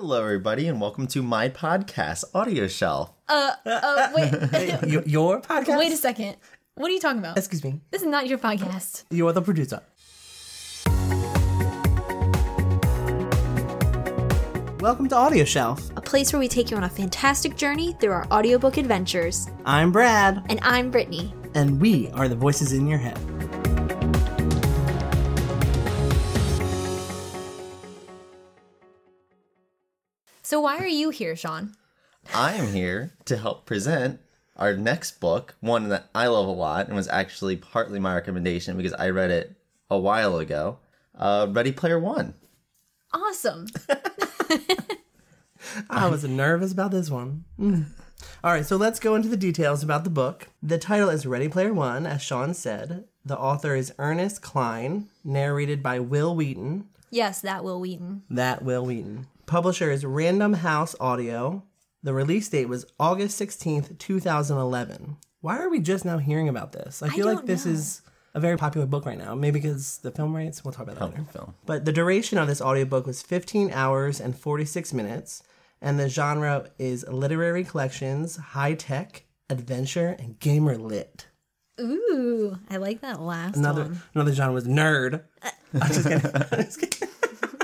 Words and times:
Hello, 0.00 0.18
everybody, 0.24 0.66
and 0.66 0.80
welcome 0.80 1.06
to 1.08 1.22
my 1.22 1.50
podcast, 1.50 2.24
Audio 2.34 2.66
Shelf. 2.66 3.12
Uh, 3.28 3.52
uh, 3.66 4.08
wait, 4.14 4.32
Y- 4.82 5.02
your 5.06 5.42
podcast? 5.42 5.76
wait 5.76 5.92
a 5.92 5.96
second. 5.98 6.36
What 6.76 6.90
are 6.90 6.94
you 6.94 7.00
talking 7.00 7.18
about? 7.18 7.36
Excuse 7.36 7.62
me. 7.62 7.82
This 7.90 8.00
is 8.00 8.08
not 8.08 8.26
your 8.26 8.38
podcast. 8.38 9.04
You 9.10 9.28
are 9.28 9.34
the 9.34 9.42
producer. 9.42 9.82
Welcome 14.80 15.10
to 15.10 15.16
Audio 15.16 15.44
Shelf. 15.44 15.90
A 15.96 16.00
place 16.00 16.32
where 16.32 16.40
we 16.40 16.48
take 16.48 16.70
you 16.70 16.78
on 16.78 16.84
a 16.84 16.88
fantastic 16.88 17.54
journey 17.58 17.92
through 18.00 18.12
our 18.12 18.26
audiobook 18.32 18.78
adventures. 18.78 19.48
I'm 19.66 19.92
Brad, 19.92 20.42
And 20.48 20.60
I'm 20.62 20.90
Brittany. 20.90 21.34
and 21.54 21.78
we 21.78 22.08
are 22.12 22.26
the 22.26 22.36
voices 22.36 22.72
in 22.72 22.86
your 22.86 22.98
head. 22.98 23.18
So 30.50 30.58
why 30.58 30.78
are 30.78 30.88
you 30.88 31.10
here, 31.10 31.36
Sean? 31.36 31.76
I 32.34 32.54
am 32.54 32.72
here 32.72 33.12
to 33.26 33.36
help 33.36 33.66
present 33.66 34.18
our 34.56 34.74
next 34.74 35.20
book, 35.20 35.54
one 35.60 35.90
that 35.90 36.08
I 36.12 36.26
love 36.26 36.48
a 36.48 36.50
lot 36.50 36.88
and 36.88 36.96
was 36.96 37.06
actually 37.06 37.54
partly 37.54 38.00
my 38.00 38.16
recommendation 38.16 38.76
because 38.76 38.92
I 38.94 39.10
read 39.10 39.30
it 39.30 39.54
a 39.88 39.96
while 39.96 40.38
ago 40.38 40.78
uh, 41.16 41.46
Ready 41.48 41.70
Player 41.70 42.00
One. 42.00 42.34
Awesome. 43.12 43.68
I 45.88 46.08
was 46.08 46.24
nervous 46.24 46.72
about 46.72 46.90
this 46.90 47.10
one. 47.10 47.44
Mm. 47.56 47.84
All 48.42 48.50
right, 48.50 48.66
so 48.66 48.76
let's 48.76 48.98
go 48.98 49.14
into 49.14 49.28
the 49.28 49.36
details 49.36 49.84
about 49.84 50.02
the 50.02 50.10
book. 50.10 50.48
The 50.60 50.78
title 50.78 51.10
is 51.10 51.26
Ready 51.26 51.48
Player 51.48 51.72
One, 51.72 52.06
as 52.06 52.22
Sean 52.22 52.54
said. 52.54 53.04
The 53.24 53.38
author 53.38 53.76
is 53.76 53.94
Ernest 54.00 54.42
Cline, 54.42 55.10
narrated 55.22 55.80
by 55.80 56.00
Wil 56.00 56.34
Wheaton. 56.34 56.88
yes, 57.08 57.40
that 57.40 57.62
Wil 57.62 57.78
Wheaton. 57.78 58.24
That 58.28 58.64
Wil 58.64 58.84
Wheaton. 58.84 59.28
Publisher 59.50 59.90
is 59.90 60.06
Random 60.06 60.52
House 60.52 60.94
Audio. 61.00 61.64
The 62.04 62.14
release 62.14 62.48
date 62.48 62.68
was 62.68 62.86
August 63.00 63.40
16th, 63.40 63.98
2011. 63.98 65.16
Why 65.40 65.58
are 65.58 65.68
we 65.68 65.80
just 65.80 66.04
now 66.04 66.18
hearing 66.18 66.48
about 66.48 66.70
this? 66.70 67.02
I 67.02 67.08
feel 67.08 67.26
like 67.26 67.46
this 67.46 67.66
know. 67.66 67.72
is 67.72 68.02
a 68.32 68.38
very 68.38 68.56
popular 68.56 68.86
book 68.86 69.04
right 69.04 69.18
now. 69.18 69.34
Maybe 69.34 69.58
because 69.58 69.98
the 69.98 70.12
film 70.12 70.36
rights. 70.36 70.64
We'll 70.64 70.70
talk 70.70 70.84
about 70.84 71.00
that 71.00 71.18
later. 71.18 71.32
Film. 71.32 71.54
But 71.66 71.84
the 71.84 71.90
duration 71.92 72.38
of 72.38 72.46
this 72.46 72.62
audiobook 72.62 73.08
was 73.08 73.22
15 73.22 73.72
hours 73.72 74.20
and 74.20 74.38
46 74.38 74.94
minutes, 74.94 75.42
and 75.82 75.98
the 75.98 76.08
genre 76.08 76.70
is 76.78 77.04
literary 77.08 77.64
collections, 77.64 78.36
high 78.36 78.74
tech, 78.74 79.24
adventure, 79.48 80.14
and 80.20 80.38
gamer 80.38 80.78
lit. 80.78 81.26
Ooh, 81.80 82.56
I 82.70 82.76
like 82.76 83.00
that 83.00 83.20
last 83.20 83.56
Another 83.56 83.82
one. 83.82 84.02
another 84.14 84.32
genre 84.32 84.54
was 84.54 84.68
nerd. 84.68 85.24
I'm 85.74 85.88
just 85.88 86.04
kidding. 86.06 86.30
I'm 86.52 86.64
just 86.64 86.80
kidding. 86.80 87.08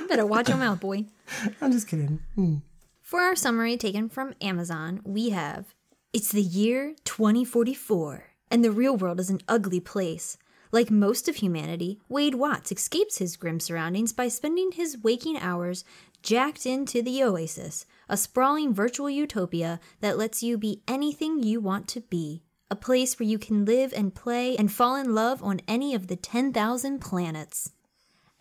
Better 0.08 0.26
watch 0.26 0.48
your 0.48 0.58
mouth, 0.58 0.80
boy. 0.80 1.06
I'm 1.60 1.72
just 1.72 1.88
kidding. 1.88 2.20
Hmm. 2.34 2.56
For 3.02 3.20
our 3.20 3.36
summary 3.36 3.76
taken 3.76 4.08
from 4.08 4.34
Amazon, 4.40 5.00
we 5.04 5.30
have 5.30 5.74
It's 6.12 6.32
the 6.32 6.42
year 6.42 6.94
2044, 7.04 8.30
and 8.50 8.64
the 8.64 8.70
real 8.70 8.96
world 8.96 9.20
is 9.20 9.30
an 9.30 9.40
ugly 9.48 9.80
place. 9.80 10.38
Like 10.72 10.90
most 10.90 11.28
of 11.28 11.36
humanity, 11.36 12.00
Wade 12.08 12.34
Watts 12.34 12.72
escapes 12.72 13.18
his 13.18 13.36
grim 13.36 13.60
surroundings 13.60 14.12
by 14.12 14.28
spending 14.28 14.72
his 14.72 14.98
waking 15.02 15.38
hours 15.38 15.84
jacked 16.22 16.66
into 16.66 17.02
the 17.02 17.22
Oasis, 17.22 17.86
a 18.08 18.16
sprawling 18.16 18.74
virtual 18.74 19.10
utopia 19.10 19.80
that 20.00 20.18
lets 20.18 20.42
you 20.42 20.58
be 20.58 20.82
anything 20.88 21.42
you 21.42 21.60
want 21.60 21.88
to 21.88 22.00
be. 22.00 22.42
A 22.70 22.76
place 22.76 23.18
where 23.18 23.28
you 23.28 23.38
can 23.38 23.64
live 23.64 23.92
and 23.94 24.14
play 24.14 24.56
and 24.56 24.72
fall 24.72 24.96
in 24.96 25.14
love 25.14 25.42
on 25.42 25.60
any 25.68 25.94
of 25.94 26.08
the 26.08 26.16
10,000 26.16 27.00
planets. 27.00 27.70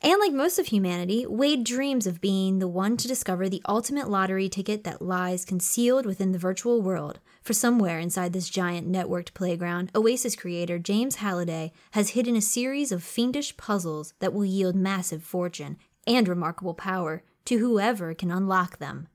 And 0.06 0.20
like 0.20 0.34
most 0.34 0.60
of 0.60 0.68
humanity, 0.68 1.26
Wade 1.26 1.64
dreams 1.64 2.06
of 2.06 2.22
being 2.22 2.60
the 2.60 2.68
one 2.68 2.96
to 2.96 3.08
discover 3.08 3.50
the 3.50 3.64
ultimate 3.68 4.08
lottery 4.08 4.48
ticket 4.48 4.84
that 4.84 5.02
lies 5.02 5.44
concealed 5.44 6.06
within 6.06 6.32
the 6.32 6.38
virtual 6.38 6.80
world. 6.80 7.20
For 7.42 7.54
somewhere 7.54 7.98
inside 7.98 8.32
this 8.32 8.48
giant 8.48 8.88
networked 8.88 9.34
playground, 9.34 9.90
Oasis 9.96 10.36
creator 10.36 10.78
James 10.78 11.16
Halliday 11.16 11.72
has 11.94 12.10
hidden 12.10 12.36
a 12.36 12.42
series 12.42 12.92
of 12.92 13.02
fiendish 13.04 13.58
puzzles 13.58 14.14
that 14.20 14.32
will 14.32 14.46
yield 14.46 14.76
massive 14.76 15.24
fortune 15.24 15.76
and 16.06 16.28
remarkable 16.28 16.76
power 16.76 17.24
to 17.46 17.58
whoever 17.58 18.14
can 18.14 18.30
unlock 18.30 18.78
them. 18.78 19.08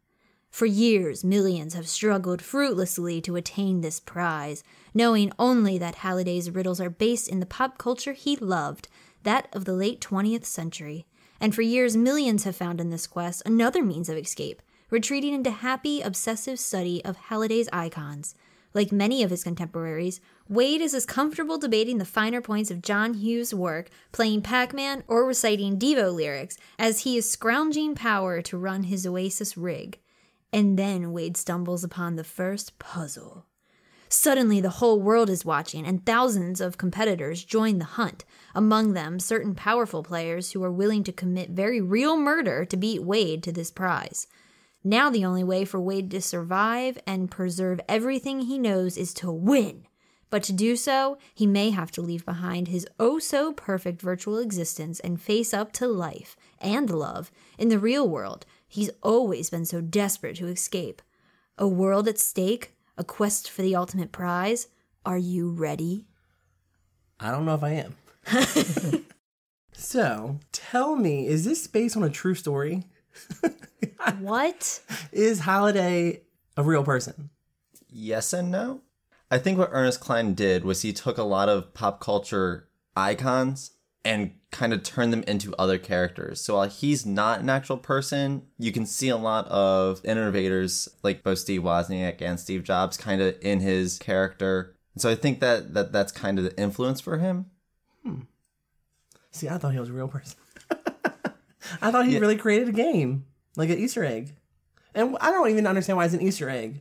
For 0.51 0.67
years, 0.67 1.23
millions 1.23 1.75
have 1.75 1.89
struggled 1.89 2.43
fruitlessly 2.43 3.21
to 3.21 3.37
attain 3.37 3.81
this 3.81 4.01
prize, 4.01 4.65
knowing 4.93 5.31
only 5.39 5.79
that 5.79 5.95
Halliday's 5.95 6.51
riddles 6.51 6.81
are 6.81 6.91
based 6.91 7.29
in 7.29 7.39
the 7.39 7.47
pop 7.47 7.79
culture 7.79 8.13
he 8.13 8.35
loved, 8.35 8.89
that 9.23 9.49
of 9.53 9.65
the 9.65 9.73
late 9.73 10.01
20th 10.01 10.45
century. 10.45 11.07
And 11.41 11.55
for 11.55 11.63
years, 11.63 11.97
millions 11.97 12.45
have 12.45 12.57
found 12.57 12.81
in 12.81 12.91
this 12.91 13.07
quest 13.07 13.43
another 13.47 13.83
means 13.83 14.09
of 14.09 14.17
escape, 14.17 14.63
retreating 14.91 15.35
into 15.35 15.51
happy, 15.51 16.03
obsessive 16.03 16.59
study 16.59 17.05
of 17.05 17.17
Halliday's 17.17 17.69
icons. 17.73 18.35
Like 18.73 18.93
many 18.93 19.23
of 19.23 19.31
his 19.31 19.43
contemporaries, 19.43 20.21
Wade 20.49 20.81
is 20.81 20.95
as 20.95 21.07
comfortable 21.07 21.59
debating 21.59 21.99
the 21.99 22.05
finer 22.05 22.41
points 22.41 22.71
of 22.71 22.83
John 22.83 23.15
Hughes' 23.15 23.53
work, 23.55 23.89
playing 24.13 24.43
Pac 24.43 24.73
Man, 24.73 25.03
or 25.09 25.25
reciting 25.25 25.79
Devo 25.79 26.15
lyrics, 26.15 26.57
as 26.79 27.01
he 27.01 27.17
is 27.17 27.29
scrounging 27.29 27.95
power 27.95 28.41
to 28.43 28.57
run 28.57 28.85
his 28.85 29.07
Oasis 29.07 29.57
rig. 29.57 29.99
And 30.53 30.79
then 30.79 31.13
Wade 31.13 31.37
stumbles 31.37 31.83
upon 31.83 32.17
the 32.17 32.25
first 32.25 32.79
puzzle. 32.79 33.47
Suddenly, 34.13 34.61
the 34.61 34.71
whole 34.71 35.01
world 35.01 35.31
is 35.31 35.45
watching, 35.45 35.87
and 35.87 36.05
thousands 36.05 36.61
of 36.61 36.77
competitors 36.77 37.45
join 37.45 37.79
the 37.79 37.85
hunt. 37.85 38.25
Among 38.57 38.93
them, 38.93 39.21
certain 39.21 39.55
powerful 39.55 40.03
players 40.03 40.51
who 40.51 40.65
are 40.65 40.73
willing 40.73 41.05
to 41.05 41.13
commit 41.13 41.51
very 41.51 41.81
real 41.81 42.17
murder 42.17 42.65
to 42.65 42.77
beat 42.77 43.05
Wade 43.05 43.43
to 43.45 43.53
this 43.53 43.71
prize. 43.71 44.27
Now, 44.83 45.11
the 45.11 45.25
only 45.25 45.45
way 45.45 45.65
for 45.65 45.81
Wade 45.81 46.11
to 46.11 46.21
survive 46.21 46.99
and 47.07 47.31
preserve 47.31 47.81
everything 47.89 48.41
he 48.41 48.59
knows 48.59 48.97
is 48.97 49.15
to 49.15 49.31
win. 49.31 49.87
But 50.29 50.43
to 50.45 50.53
do 50.53 50.75
so, 50.75 51.19
he 51.33 51.47
may 51.47 51.71
have 51.71 51.93
to 51.93 52.03
leave 52.03 52.25
behind 52.25 52.69
his 52.69 52.87
oh 52.99 53.19
so 53.19 53.53
perfect 53.53 54.03
virtual 54.03 54.39
existence 54.39 54.99
and 55.01 55.21
face 55.21 55.55
up 55.55 55.73
to 55.75 55.87
life 55.87 56.37
and 56.61 56.91
love 56.91 57.31
in 57.59 57.69
the 57.69 57.79
real 57.79 58.09
world 58.09 58.45
he's 58.67 58.91
always 59.03 59.51
been 59.51 59.65
so 59.65 59.81
desperate 59.81 60.37
to 60.37 60.47
escape. 60.47 61.03
A 61.59 61.67
world 61.67 62.07
at 62.07 62.19
stake, 62.19 62.73
a 63.01 63.05
quest 63.05 63.51
for 63.51 63.63
the 63.63 63.75
ultimate 63.75 64.13
prize. 64.13 64.69
Are 65.07 65.19
you 65.19 65.51
ready? 65.51 66.05
I 67.19 67.31
don't 67.31 67.47
know 67.47 67.55
if 67.55 67.65
I 67.65 67.87
am. 67.87 67.97
so, 69.73 70.39
tell 70.53 70.97
me, 70.97 71.27
is 71.27 71.47
this 71.47 71.67
based 71.67 71.97
on 71.97 72.05
a 72.05 72.11
true 72.11 72.35
story? 72.35 72.85
What? 74.19 74.81
Is 75.13 75.41
Halliday 75.41 76.23
a 76.57 76.63
real 76.63 76.83
person? 76.83 77.29
Yes 77.89 78.33
and 78.33 78.51
no. 78.51 78.81
I 79.31 79.39
think 79.39 79.59
what 79.59 79.69
Ernest 79.73 80.01
Cline 80.01 80.33
did 80.33 80.65
was 80.65 80.81
he 80.81 80.95
took 80.95 81.19
a 81.19 81.23
lot 81.23 81.51
of 81.51 81.75
pop 81.75 82.01
culture 82.01 82.69
icons 82.97 83.73
and 84.05 84.33
kind 84.51 84.73
of 84.73 84.83
turn 84.83 85.11
them 85.11 85.23
into 85.27 85.55
other 85.57 85.79
characters. 85.79 86.41
So 86.41 86.57
while 86.57 86.69
he's 86.69 87.05
not 87.05 87.41
an 87.41 87.51
actual 87.51 87.77
person, 87.77 88.43
you 88.59 88.73
can 88.73 88.87
see 88.87 89.09
a 89.09 89.17
lot 89.17 89.47
of 89.49 90.05
innovators 90.05 90.89
like 91.03 91.23
both 91.23 91.39
Steve 91.39 91.63
Wozniak 91.63 92.23
and 92.23 92.41
Steve 92.41 92.65
Jobs 92.65 92.97
kind 92.97 93.21
of 93.21 93.37
in 93.43 93.61
his 93.61 93.99
character. 93.99 94.75
So 94.97 95.11
I 95.11 95.15
think 95.15 95.41
that, 95.41 95.75
that 95.75 95.93
that's 95.93 96.13
kind 96.13 96.39
of 96.39 96.45
the 96.45 96.59
influence 96.61 97.01
for 97.01 97.19
him. 97.19 97.47
Hmm. 98.03 98.21
See, 99.31 99.49
I 99.49 99.59
thought 99.59 99.73
he 99.73 99.81
was 99.81 99.91
a 99.91 99.93
real 99.93 100.09
person. 100.09 100.39
I 101.83 101.91
thought 101.91 102.07
he 102.07 102.19
really 102.19 102.37
created 102.37 102.69
a 102.69 102.73
game, 102.73 103.27
like 103.57 103.71
an 103.71 103.79
Easter 103.79 104.05
egg. 104.05 104.35
And 104.95 105.17
I 105.21 105.31
don't 105.31 105.51
even 105.51 105.67
understand 105.67 105.99
why 105.99 106.07
it's 106.07 106.15
an 106.15 106.23
Easter 106.23 106.49
egg. 106.49 106.81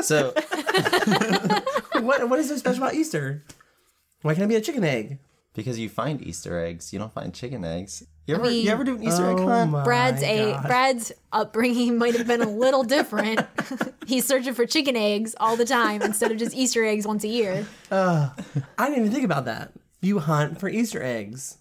So 0.00 0.32
What 2.00 2.28
what 2.28 2.38
is 2.38 2.48
so 2.48 2.56
special 2.56 2.82
about 2.82 2.94
Easter? 2.94 3.44
Why 4.22 4.34
can't 4.34 4.44
it 4.44 4.48
be 4.48 4.56
a 4.56 4.60
chicken 4.60 4.84
egg? 4.84 5.18
Because 5.54 5.78
you 5.78 5.88
find 5.88 6.22
Easter 6.22 6.58
eggs, 6.58 6.92
you 6.92 6.98
don't 6.98 7.12
find 7.12 7.34
chicken 7.34 7.64
eggs. 7.64 8.04
You 8.26 8.34
ever 8.34 8.44
mean- 8.44 8.64
you 8.64 8.70
ever 8.70 8.84
do 8.84 8.94
an 8.96 9.02
Easter 9.02 9.28
egg 9.30 9.38
Oh 9.38 9.46
hunt? 9.48 9.84
Brad's 9.84 10.22
a 10.22 10.52
God. 10.52 10.66
Brad's 10.66 11.12
upbringing 11.32 11.96
might 11.98 12.14
have 12.14 12.26
been 12.26 12.42
a 12.42 12.50
little 12.50 12.82
different. 12.84 13.40
He's 14.06 14.26
searching 14.26 14.52
for 14.54 14.66
chicken 14.66 14.96
eggs 14.96 15.34
all 15.40 15.56
the 15.56 15.64
time 15.64 16.02
instead 16.02 16.30
of 16.30 16.36
just 16.38 16.54
Easter 16.54 16.84
eggs 16.84 17.06
once 17.06 17.24
a 17.24 17.28
year. 17.28 17.66
Uh, 17.90 18.30
I 18.76 18.88
didn't 18.88 19.00
even 19.04 19.12
think 19.12 19.24
about 19.24 19.46
that. 19.46 19.72
You 20.02 20.18
hunt 20.18 20.60
for 20.60 20.68
Easter 20.68 21.02
eggs. 21.02 21.56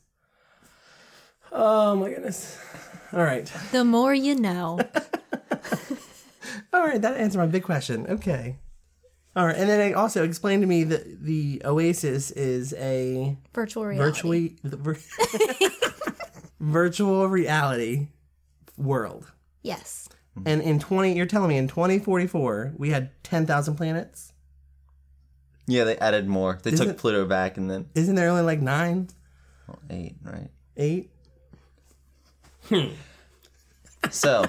Oh 1.51 1.95
my 1.95 2.09
goodness. 2.09 2.59
All 3.13 3.23
right. 3.23 3.51
The 3.71 3.85
more 3.85 4.13
you 4.13 4.35
know. 4.35 4.79
All 6.73 6.83
right, 6.83 7.01
that 7.01 7.15
answered 7.17 7.39
my 7.39 7.45
big 7.45 7.63
question. 7.63 8.05
Okay. 8.07 8.57
All 9.37 9.45
right, 9.45 9.55
and 9.55 9.69
then 9.69 9.79
it 9.79 9.93
also 9.93 10.23
explained 10.23 10.63
to 10.63 10.67
me 10.67 10.83
that 10.85 11.23
the 11.23 11.61
Oasis 11.63 12.31
is 12.31 12.73
a 12.73 13.37
Virtual 13.53 13.85
reality. 13.85 14.11
virtually 14.11 14.55
the 14.63 14.77
vir- 14.77 14.97
virtual 16.59 17.27
reality 17.29 18.07
world. 18.77 19.31
Yes. 19.61 20.09
And 20.45 20.61
in 20.61 20.79
20 20.79 21.13
you're 21.15 21.25
telling 21.27 21.49
me 21.49 21.57
in 21.57 21.67
2044 21.67 22.73
we 22.77 22.89
had 22.89 23.11
10,000 23.23 23.75
planets? 23.75 24.33
Yeah, 25.67 25.83
they 25.83 25.97
added 25.97 26.27
more. 26.27 26.59
They 26.63 26.71
Isn't- 26.71 26.87
took 26.87 26.97
Pluto 26.97 27.25
back 27.25 27.57
and 27.57 27.69
then 27.69 27.89
Isn't 27.95 28.15
there 28.15 28.29
only 28.29 28.41
like 28.43 28.61
9, 28.61 29.09
well, 29.67 29.79
eight, 29.91 30.15
right? 30.23 30.49
8? 30.77 31.11
So 34.09 34.45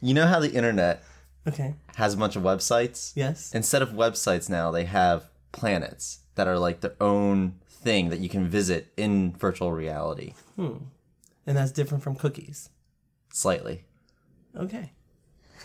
You 0.00 0.14
know 0.14 0.26
how 0.26 0.40
the 0.40 0.50
internet 0.52 1.02
Okay. 1.46 1.74
has 1.96 2.14
a 2.14 2.16
bunch 2.16 2.36
of 2.36 2.42
websites? 2.42 3.12
Yes. 3.14 3.52
Instead 3.54 3.82
of 3.82 3.90
websites 3.90 4.48
now, 4.48 4.70
they 4.70 4.84
have 4.84 5.28
planets 5.50 6.20
that 6.34 6.46
are 6.46 6.58
like 6.58 6.80
their 6.80 6.94
own 7.00 7.54
thing 7.68 8.10
that 8.10 8.20
you 8.20 8.28
can 8.28 8.48
visit 8.48 8.92
in 8.96 9.32
virtual 9.32 9.72
reality. 9.72 10.34
Hmm. 10.56 10.76
And 11.46 11.56
that's 11.56 11.72
different 11.72 12.04
from 12.04 12.14
cookies. 12.14 12.68
Slightly. 13.32 13.84
Okay. 14.56 14.92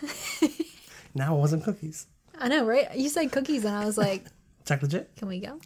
now 1.13 1.35
it 1.35 1.39
wasn't 1.39 1.63
cookies. 1.63 2.07
I 2.39 2.47
know, 2.47 2.65
right? 2.65 2.95
You 2.95 3.09
said 3.09 3.31
cookies, 3.31 3.65
and 3.65 3.75
I 3.75 3.85
was 3.85 3.97
like, 3.97 4.25
Check 4.65 4.81
legit. 4.81 5.15
can 5.15 5.27
we 5.27 5.39
go? 5.39 5.59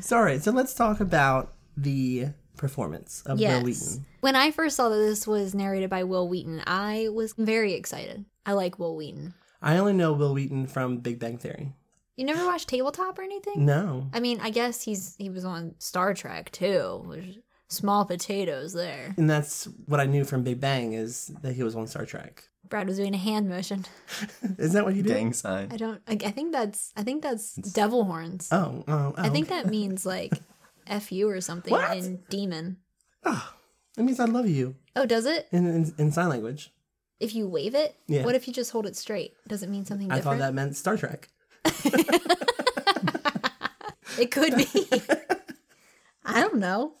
So, 0.00 0.16
all 0.16 0.22
right. 0.22 0.42
So 0.42 0.50
let's 0.52 0.74
talk 0.74 1.00
about 1.00 1.52
the 1.76 2.28
performance 2.56 3.22
of 3.26 3.38
Wil 3.38 3.62
Wheaton. 3.62 4.04
When 4.20 4.36
I 4.36 4.50
first 4.50 4.76
saw 4.76 4.88
that 4.88 4.96
this 4.96 5.26
was 5.26 5.54
narrated 5.54 5.90
by 5.90 6.04
Wil 6.04 6.28
Wheaton, 6.28 6.62
I 6.66 7.08
was 7.12 7.34
very 7.36 7.74
excited. 7.74 8.24
I 8.46 8.52
like 8.52 8.78
Wil 8.78 8.96
Wheaton. 8.96 9.34
I 9.62 9.76
only 9.76 9.92
know 9.92 10.12
Wil 10.12 10.34
Wheaton 10.34 10.66
from 10.66 10.98
Big 10.98 11.18
Bang 11.18 11.38
Theory. 11.38 11.72
You 12.16 12.24
never 12.24 12.44
watched 12.44 12.68
Tabletop 12.68 13.18
or 13.18 13.22
anything? 13.22 13.64
No. 13.64 14.10
I 14.12 14.20
mean, 14.20 14.40
I 14.40 14.50
guess 14.50 14.82
he's 14.82 15.14
he 15.16 15.30
was 15.30 15.44
on 15.44 15.74
Star 15.78 16.12
Trek 16.14 16.50
too. 16.50 17.06
There's 17.10 17.38
small 17.68 18.04
potatoes 18.04 18.72
there. 18.72 19.14
And 19.16 19.28
that's 19.28 19.64
what 19.86 20.00
I 20.00 20.06
knew 20.06 20.24
from 20.24 20.42
Big 20.42 20.60
Bang 20.60 20.92
is 20.92 21.30
that 21.42 21.54
he 21.54 21.62
was 21.62 21.76
on 21.76 21.86
Star 21.86 22.04
Trek. 22.04 22.44
Brad 22.68 22.86
was 22.86 22.98
doing 22.98 23.14
a 23.14 23.18
hand 23.18 23.48
motion. 23.48 23.84
Is 24.58 24.74
that 24.74 24.84
what 24.84 24.94
he 24.94 25.02
did? 25.02 25.08
Gang 25.12 25.32
sign. 25.32 25.72
I 25.72 25.76
don't. 25.76 26.00
I, 26.06 26.12
I 26.12 26.30
think 26.30 26.52
that's. 26.52 26.92
I 26.96 27.02
think 27.02 27.20
that's 27.20 27.54
devil 27.56 28.04
horns. 28.04 28.48
Oh, 28.52 28.84
oh, 28.86 28.92
oh. 29.08 29.14
I 29.16 29.28
think 29.28 29.48
that 29.48 29.66
means 29.66 30.06
like 30.06 30.34
"f 30.86 31.10
you" 31.10 31.28
or 31.28 31.40
something 31.40 31.72
What? 31.72 31.96
in 31.96 32.20
demon. 32.30 32.76
Oh, 33.24 33.52
that 33.96 34.04
means 34.04 34.20
I 34.20 34.26
love 34.26 34.48
you 34.48 34.76
Oh, 34.94 35.04
does 35.04 35.26
it? 35.26 35.48
in, 35.50 35.66
in, 35.66 35.92
in 35.98 36.12
sign 36.12 36.28
language. 36.28 36.72
If 37.20 37.34
you 37.34 37.46
wave 37.46 37.74
it, 37.74 37.94
Yeah. 38.08 38.24
what 38.24 38.34
if 38.34 38.46
you 38.48 38.52
just 38.54 38.70
hold 38.72 38.86
it 38.86 38.96
straight? 38.96 39.34
Does 39.46 39.62
it 39.62 39.68
mean 39.68 39.84
something 39.84 40.08
different? 40.08 40.26
I 40.26 40.30
thought 40.30 40.38
that 40.38 40.54
meant 40.54 40.74
Star 40.76 40.96
Trek. 40.96 41.28
It 44.18 44.30
could 44.30 44.54
be. 44.56 44.66
I 46.24 46.40
don't 46.40 46.56
know. 46.58 46.92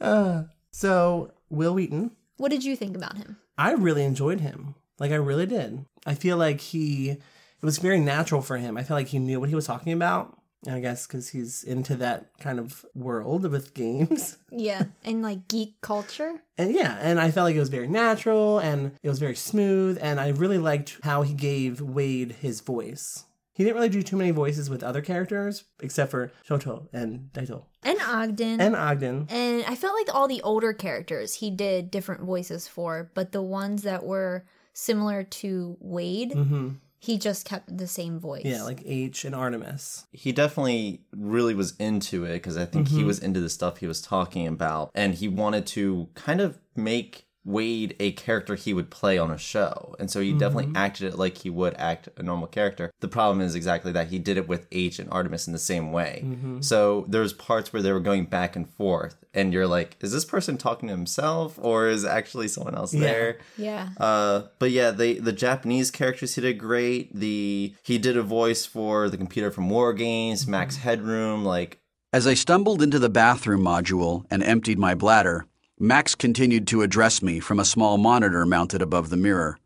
Uh, 0.00 0.44
so, 0.70 1.32
Wil 1.48 1.74
Wheaton, 1.74 2.12
What 2.36 2.50
did 2.50 2.64
you 2.64 2.76
think 2.76 2.96
about 2.96 3.16
him? 3.16 3.38
I 3.58 3.72
really 3.72 4.04
enjoyed 4.04 4.40
him. 4.40 4.76
Like, 4.98 5.10
I 5.10 5.16
really 5.16 5.46
did. 5.46 5.84
I 6.06 6.14
feel 6.14 6.36
like 6.36 6.60
he, 6.60 7.10
it 7.10 7.18
was 7.62 7.78
very 7.78 7.98
natural 7.98 8.40
for 8.40 8.56
him. 8.56 8.76
I 8.76 8.84
feel 8.84 8.96
like 8.96 9.08
he 9.08 9.18
knew 9.18 9.40
what 9.40 9.48
he 9.48 9.54
was 9.54 9.66
talking 9.66 9.92
about. 9.92 10.38
I 10.68 10.80
guess 10.80 11.06
because 11.06 11.30
he's 11.30 11.64
into 11.64 11.96
that 11.96 12.26
kind 12.38 12.58
of 12.58 12.84
world 12.94 13.50
with 13.50 13.74
games. 13.74 14.36
Yeah, 14.50 14.84
and 15.04 15.22
like 15.22 15.48
geek 15.48 15.80
culture. 15.80 16.42
And 16.58 16.74
yeah, 16.74 16.98
and 17.00 17.18
I 17.18 17.30
felt 17.30 17.46
like 17.46 17.56
it 17.56 17.60
was 17.60 17.70
very 17.70 17.88
natural 17.88 18.58
and 18.58 18.92
it 19.02 19.08
was 19.08 19.18
very 19.18 19.36
smooth. 19.36 19.98
And 20.00 20.20
I 20.20 20.28
really 20.28 20.58
liked 20.58 20.98
how 21.02 21.22
he 21.22 21.32
gave 21.32 21.80
Wade 21.80 22.32
his 22.40 22.60
voice. 22.60 23.24
He 23.54 23.64
didn't 23.64 23.76
really 23.76 23.88
do 23.90 24.02
too 24.02 24.16
many 24.16 24.30
voices 24.30 24.70
with 24.70 24.82
other 24.82 25.02
characters, 25.02 25.64
except 25.82 26.10
for 26.10 26.32
Shoto 26.48 26.88
and 26.94 27.30
Daito. 27.34 27.64
And 27.82 27.98
Ogden. 28.00 28.58
And 28.60 28.74
Ogden. 28.74 29.26
And 29.28 29.64
I 29.66 29.74
felt 29.74 29.94
like 29.94 30.14
all 30.14 30.28
the 30.28 30.40
older 30.42 30.72
characters 30.72 31.34
he 31.34 31.50
did 31.50 31.90
different 31.90 32.22
voices 32.22 32.66
for, 32.66 33.10
but 33.14 33.32
the 33.32 33.42
ones 33.42 33.82
that 33.82 34.04
were 34.04 34.46
similar 34.72 35.24
to 35.24 35.76
Wade, 35.80 36.32
mm-hmm. 36.32 36.70
He 37.02 37.16
just 37.18 37.44
kept 37.46 37.76
the 37.78 37.86
same 37.86 38.20
voice. 38.20 38.42
Yeah, 38.44 38.62
like 38.62 38.82
H 38.84 39.24
and 39.24 39.34
Artemis. 39.34 40.04
He 40.12 40.32
definitely 40.32 41.00
really 41.16 41.54
was 41.54 41.74
into 41.78 42.24
it 42.24 42.34
because 42.34 42.56
I 42.58 42.66
think 42.66 42.86
Mm-hmm. 42.88 42.98
he 42.98 43.04
was 43.04 43.18
into 43.18 43.40
the 43.40 43.48
stuff 43.48 43.78
he 43.78 43.86
was 43.86 44.02
talking 44.02 44.46
about. 44.46 44.90
And 44.94 45.14
he 45.14 45.26
wanted 45.26 45.66
to 45.68 46.08
kind 46.14 46.40
of 46.42 46.58
make 46.76 47.26
Wade 47.44 47.96
a 47.98 48.12
character 48.12 48.54
he 48.54 48.74
would 48.74 48.90
play 48.90 49.16
on 49.16 49.30
a 49.30 49.38
show. 49.38 49.94
And 49.98 50.10
so 50.10 50.20
he 50.20 50.30
Mm-hmm. 50.30 50.38
definitely 50.38 50.72
acted 50.74 51.12
it 51.14 51.18
like 51.18 51.38
he 51.38 51.48
would 51.50 51.74
act 51.74 52.08
a 52.16 52.22
normal 52.22 52.46
character. 52.48 52.90
The 53.00 53.08
problem 53.08 53.40
is 53.40 53.54
exactly 53.54 53.92
that 53.92 54.08
he 54.08 54.18
did 54.18 54.36
it 54.36 54.46
with 54.46 54.66
H 54.70 54.98
and 54.98 55.08
Artemis 55.10 55.46
in 55.46 55.52
the 55.54 55.58
same 55.58 55.90
way. 55.90 56.22
Mm-hmm. 56.24 56.60
So 56.60 57.06
there's 57.08 57.32
parts 57.32 57.72
where 57.72 57.80
they 57.82 57.92
were 57.92 58.00
going 58.00 58.26
back 58.26 58.56
and 58.56 58.68
forth. 58.68 59.16
And 59.32 59.52
you're 59.52 59.66
like, 59.66 59.96
is 60.00 60.12
this 60.12 60.24
person 60.24 60.58
talking 60.58 60.88
to 60.88 60.94
himself 60.94 61.58
or 61.62 61.88
is 61.88 62.04
actually 62.04 62.48
someone 62.48 62.74
else 62.74 62.90
there? 62.92 63.38
Yeah. 63.56 63.88
Uh, 63.98 64.42
but 64.58 64.70
yeah, 64.70 64.90
they 64.90 65.14
the 65.14 65.32
Japanese 65.32 65.90
characters 65.90 66.34
he 66.34 66.40
did 66.42 66.58
great. 66.58 67.14
The 67.14 67.74
he 67.82 67.96
did 67.98 68.16
a 68.16 68.22
voice 68.22 68.66
for 68.66 69.08
the 69.08 69.16
computer 69.16 69.50
from 69.50 69.70
War 69.70 69.92
Games, 69.92 70.46
Max 70.46 70.76
Headroom. 70.76 71.44
Like 71.44 71.78
As 72.12 72.26
I 72.26 72.34
stumbled 72.34 72.82
into 72.82 72.98
the 72.98 73.08
bathroom 73.08 73.62
module 73.62 74.24
and 74.30 74.42
emptied 74.42 74.78
my 74.78 74.94
bladder, 74.94 75.46
Max 75.80 76.14
continued 76.14 76.66
to 76.68 76.82
address 76.82 77.22
me 77.22 77.40
from 77.40 77.58
a 77.58 77.64
small 77.64 77.96
monitor 77.98 78.44
mounted 78.46 78.82
above 78.82 79.08
the 79.10 79.16
mirror. 79.16 79.58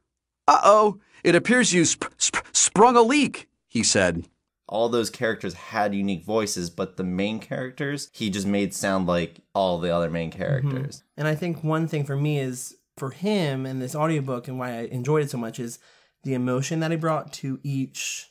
Uh 0.46 0.61
oh, 0.64 1.00
it 1.25 1.34
appears 1.34 1.72
you 1.72 1.84
sp- 1.84 2.08
sp- 2.16 2.46
sprung 2.52 2.96
a 2.96 3.02
leak, 3.02 3.49
he 3.69 3.82
said. 3.82 4.25
all 4.69 4.88
those 4.88 5.11
characters 5.11 5.55
had 5.55 5.94
unique 5.94 6.25
voices, 6.25 6.70
but 6.70 6.96
the 6.96 7.05
main 7.05 7.38
characters 7.40 8.08
he 8.12 8.31
just 8.31 8.46
made 8.46 8.72
sound 8.72 9.06
like 9.06 9.40
all 9.55 9.78
the 9.78 9.90
other 9.94 10.11
main 10.11 10.31
characters. 10.31 11.02
And 11.16 11.26
I 11.28 11.34
think 11.34 11.62
one 11.64 11.87
thing 11.88 12.05
for 12.05 12.16
me 12.16 12.38
is 12.38 12.76
for 12.96 13.11
him 13.11 13.66
and 13.66 13.82
this 13.82 13.94
audiobook 13.94 14.46
and 14.49 14.58
why 14.58 14.70
I 14.78 14.82
enjoyed 14.84 15.22
it 15.25 15.31
so 15.31 15.37
much 15.38 15.58
is 15.61 15.78
the 16.22 16.34
emotion 16.34 16.81
that 16.81 16.90
he 16.93 16.96
brought 16.96 17.32
to 17.34 17.58
each 17.62 18.31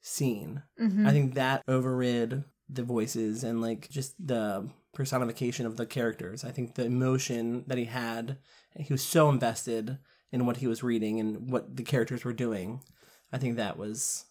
scene. 0.00 0.62
I 0.80 1.10
think 1.10 1.34
that 1.34 1.62
overrid 1.68 2.44
the 2.68 2.82
voices 2.84 3.44
and 3.44 3.60
like 3.60 3.88
just 3.90 4.14
the 4.24 4.68
personification 4.96 5.66
of 5.66 5.76
the 5.76 5.84
characters. 5.84 6.42
I 6.42 6.50
think 6.50 6.74
the 6.74 6.86
emotion 6.86 7.64
that 7.66 7.76
he 7.76 7.84
had, 7.84 8.38
he 8.74 8.90
was 8.92 9.02
so 9.02 9.28
invested 9.28 9.98
in 10.32 10.46
what 10.46 10.56
he 10.56 10.66
was 10.66 10.82
reading 10.82 11.20
and 11.20 11.50
what 11.52 11.76
the 11.76 11.82
characters 11.82 12.24
were 12.24 12.32
doing. 12.32 12.82
I 13.30 13.36
think 13.36 13.56
that 13.56 13.76
was 13.76 14.24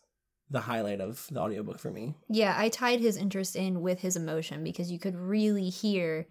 the 0.49 0.61
highlight 0.61 1.01
of 1.01 1.27
the 1.31 1.39
audiobook 1.39 1.77
for 1.77 1.91
me. 1.91 2.15
Yeah, 2.29 2.55
I 2.57 2.69
tied 2.69 2.99
his 2.99 3.15
interest 3.15 3.55
in 3.55 3.81
with 3.81 3.99
his 3.99 4.15
emotion 4.15 4.63
because 4.63 4.91
you 4.91 4.97
could 4.97 5.15
really 5.15 5.69
hear 5.69 6.25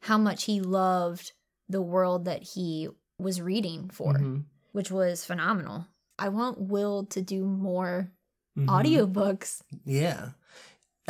how 0.00 0.18
much 0.18 0.44
he 0.44 0.60
loved 0.60 1.32
the 1.68 1.82
world 1.82 2.24
that 2.24 2.42
he 2.42 2.88
was 3.18 3.40
reading 3.40 3.88
for, 3.88 4.14
Mhm. 4.14 4.46
which 4.72 4.90
was 4.90 5.24
phenomenal. 5.24 5.86
I 6.18 6.28
want 6.28 6.60
Wil 6.60 7.06
to 7.06 7.22
do 7.22 7.44
more 7.44 8.10
Mhm. 8.58 8.66
audiobooks. 8.66 9.62
Yeah. 9.84 10.30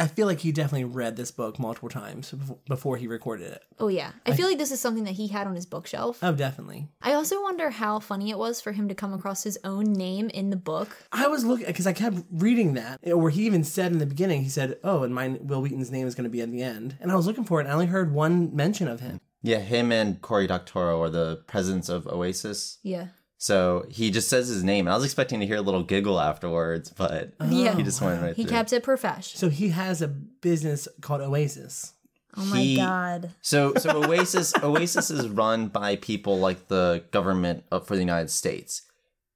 I 0.00 0.06
feel 0.06 0.26
like 0.26 0.40
he 0.40 0.50
definitely 0.50 0.84
read 0.84 1.16
this 1.16 1.30
book 1.30 1.58
multiple 1.58 1.90
times 1.90 2.34
before 2.66 2.96
he 2.96 3.06
recorded 3.06 3.52
it. 3.52 3.62
Oh, 3.78 3.88
yeah. 3.88 4.12
I 4.24 4.32
feel 4.32 4.48
like 4.48 4.56
this 4.56 4.72
is 4.72 4.80
something 4.80 5.04
that 5.04 5.12
he 5.12 5.28
had 5.28 5.46
on 5.46 5.54
his 5.54 5.66
bookshelf. 5.66 6.18
Oh, 6.22 6.32
definitely. 6.32 6.88
I 7.02 7.12
also 7.12 7.42
wonder 7.42 7.68
how 7.68 8.00
funny 8.00 8.30
it 8.30 8.38
was 8.38 8.60
for 8.60 8.72
him 8.72 8.88
to 8.88 8.94
come 8.94 9.12
across 9.12 9.42
his 9.42 9.58
own 9.62 9.92
name 9.92 10.30
in 10.30 10.48
the 10.48 10.56
book. 10.56 10.96
I 11.12 11.28
was 11.28 11.44
looking 11.44 11.66
because 11.66 11.86
I 11.86 11.92
kept 11.92 12.16
reading 12.30 12.74
that 12.74 13.00
where 13.02 13.30
he 13.30 13.44
even 13.44 13.62
said 13.62 13.92
in 13.92 13.98
the 13.98 14.06
beginning, 14.06 14.42
he 14.42 14.48
said, 14.48 14.78
"Oh, 14.82 15.02
and 15.02 15.14
my 15.14 15.28
Wil 15.40 15.60
Wheaton's 15.60 15.90
name 15.90 16.06
is 16.06 16.14
going 16.14 16.24
to 16.24 16.30
be 16.30 16.40
at 16.40 16.50
the 16.50 16.62
end." 16.62 16.96
And 17.00 17.12
I 17.12 17.16
was 17.16 17.26
looking 17.26 17.44
for 17.44 17.60
it, 17.60 17.64
and 17.64 17.70
I 17.70 17.74
only 17.74 17.86
heard 17.86 18.14
one 18.14 18.54
mention 18.56 18.88
of 18.88 19.00
him. 19.00 19.20
Yeah, 19.42 19.58
him 19.58 19.92
and 19.92 20.20
Cory 20.20 20.46
Doctorow 20.46 21.02
are 21.02 21.10
the 21.10 21.42
presidents 21.46 21.88
of 21.88 22.06
Oasis. 22.06 22.78
Yeah. 22.82 23.08
So 23.42 23.86
he 23.88 24.10
just 24.10 24.28
says 24.28 24.48
his 24.48 24.62
name, 24.62 24.86
and 24.86 24.92
I 24.92 24.96
was 24.96 25.04
expecting 25.06 25.40
to 25.40 25.46
hear 25.46 25.56
a 25.56 25.62
little 25.62 25.82
giggle 25.82 26.20
afterwards, 26.20 26.90
but 26.90 27.32
Yeah. 27.48 27.74
he 27.74 27.82
just 27.82 28.02
went 28.02 28.20
right 28.20 28.36
He 28.36 28.42
through. 28.42 28.50
kept 28.50 28.74
it 28.74 28.82
profesh. 28.82 29.34
So 29.34 29.48
he 29.48 29.70
has 29.70 30.02
a 30.02 30.08
business 30.08 30.86
called 31.00 31.22
Oasis. 31.22 31.94
Oh 32.36 32.44
my 32.44 32.60
He- 32.60 32.76
god. 32.76 33.30
So, 33.40 33.72
so 33.78 34.04
Oasis, 34.04 34.52
Oasis 34.62 35.10
is 35.10 35.26
run 35.26 35.68
by 35.68 35.96
people 35.96 36.38
like 36.38 36.68
the 36.68 37.02
government 37.12 37.64
of, 37.72 37.86
for 37.86 37.94
the 37.94 38.02
United 38.02 38.28
States, 38.28 38.82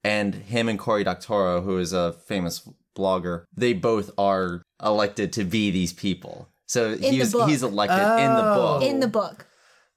and 0.04 0.34
him 0.34 0.68
and 0.68 0.78
Cory 0.78 1.02
Doctorow, 1.02 1.62
who 1.62 1.78
is 1.78 1.94
a 1.94 2.12
famous 2.12 2.68
blogger, 2.94 3.44
they 3.56 3.72
both 3.72 4.10
are 4.18 4.60
elected 4.84 5.32
to 5.32 5.44
be 5.44 5.70
these 5.70 5.94
people. 5.94 6.48
So 6.66 6.94
the 6.94 7.08
he's 7.08 7.32
book. 7.32 7.48
he's 7.48 7.62
elected 7.62 7.98
in 7.98 8.34
the 8.34 8.42
book. 8.42 8.82
In 8.82 9.00
the 9.00 9.08
book. 9.08 9.46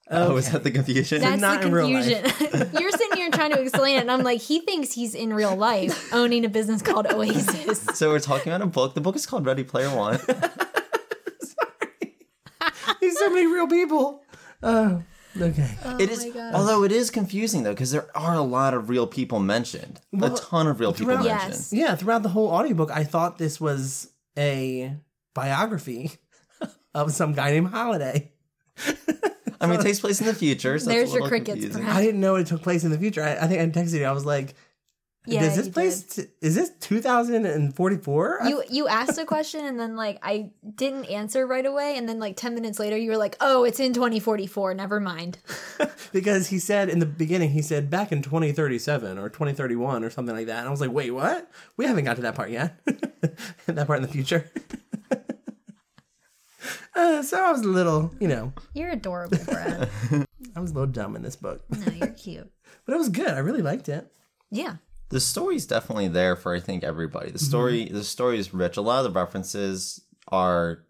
Oh, 0.10 0.34
was 0.36 0.50
that 0.52 0.64
the 0.64 0.72
confusion? 0.72 1.20
That's 1.22 1.42
not 1.42 1.62
the 1.62 1.68
in 1.68 1.74
real 1.74 1.90
life. 1.92 2.24
confusion. 2.40 2.70
You're 2.80 2.92
sitting 2.92 3.18
here 3.18 3.30
trying 3.30 3.52
to 3.52 3.62
explain 3.62 3.98
it, 3.98 4.02
and 4.02 4.12
I'm 4.12 4.24
like, 4.24 4.40
he 4.42 4.62
thinks 4.62 4.94
he's 4.94 5.14
in 5.14 5.34
real 5.34 5.56
life 5.56 6.14
owning 6.14 6.46
a 6.46 6.50
business 6.50 6.82
called 6.82 7.08
Oasis. 7.08 7.82
so 7.98 8.10
we're 8.10 8.20
talking 8.20 8.54
about 8.54 8.62
a 8.66 8.68
book. 8.70 8.94
The 8.94 9.02
book 9.02 9.16
is 9.18 9.26
called 9.26 9.46
Ready 9.46 9.64
Player 9.66 9.94
One. 9.96 10.18
Sorry. 11.40 12.16
There's 13.02 13.20
so 13.20 13.30
many 13.30 13.48
real 13.48 13.68
people. 13.68 14.24
Uh, 14.64 15.00
oh, 15.00 15.04
okay. 15.42 15.76
it 16.00 16.10
is, 16.10 16.26
although 16.54 16.84
it 16.84 16.92
is 16.92 17.10
confusing 17.10 17.64
though, 17.64 17.74
because 17.74 17.92
there 17.92 18.08
are 18.16 18.34
a 18.36 18.42
lot 18.42 18.74
of 18.74 18.90
real 18.90 19.08
people 19.08 19.40
mentioned. 19.40 20.00
a 20.22 20.30
ton 20.32 20.68
of 20.68 20.80
real 20.80 20.94
people 20.94 21.16
throughout- 21.18 21.26
mentioned. 21.26 21.52
Yes. 21.54 21.74
Yeah, 21.74 21.96
throughout 21.96 22.24
the 22.24 22.30
whole 22.30 22.50
audiobook, 22.50 22.92
I 22.92 23.04
thought 23.04 23.38
this 23.38 23.60
was 23.62 24.10
a 24.38 24.96
biography 25.34 26.12
of 26.96 27.12
some 27.12 27.34
guy 27.34 27.52
named 27.52 27.72
Halliday. 27.72 28.32
I 29.62 29.68
mean, 29.68 29.80
it 29.80 29.84
takes 29.84 30.00
place 30.00 30.20
in 30.20 30.28
the 30.28 30.34
future. 30.34 30.78
So 30.80 30.90
There's 30.90 31.12
a 31.12 31.14
your 31.14 31.24
little 31.24 31.28
crickets, 31.30 31.76
perhaps. 31.76 31.96
I 31.96 32.02
didn't 32.02 32.22
know 32.22 32.36
it 32.36 32.48
took 32.48 32.62
place 32.62 32.84
in 32.84 32.92
the 32.92 32.98
future. 32.98 33.24
I, 33.24 33.36
I 33.36 33.48
think 33.48 33.62
I 33.62 33.80
texted 33.80 34.00
you. 34.00 34.06
I 34.06 34.12
was 34.12 34.26
like, 34.26 34.56
Yeah, 35.26 35.42
Does 35.42 35.56
this 35.58 35.70
place 35.70 36.04
t- 36.04 36.26
is 36.42 36.56
this 36.56 36.72
2044? 36.80 38.40
You 38.46 38.64
you 38.70 38.88
asked 38.88 39.18
a 39.18 39.26
question 39.26 39.66
and 39.66 39.80
then 39.80 39.96
like 39.96 40.20
I 40.24 40.52
didn't 40.76 41.06
answer 41.06 41.46
right 41.46 41.66
away 41.66 41.98
and 41.98 42.08
then 42.08 42.20
like 42.20 42.38
10 42.38 42.56
minutes 42.56 42.80
later 42.80 42.96
you 42.98 43.12
were 43.12 43.18
like, 43.18 43.36
"Oh, 43.42 43.64
it's 43.64 43.80
in 43.80 43.94
2044. 43.94 44.74
Never 44.74 45.00
mind." 45.00 45.40
because 46.14 46.48
he 46.48 46.60
said 46.60 46.90
in 46.90 47.00
the 47.00 47.06
beginning 47.06 47.50
he 47.52 47.62
said 47.62 47.90
back 47.90 48.12
in 48.12 48.22
2037 48.22 49.18
or 49.18 49.30
2031 49.30 50.04
or 50.04 50.10
something 50.10 50.36
like 50.36 50.48
that. 50.48 50.60
And 50.60 50.68
I 50.68 50.72
was 50.72 50.82
like, 50.82 50.92
"Wait, 50.92 51.12
what? 51.12 51.50
We 51.76 51.86
haven't 51.86 52.06
got 52.06 52.16
to 52.16 52.22
that 52.24 52.36
part 52.36 52.50
yet." 52.50 52.80
that 53.66 53.88
part 53.88 53.98
in 53.98 54.04
the 54.04 54.12
future. 54.12 54.50
uh, 56.96 57.22
so 57.24 57.44
I 57.44 57.52
was 57.52 57.62
a 57.62 57.68
little, 57.68 58.14
you 58.20 58.28
know, 58.28 58.54
You're 58.74 58.90
adorable, 58.92 59.38
Brad. 59.46 59.90
I 60.56 60.60
was 60.60 60.72
a 60.72 60.74
little 60.74 60.92
dumb 60.92 61.16
in 61.16 61.22
this 61.22 61.36
book, 61.36 61.64
no, 61.70 61.92
you're 61.92 62.08
cute. 62.26 62.50
but 62.86 62.94
it 62.94 62.98
was 62.98 63.10
good. 63.10 63.30
I 63.30 63.40
really 63.40 63.62
liked 63.62 63.90
it. 63.90 64.12
Yeah. 64.52 64.78
the 65.10 65.20
story's 65.20 65.66
definitely 65.66 66.08
there 66.08 66.36
for 66.36 66.56
I 66.56 66.60
think 66.60 66.84
everybody. 66.84 67.32
The 67.32 67.40
story 67.40 67.86
the 67.90 68.04
story 68.04 68.40
is 68.40 68.54
rich. 68.54 68.78
A 68.78 68.82
lot 68.82 69.06
of 69.06 69.14
the 69.14 69.20
references 69.20 70.02
are 70.30 70.84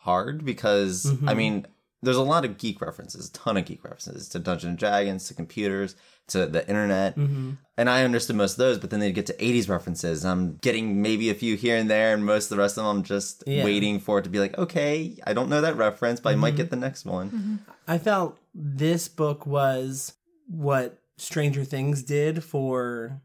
hard 0.00 0.44
because 0.44 1.12
I 1.26 1.34
mean 1.34 1.66
there's 2.02 2.16
a 2.16 2.22
lot 2.22 2.44
of 2.44 2.58
geek 2.58 2.80
references, 2.80 3.28
a 3.28 3.32
ton 3.32 3.56
of 3.56 3.64
geek 3.64 3.82
references 3.82 4.28
to 4.28 4.38
Dungeons 4.38 4.70
and 4.70 4.78
Dragons, 4.78 5.26
to 5.28 5.34
computers, 5.34 5.96
to 6.28 6.46
the 6.46 6.66
internet. 6.68 7.16
Mm-hmm. 7.16 7.52
And 7.76 7.90
I 7.90 8.04
understood 8.04 8.36
most 8.36 8.52
of 8.52 8.58
those, 8.58 8.78
but 8.78 8.90
then 8.90 9.00
they'd 9.00 9.12
get 9.12 9.26
to 9.26 9.34
80s 9.34 9.68
references. 9.68 10.24
I'm 10.24 10.56
getting 10.56 11.00
maybe 11.02 11.30
a 11.30 11.34
few 11.34 11.56
here 11.56 11.76
and 11.76 11.90
there, 11.90 12.14
and 12.14 12.24
most 12.24 12.44
of 12.44 12.50
the 12.50 12.62
rest 12.62 12.76
of 12.76 12.84
them 12.84 12.96
I'm 12.98 13.02
just 13.02 13.44
Yeah. 13.46 13.64
waiting 13.64 13.98
for 13.98 14.18
it 14.18 14.22
to 14.22 14.30
be 14.30 14.40
like, 14.40 14.56
okay, 14.58 15.16
I 15.26 15.32
don't 15.32 15.48
know 15.48 15.60
that 15.60 15.76
reference, 15.76 16.20
but 16.20 16.32
I 16.32 16.36
might 16.36 16.50
mm-hmm. 16.50 16.56
get 16.58 16.70
the 16.70 16.76
next 16.76 17.04
one. 17.04 17.30
Mm-hmm. 17.30 17.56
I 17.88 17.98
felt 17.98 18.38
this 18.54 19.08
book 19.08 19.46
was 19.46 20.14
what 20.48 20.98
Stranger 21.16 21.64
Things 21.64 22.02
did 22.02 22.44
for 22.44 23.22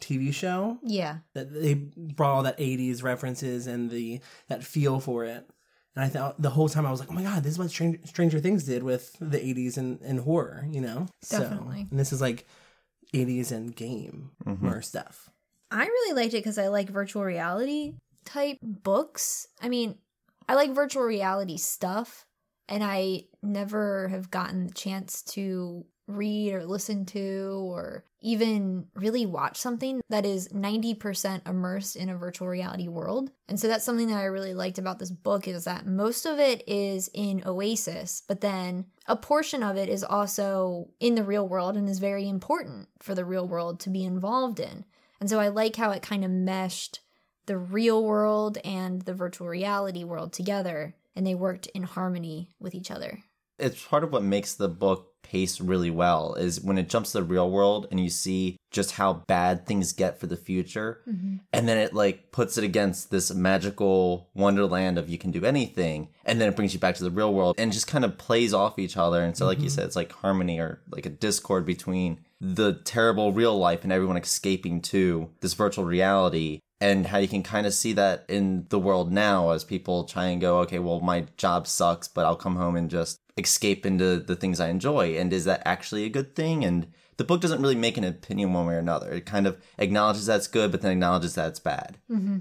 TV 0.00 0.32
show. 0.34 0.78
Yeah. 0.82 1.18
That 1.34 1.52
they 1.52 1.74
brought 1.74 2.34
all 2.34 2.42
that 2.42 2.58
'80s 2.58 3.02
references 3.02 3.66
and 3.66 3.90
the 3.90 4.20
that 4.48 4.64
feel 4.64 5.00
for 5.00 5.24
it. 5.24 5.48
And 5.94 6.04
I 6.04 6.08
thought 6.08 6.40
the 6.40 6.50
whole 6.50 6.68
time 6.68 6.86
I 6.86 6.90
was 6.90 7.00
like, 7.00 7.10
"Oh 7.10 7.14
my 7.14 7.22
god, 7.22 7.42
this 7.42 7.52
is 7.52 7.58
what 7.58 7.70
Stranger, 7.70 7.98
Stranger 8.04 8.40
Things 8.40 8.64
did 8.64 8.82
with 8.82 9.16
the 9.20 9.38
'80s 9.38 9.76
and, 9.76 10.00
and 10.00 10.20
horror," 10.20 10.66
you 10.70 10.80
know. 10.80 11.06
Definitely. 11.28 11.82
So, 11.82 11.88
and 11.90 12.00
this 12.00 12.12
is 12.12 12.20
like 12.20 12.46
'80s 13.12 13.52
and 13.52 13.74
game 13.76 14.30
mm-hmm. 14.44 14.66
or 14.66 14.80
stuff. 14.80 15.30
I 15.70 15.84
really 15.84 16.14
liked 16.14 16.34
it 16.34 16.38
because 16.38 16.58
I 16.58 16.68
like 16.68 16.88
virtual 16.88 17.24
reality 17.24 17.94
type 18.24 18.58
books. 18.62 19.46
I 19.60 19.68
mean, 19.68 19.96
I 20.48 20.54
like 20.54 20.70
virtual 20.70 21.02
reality 21.02 21.58
stuff, 21.58 22.26
and 22.68 22.82
I 22.82 23.24
never 23.42 24.08
have 24.08 24.30
gotten 24.30 24.66
the 24.66 24.74
chance 24.74 25.22
to 25.22 25.84
read 26.06 26.52
or 26.52 26.66
listen 26.66 27.04
to 27.06 27.62
or 27.64 28.04
even 28.20 28.86
really 28.94 29.26
watch 29.26 29.56
something 29.56 30.00
that 30.08 30.26
is 30.26 30.48
90% 30.48 31.48
immersed 31.48 31.96
in 31.96 32.08
a 32.08 32.16
virtual 32.16 32.48
reality 32.48 32.88
world. 32.88 33.30
And 33.48 33.58
so 33.58 33.68
that's 33.68 33.84
something 33.84 34.08
that 34.08 34.18
I 34.18 34.24
really 34.24 34.54
liked 34.54 34.78
about 34.78 34.98
this 34.98 35.10
book 35.10 35.48
is 35.48 35.64
that 35.64 35.86
most 35.86 36.26
of 36.26 36.38
it 36.38 36.62
is 36.68 37.10
in 37.14 37.42
Oasis, 37.46 38.22
but 38.26 38.40
then 38.40 38.86
a 39.06 39.16
portion 39.16 39.62
of 39.62 39.76
it 39.76 39.88
is 39.88 40.04
also 40.04 40.88
in 41.00 41.14
the 41.14 41.24
real 41.24 41.48
world 41.48 41.76
and 41.76 41.88
is 41.88 41.98
very 41.98 42.28
important 42.28 42.88
for 43.00 43.14
the 43.14 43.24
real 43.24 43.46
world 43.46 43.80
to 43.80 43.90
be 43.90 44.04
involved 44.04 44.60
in. 44.60 44.84
And 45.20 45.30
so 45.30 45.38
I 45.38 45.48
like 45.48 45.76
how 45.76 45.90
it 45.90 46.02
kind 46.02 46.24
of 46.24 46.30
meshed 46.30 47.00
the 47.46 47.58
real 47.58 48.04
world 48.04 48.58
and 48.64 49.02
the 49.02 49.14
virtual 49.14 49.48
reality 49.48 50.04
world 50.04 50.32
together 50.32 50.94
and 51.14 51.26
they 51.26 51.34
worked 51.34 51.66
in 51.68 51.82
harmony 51.82 52.50
with 52.58 52.74
each 52.74 52.90
other. 52.90 53.22
it's 53.58 53.84
part 53.84 54.02
of 54.04 54.12
what 54.12 54.22
makes 54.22 54.54
the 54.54 54.68
book 54.68 55.11
pace 55.22 55.60
really 55.60 55.90
well 55.90 56.34
is 56.34 56.60
when 56.60 56.78
it 56.78 56.88
jumps 56.88 57.12
to 57.12 57.18
the 57.18 57.24
real 57.24 57.50
world 57.50 57.86
and 57.90 58.00
you 58.00 58.10
see 58.10 58.56
just 58.70 58.92
how 58.92 59.12
bad 59.12 59.66
things 59.66 59.92
get 59.92 60.18
for 60.18 60.26
the 60.26 60.36
future 60.36 61.00
mm-hmm. 61.08 61.36
and 61.52 61.68
then 61.68 61.78
it 61.78 61.94
like 61.94 62.32
puts 62.32 62.58
it 62.58 62.64
against 62.64 63.10
this 63.10 63.32
magical 63.32 64.28
wonderland 64.34 64.98
of 64.98 65.08
you 65.08 65.18
can 65.18 65.30
do 65.30 65.44
anything 65.44 66.08
and 66.24 66.40
then 66.40 66.48
it 66.48 66.56
brings 66.56 66.72
you 66.74 66.80
back 66.80 66.94
to 66.94 67.04
the 67.04 67.10
real 67.10 67.32
world 67.32 67.54
and 67.58 67.72
just 67.72 67.86
kind 67.86 68.04
of 68.04 68.18
plays 68.18 68.54
off 68.54 68.78
each 68.78 68.96
other. 68.96 69.22
And 69.22 69.36
so 69.36 69.46
like 69.46 69.58
you 69.58 69.66
mm-hmm. 69.66 69.74
said 69.74 69.84
it's 69.84 69.96
like 69.96 70.12
harmony 70.12 70.58
or 70.58 70.80
like 70.90 71.06
a 71.06 71.10
discord 71.10 71.66
between 71.66 72.20
the 72.40 72.74
terrible 72.84 73.32
real 73.32 73.56
life 73.56 73.84
and 73.84 73.92
everyone 73.92 74.16
escaping 74.16 74.80
to 74.80 75.30
this 75.40 75.54
virtual 75.54 75.84
reality 75.84 76.60
and 76.82 77.06
how 77.06 77.18
you 77.18 77.28
can 77.28 77.44
kind 77.44 77.64
of 77.64 77.72
see 77.72 77.92
that 77.92 78.24
in 78.28 78.66
the 78.70 78.78
world 78.78 79.12
now 79.12 79.50
as 79.50 79.62
people 79.62 80.02
try 80.02 80.26
and 80.26 80.40
go, 80.40 80.58
okay, 80.58 80.80
well, 80.80 80.98
my 80.98 81.24
job 81.36 81.68
sucks, 81.68 82.08
but 82.08 82.26
I'll 82.26 82.34
come 82.34 82.56
home 82.56 82.74
and 82.74 82.90
just 82.90 83.20
escape 83.36 83.86
into 83.86 84.18
the 84.18 84.36
things 84.36 84.60
I 84.60 84.68
enjoy. 84.68 85.16
And 85.16 85.32
is 85.32 85.44
that 85.44 85.62
actually 85.64 86.04
a 86.04 86.10
good 86.10 86.34
thing? 86.36 86.64
And 86.64 86.88
the 87.16 87.24
book 87.24 87.40
doesn't 87.40 87.62
really 87.62 87.74
make 87.74 87.96
an 87.96 88.04
opinion 88.04 88.52
one 88.52 88.66
way 88.66 88.74
or 88.74 88.78
another. 88.78 89.10
It 89.12 89.26
kind 89.26 89.46
of 89.46 89.60
acknowledges 89.78 90.26
that's 90.26 90.46
good, 90.46 90.70
but 90.70 90.82
then 90.82 90.92
acknowledges 90.92 91.34
that 91.34 91.48
it's 91.48 91.60
bad. 91.60 91.98
Mm-hmm. 92.10 92.38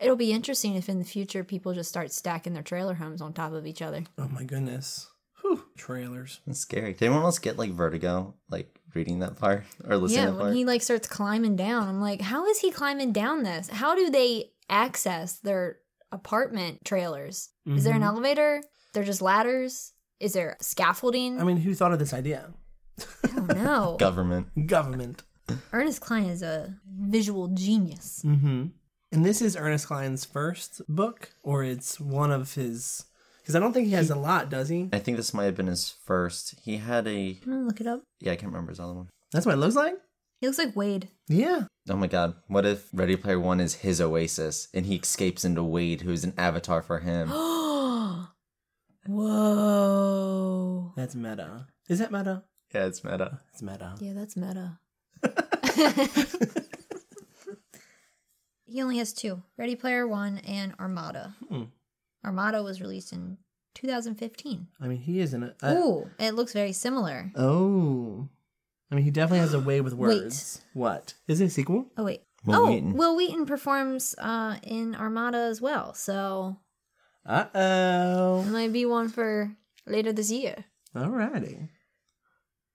It'll 0.00 0.16
be 0.16 0.32
interesting 0.32 0.74
if 0.74 0.88
in 0.88 0.98
the 0.98 1.04
future 1.04 1.44
people 1.44 1.72
just 1.72 1.88
start 1.88 2.12
stacking 2.12 2.52
their 2.52 2.62
trailer 2.62 2.94
homes 2.94 3.22
on 3.22 3.32
top 3.32 3.52
of 3.52 3.66
each 3.66 3.80
other. 3.80 4.04
Oh 4.18 4.28
my 4.28 4.44
goodness. 4.44 5.08
Whew. 5.40 5.64
Trailers. 5.76 6.40
It's 6.46 6.58
scary. 6.58 6.92
Did 6.92 7.04
anyone 7.04 7.22
else 7.24 7.38
get 7.38 7.58
like 7.58 7.70
vertigo, 7.70 8.34
like 8.50 8.78
reading 8.94 9.20
that 9.20 9.36
part 9.36 9.64
or 9.86 9.96
listening 9.96 10.24
Yeah, 10.24 10.30
to 10.30 10.36
that 10.36 10.42
when 10.42 10.54
he 10.54 10.64
like 10.64 10.82
starts 10.82 11.08
climbing 11.08 11.56
down, 11.56 11.88
I'm 11.88 12.00
like, 12.00 12.20
how 12.20 12.46
is 12.46 12.58
he 12.58 12.70
climbing 12.70 13.12
down 13.12 13.44
this? 13.44 13.68
How 13.68 13.94
do 13.94 14.10
they 14.10 14.50
access 14.68 15.38
their 15.38 15.78
apartment 16.10 16.84
trailers? 16.84 17.50
Is 17.66 17.84
there 17.84 17.94
an 17.94 18.00
mm-hmm. 18.00 18.08
elevator? 18.08 18.62
They're 18.92 19.04
just 19.04 19.22
ladders? 19.22 19.92
Is 20.24 20.32
there 20.32 20.56
scaffolding? 20.58 21.38
I 21.38 21.44
mean, 21.44 21.58
who 21.58 21.74
thought 21.74 21.92
of 21.92 21.98
this 21.98 22.14
idea? 22.14 22.54
I 22.98 23.26
don't 23.26 23.48
know. 23.48 23.96
Government. 24.00 24.66
Government. 24.66 25.22
Ernest 25.70 26.00
Cline 26.00 26.24
is 26.24 26.42
a 26.42 26.74
visual 26.86 27.48
genius. 27.48 28.22
Mm-hmm. 28.24 28.68
And 29.12 29.24
this 29.26 29.42
is 29.42 29.54
Ernest 29.54 29.86
Cline's 29.86 30.24
first 30.24 30.80
book, 30.88 31.32
or 31.42 31.62
it's 31.62 32.00
one 32.00 32.32
of 32.32 32.54
his. 32.54 33.04
Because 33.42 33.54
I 33.54 33.58
don't 33.58 33.74
think 33.74 33.86
he 33.88 33.92
has 33.92 34.08
a 34.08 34.16
lot, 34.16 34.48
does 34.48 34.70
he? 34.70 34.88
I 34.94 34.98
think 34.98 35.18
this 35.18 35.34
might 35.34 35.44
have 35.44 35.56
been 35.56 35.66
his 35.66 35.94
first. 36.06 36.54
He 36.62 36.78
had 36.78 37.06
a 37.06 37.38
I'm 37.44 37.52
gonna 37.52 37.66
look 37.66 37.82
it 37.82 37.86
up. 37.86 38.00
yeah, 38.20 38.32
I 38.32 38.36
can't 38.36 38.50
remember 38.50 38.70
his 38.72 38.80
other 38.80 38.94
one. 38.94 39.10
That's 39.30 39.44
what 39.44 39.52
it 39.56 39.58
looks 39.58 39.76
like. 39.76 39.92
He 40.40 40.46
looks 40.46 40.58
like 40.58 40.74
Wade. 40.74 41.08
Yeah. 41.28 41.64
Oh 41.90 41.96
my 41.96 42.06
god, 42.06 42.36
what 42.48 42.64
if 42.64 42.88
Ready 42.94 43.16
Player 43.16 43.38
One 43.38 43.60
is 43.60 43.74
his 43.74 44.00
oasis 44.00 44.68
and 44.72 44.86
he 44.86 44.96
escapes 44.96 45.44
into 45.44 45.62
Wade, 45.62 46.00
who's 46.00 46.24
an 46.24 46.32
avatar 46.38 46.80
for 46.80 47.00
him? 47.00 47.30
Whoa. 49.06 50.92
That's 50.96 51.14
meta. 51.14 51.66
Is 51.88 51.98
that 51.98 52.12
meta? 52.12 52.44
yeah, 52.74 52.86
it's 52.86 53.04
meta. 53.04 53.40
It's 53.52 53.62
meta. 53.62 53.94
Yeah, 54.00 54.12
that's 54.14 54.36
meta. 54.36 54.78
he 58.66 58.82
only 58.82 58.98
has 58.98 59.12
two 59.12 59.42
Ready 59.56 59.76
Player 59.76 60.06
One 60.06 60.38
and 60.38 60.74
Armada. 60.78 61.34
Hmm. 61.48 61.64
Armada 62.24 62.62
was 62.62 62.80
released 62.80 63.12
in 63.12 63.38
2015. 63.74 64.68
I 64.80 64.86
mean, 64.88 64.98
he 64.98 65.20
isn't. 65.20 65.42
A, 65.42 65.54
uh, 65.62 65.74
Ooh, 65.74 66.10
it 66.18 66.34
looks 66.34 66.52
very 66.52 66.72
similar. 66.72 67.30
oh. 67.36 68.28
I 68.90 68.96
mean, 68.96 69.04
he 69.04 69.10
definitely 69.10 69.40
has 69.40 69.54
a 69.54 69.60
way 69.60 69.80
with 69.80 69.94
words. 69.94 70.14
Wait. 70.14 70.22
words. 70.22 70.60
What? 70.74 71.14
Is 71.26 71.40
it 71.40 71.46
a 71.46 71.50
sequel? 71.50 71.86
Oh, 71.96 72.04
wait. 72.04 72.20
Wil 72.44 72.60
oh, 72.60 72.70
Wheaton. 72.70 72.92
Wil 72.92 73.16
Wheaton 73.16 73.46
performs 73.46 74.14
uh, 74.18 74.56
in 74.62 74.94
Armada 74.94 75.38
as 75.38 75.60
well. 75.60 75.94
So 75.94 76.58
Uh 77.26 77.46
it 77.54 77.58
oh. 77.58 78.42
might 78.50 78.72
be 78.72 78.84
one 78.86 79.08
for 79.08 79.56
later 79.86 80.12
this 80.12 80.30
year. 80.30 80.64
Alrighty. 80.94 81.68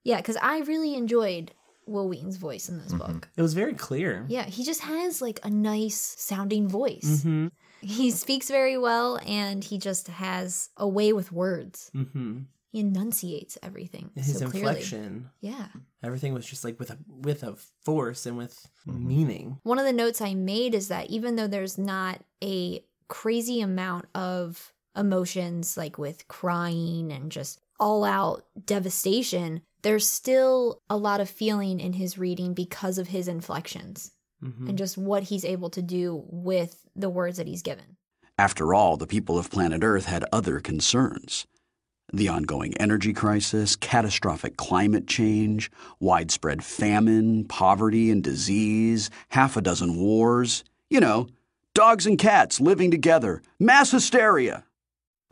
Yeah, 0.04 0.16
because 0.16 0.36
I 0.36 0.60
really 0.60 0.94
enjoyed 0.94 1.52
Wil 1.86 2.08
Wheaton's 2.08 2.36
voice 2.36 2.68
in 2.68 2.78
this 2.78 2.92
book. 2.92 3.28
It 3.36 3.42
was 3.42 3.54
very 3.54 3.74
clear. 3.74 4.24
Yeah, 4.28 4.44
he 4.44 4.64
just 4.64 4.82
has 4.82 5.20
like 5.20 5.40
a 5.42 5.50
nice 5.50 6.14
sounding 6.18 6.68
voice. 6.68 7.22
Mm-hmm. 7.24 7.48
He 7.82 8.10
speaks 8.10 8.48
very 8.48 8.78
well 8.78 9.18
and 9.26 9.64
he 9.64 9.78
just 9.78 10.08
has 10.08 10.70
a 10.76 10.86
way 10.86 11.12
with 11.12 11.32
words. 11.32 11.90
Mm-hmm. 11.94 12.40
He 12.72 12.80
enunciates 12.80 13.58
everything 13.62 14.10
His 14.14 14.38
so 14.38 14.48
clearly. 14.48 14.68
inflection. 14.68 15.30
Yeah. 15.40 15.66
Everything 16.04 16.34
was 16.34 16.46
just 16.46 16.62
like 16.62 16.78
with 16.78 16.90
a 16.90 16.98
with 17.08 17.42
a 17.42 17.56
force 17.84 18.26
and 18.26 18.36
with 18.36 18.68
meaning. 18.86 19.58
One 19.64 19.80
of 19.80 19.84
the 19.84 19.92
notes 19.92 20.20
I 20.20 20.34
made 20.34 20.74
is 20.74 20.88
that 20.88 21.10
even 21.10 21.34
though 21.34 21.48
there's 21.48 21.78
not 21.78 22.20
a 22.42 22.84
crazy 23.10 23.60
amount 23.60 24.06
of 24.14 24.72
emotions 24.96 25.76
like 25.76 25.98
with 25.98 26.26
crying 26.28 27.12
and 27.12 27.30
just 27.30 27.60
all 27.78 28.04
out 28.04 28.44
devastation, 28.64 29.60
there's 29.82 30.06
still 30.08 30.80
a 30.88 30.96
lot 30.96 31.20
of 31.20 31.28
feeling 31.28 31.80
in 31.80 31.92
his 31.92 32.16
reading 32.16 32.54
because 32.54 32.96
of 32.96 33.08
his 33.08 33.28
inflections 33.28 34.12
Mm-hmm. 34.42 34.68
and 34.68 34.78
just 34.78 34.96
what 34.96 35.24
he's 35.24 35.44
able 35.44 35.68
to 35.68 35.82
do 35.82 36.24
with 36.30 36.88
the 36.96 37.10
words 37.10 37.36
that 37.36 37.46
he's 37.46 37.60
given. 37.60 37.98
After 38.38 38.72
all, 38.72 38.96
the 38.96 39.06
people 39.06 39.36
of 39.38 39.50
planet 39.50 39.84
Earth 39.84 40.06
had 40.06 40.24
other 40.32 40.60
concerns. 40.60 41.46
The 42.10 42.28
ongoing 42.28 42.74
energy 42.78 43.12
crisis, 43.12 43.76
catastrophic 43.76 44.56
climate 44.56 45.06
change, 45.06 45.70
widespread 46.00 46.64
famine, 46.64 47.44
poverty 47.44 48.10
and 48.10 48.24
disease, 48.24 49.10
half 49.28 49.58
a 49.58 49.60
dozen 49.60 49.96
wars. 49.96 50.64
You 50.88 51.00
know, 51.00 51.26
dogs 51.74 52.06
and 52.06 52.18
cats 52.18 52.60
living 52.60 52.90
together, 52.90 53.42
mass 53.58 53.90
hysteria. 53.90 54.64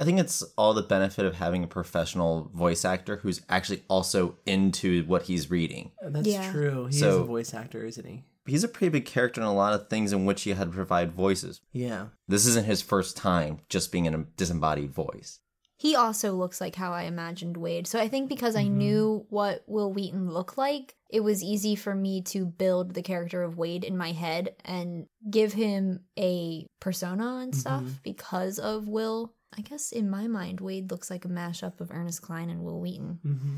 I 0.01 0.05
think 0.05 0.21
it's 0.21 0.43
all 0.57 0.75
the 0.75 0.83
benefit 0.83 1.25
of 1.27 1.35
having 1.35 1.65
a 1.65 1.69
professional 1.69 2.51
voice 2.55 2.85
actor 2.85 3.17
who's 3.17 3.41
actually 3.49 3.83
also 3.89 4.37
into 4.47 5.05
what 5.07 5.23
he's 5.23 5.51
reading. 5.51 5.91
That's 6.01 6.29
Yeah. 6.29 6.53
true. 6.53 6.85
He 6.87 6.95
is 6.95 7.01
So- 7.01 7.23
a 7.23 7.25
voice 7.25 7.53
actor, 7.53 7.85
isn't 7.85 8.07
he? 8.07 8.23
He's 8.47 8.65
a 8.65 8.69
pretty 8.69 8.91
big 8.91 9.05
character 9.05 9.41
in 9.41 9.47
a 9.47 9.53
lot 9.53 9.75
of 9.75 9.89
things 9.91 10.13
in 10.13 10.25
which 10.25 10.43
he 10.43 10.51
had 10.51 10.69
to 10.69 10.75
provide 10.75 11.13
voices. 11.13 11.61
Yeah. 11.73 12.07
This 12.29 12.47
isn't 12.47 12.65
his 12.65 12.81
first 12.81 13.17
time 13.17 13.59
just 13.69 13.91
being 13.93 14.07
in 14.07 14.15
a 14.15 14.25
disembodied 14.37 14.93
voice. 14.93 15.41
He 15.79 15.95
also 15.95 16.33
looks 16.35 16.61
like 16.61 16.75
how 16.75 16.93
I 16.93 17.05
imagined 17.05 17.57
Wade. 17.57 17.87
So 17.87 17.99
I 18.01 18.09
think 18.09 18.29
because 18.29 18.57
I 18.57 18.65
knew 18.65 19.25
what 19.31 19.63
Wil 19.69 19.93
Wheaton 19.93 20.29
looked 20.31 20.59
like, 20.59 20.97
it 21.09 21.21
was 21.21 21.43
easy 21.43 21.77
for 21.77 21.95
me 21.95 22.21
to 22.23 22.45
build 22.45 22.95
the 22.95 23.03
character 23.03 23.43
of 23.45 23.57
Wade 23.57 23.85
in 23.85 23.97
my 23.97 24.11
head 24.11 24.57
and 24.65 25.07
give 25.31 25.53
him 25.53 26.01
a 26.19 26.67
persona 26.81 27.39
and 27.43 27.55
stuff 27.55 27.85
because 28.03 28.59
of 28.59 28.89
Wil. 28.89 29.33
I 29.57 29.61
guess 29.63 29.93
in 29.93 30.11
my 30.11 30.27
mind, 30.27 30.61
Wade 30.61 30.91
looks 30.91 31.11
like 31.11 31.25
a 31.25 31.29
mashup 31.29 31.81
of 31.81 31.93
Ernest 31.93 32.23
Cline 32.23 32.51
and 32.51 32.65
Wil 32.65 32.81
Wheaton, 32.81 33.21
Mm-hmm. 33.25 33.57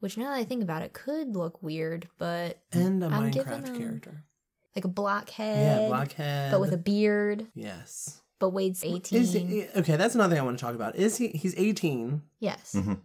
which 0.00 0.16
now 0.16 0.30
that 0.30 0.38
I 0.40 0.44
think 0.44 0.62
about 0.62 0.80
it 0.82 0.94
could 0.94 1.36
look 1.36 1.62
weird, 1.62 2.08
but 2.16 2.58
And 2.72 3.04
a 3.04 3.08
I'm 3.08 3.30
Minecraft 3.30 3.68
him- 3.68 3.78
character. 3.78 4.24
like 4.74 4.86
a 4.86 4.88
blockhead. 4.88 5.82
Yeah, 5.82 5.88
blockhead. 5.88 6.50
But 6.50 6.62
with 6.62 6.72
a 6.72 6.78
beard. 6.78 7.46
yes. 7.54 8.21
But 8.42 8.48
Wade's 8.50 8.82
18. 8.84 9.20
Is 9.20 9.32
he, 9.34 9.66
okay, 9.76 9.94
that's 9.94 10.16
another 10.16 10.34
thing 10.34 10.42
I 10.42 10.44
want 10.44 10.58
to 10.58 10.64
talk 10.64 10.74
about. 10.74 10.96
Is 10.96 11.16
he? 11.16 11.28
He's 11.28 11.54
eighteen. 11.56 12.22
yes. 12.40 12.74
Mhm. 12.76 12.98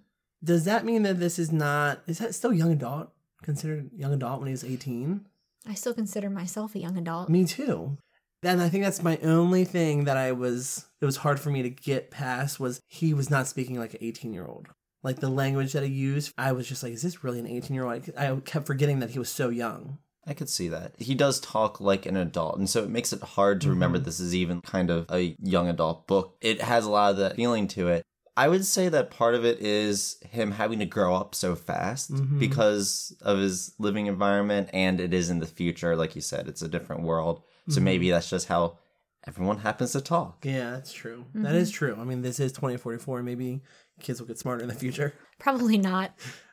Does 0.43 0.65
that 0.65 0.83
mean 0.83 1.03
that 1.03 1.19
this 1.19 1.37
is 1.37 1.51
not? 1.51 2.01
Is 2.07 2.17
that 2.17 2.33
still 2.33 2.51
young 2.51 2.71
adult? 2.71 3.11
Considered 3.43 3.91
young 3.95 4.13
adult 4.13 4.39
when 4.39 4.47
he 4.47 4.51
was 4.51 4.63
eighteen? 4.63 5.27
I 5.67 5.75
still 5.75 5.93
consider 5.93 6.31
myself 6.31 6.73
a 6.73 6.79
young 6.79 6.97
adult. 6.97 7.29
Me 7.29 7.45
too. 7.45 7.97
And 8.41 8.59
I 8.63 8.69
think 8.69 8.83
that's 8.83 9.03
my 9.03 9.17
only 9.21 9.63
thing 9.63 10.05
that 10.05 10.17
I 10.17 10.31
was. 10.31 10.85
It 11.01 11.05
was 11.05 11.17
hard 11.17 11.39
for 11.39 11.51
me 11.51 11.61
to 11.61 11.69
get 11.69 12.09
past 12.09 12.59
was 12.59 12.81
he 12.87 13.13
was 13.13 13.29
not 13.29 13.45
speaking 13.45 13.77
like 13.77 13.93
an 13.93 13.99
eighteen 14.01 14.33
year 14.33 14.47
old. 14.47 14.69
Like 15.03 15.19
the 15.19 15.29
language 15.29 15.73
that 15.73 15.83
he 15.83 15.89
used, 15.89 16.33
I 16.35 16.51
was 16.51 16.67
just 16.67 16.81
like, 16.81 16.93
is 16.93 17.03
this 17.03 17.23
really 17.23 17.37
an 17.37 17.45
eighteen 17.45 17.75
year 17.75 17.85
old? 17.85 18.09
I 18.17 18.35
kept 18.43 18.65
forgetting 18.65 19.01
that 19.01 19.11
he 19.11 19.19
was 19.19 19.29
so 19.29 19.49
young. 19.49 19.99
I 20.27 20.33
could 20.33 20.49
see 20.49 20.67
that. 20.67 20.93
He 20.99 21.15
does 21.15 21.39
talk 21.39 21.79
like 21.79 22.05
an 22.05 22.17
adult, 22.17 22.57
and 22.57 22.69
so 22.69 22.83
it 22.83 22.89
makes 22.89 23.13
it 23.13 23.21
hard 23.23 23.61
to 23.61 23.69
remember 23.69 23.97
Mhm. 23.97 24.03
this 24.03 24.19
is 24.19 24.35
even 24.35 24.61
kind 24.61 24.89
of 24.89 25.05
a 25.09 25.35
young 25.41 25.69
adult 25.69 26.05
book. 26.07 26.35
It 26.41 26.61
has 26.61 26.85
a 26.85 26.89
lot 26.89 27.11
of 27.11 27.17
that 27.17 27.35
feeling 27.37 27.67
to 27.69 27.87
it. 27.87 28.03
I 28.35 28.49
would 28.49 28.65
say 28.65 28.87
that 28.89 29.09
part 29.09 29.33
of 29.35 29.45
it 29.45 29.59
is 29.61 30.17
him 30.29 30.51
having 30.51 30.77
to 30.79 30.85
grow 30.85 31.15
up 31.15 31.33
so 31.33 31.55
fast 31.55 32.11
Mhm. 32.13 32.37
because 32.39 33.15
of 33.21 33.39
his 33.39 33.73
living 33.79 34.05
environment, 34.07 34.69
and 34.73 34.99
it 34.99 35.13
is 35.13 35.29
in 35.29 35.39
the 35.39 35.47
future. 35.47 35.95
Like 35.95 36.13
you 36.15 36.21
said, 36.21 36.47
it's 36.47 36.61
a 36.61 36.67
different 36.67 37.01
world. 37.03 37.41
So 37.69 37.79
Mhm. 37.79 37.83
maybe 37.85 38.09
that's 38.11 38.29
just 38.29 38.47
how 38.47 38.77
everyone 39.25 39.57
happens 39.59 39.93
to 39.93 40.01
talk. 40.01 40.45
Yeah, 40.45 40.71
that's 40.71 40.93
true. 40.93 41.25
That 41.35 41.55
is 41.55 41.71
true. 41.71 41.95
I 41.99 42.03
mean, 42.03 42.21
this 42.21 42.39
is 42.39 42.51
2044. 42.51 43.23
Maybe 43.23 43.61
kids 44.01 44.19
will 44.19 44.27
get 44.27 44.37
smarter 44.39 44.61
in 44.61 44.67
the 44.69 44.75
future. 44.75 45.13
Probably 45.39 45.77
not. 45.77 46.11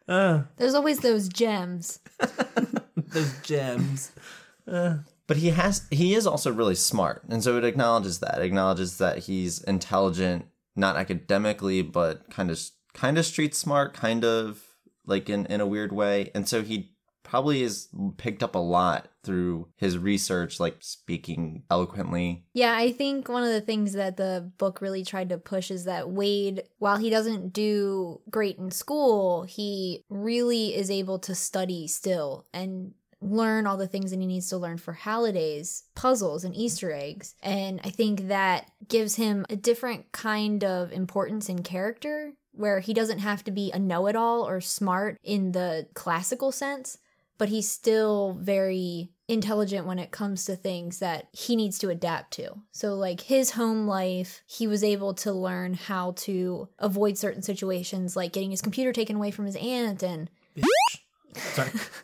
Uh, 0.09 0.43
There's 0.57 0.75
always 0.75 1.01
those 1.01 1.29
gems. 1.29 1.99
those 3.15 3.41
gems. 3.43 4.13
Uh, 4.69 4.99
But 5.27 5.39
he 5.39 5.51
has 5.51 5.87
he 5.91 6.15
is 6.15 6.27
also 6.27 6.53
really 6.53 6.75
smart. 6.75 7.23
And 7.31 7.43
so 7.43 7.57
it 7.57 7.65
acknowledges 7.65 8.19
that. 8.19 8.39
It 8.39 8.45
acknowledges 8.45 8.99
that 8.99 9.21
he's 9.21 9.63
intelligent, 9.63 10.47
not 10.77 10.97
academically, 10.97 11.81
but 11.81 12.29
kind 12.31 12.51
of 12.51 12.61
kind 12.93 13.17
of 13.17 13.25
street 13.25 13.55
smart, 13.55 13.95
kind 13.95 14.25
of 14.25 14.63
like 15.07 15.31
in 15.31 15.47
in 15.47 15.63
a 15.63 15.67
weird 15.67 15.93
way. 15.93 16.31
And 16.35 16.47
so 16.47 16.63
he 16.63 16.91
probably 17.23 17.63
has 17.63 17.89
picked 18.19 18.43
up 18.43 18.55
a 18.55 18.59
lot 18.59 19.09
through 19.25 19.67
his 19.77 19.97
research 19.97 20.61
like 20.61 20.77
speaking 20.81 21.63
eloquently. 21.71 22.45
Yeah, 22.53 22.77
I 22.77 22.93
think 22.93 23.29
one 23.29 23.43
of 23.43 23.49
the 23.49 23.63
things 23.63 23.95
that 23.95 24.19
the 24.19 24.53
book 24.59 24.83
really 24.83 25.05
tried 25.05 25.31
to 25.31 25.39
push 25.39 25.71
is 25.71 25.85
that 25.87 26.11
Wade, 26.11 26.65
while 26.79 26.99
he 26.99 27.09
doesn't 27.09 27.55
do 27.55 28.21
great 28.31 28.59
in 28.59 28.71
school, 28.71 29.45
he 29.45 30.05
really 30.11 30.77
is 30.77 30.91
able 30.91 31.19
to 31.21 31.35
study 31.35 31.89
still 31.89 32.45
and 32.53 32.93
learn 33.25 33.67
all 33.67 33.77
the 33.77 33.89
things 33.89 34.11
that 34.11 34.21
he 34.21 34.27
needs 34.27 34.49
to 34.51 34.59
learn 34.59 34.79
for 34.79 34.93
Halliday's, 34.93 35.85
puzzles, 35.95 36.45
and 36.45 36.55
Easter 36.55 36.93
eggs. 36.93 37.35
And 37.43 37.81
I 37.83 37.91
think 37.91 38.29
that 38.29 38.71
gives 38.87 39.17
him 39.17 39.47
a 39.49 39.57
different 39.57 40.13
kind 40.13 40.63
of 40.63 40.93
importance 40.93 41.49
in 41.49 41.63
character 41.63 42.35
where 42.53 42.81
he 42.81 42.95
doesn't 42.95 43.19
have 43.19 43.43
to 43.45 43.51
be 43.51 43.73
a 43.73 43.79
know 43.79 44.07
it 44.07 44.15
all 44.15 44.47
or 44.47 44.61
smart 44.61 45.19
in 45.25 45.53
the 45.53 45.89
classical 45.95 46.53
sense, 46.53 46.99
but 47.39 47.49
he's 47.49 47.69
still 47.69 48.37
very 48.41 49.11
intelligent 49.27 49.87
when 49.87 49.99
it 49.99 50.11
comes 50.11 50.45
to 50.45 50.55
things 50.55 50.99
that 50.99 51.27
he 51.33 51.57
needs 51.57 51.79
to 51.79 51.89
adapt 51.89 52.33
to. 52.35 52.61
So, 52.73 52.95
like 52.95 53.23
his 53.23 53.53
home 53.53 53.89
life, 53.89 54.43
he 54.47 54.67
was 54.67 54.85
able 54.85 55.15
to 55.15 55.33
learn 55.33 55.75
how 55.75 56.13
to 56.19 56.69
avoid 56.79 57.19
certain 57.19 57.43
situations, 57.43 58.17
like 58.17 58.33
getting 58.33 58.51
his 58.51 58.63
computer 58.63 58.93
taken 58.93 59.17
away 59.17 59.31
from 59.31 59.47
his 59.47 59.57
aunt. 59.57 60.03
And 60.03 60.31
sorry. 61.35 61.71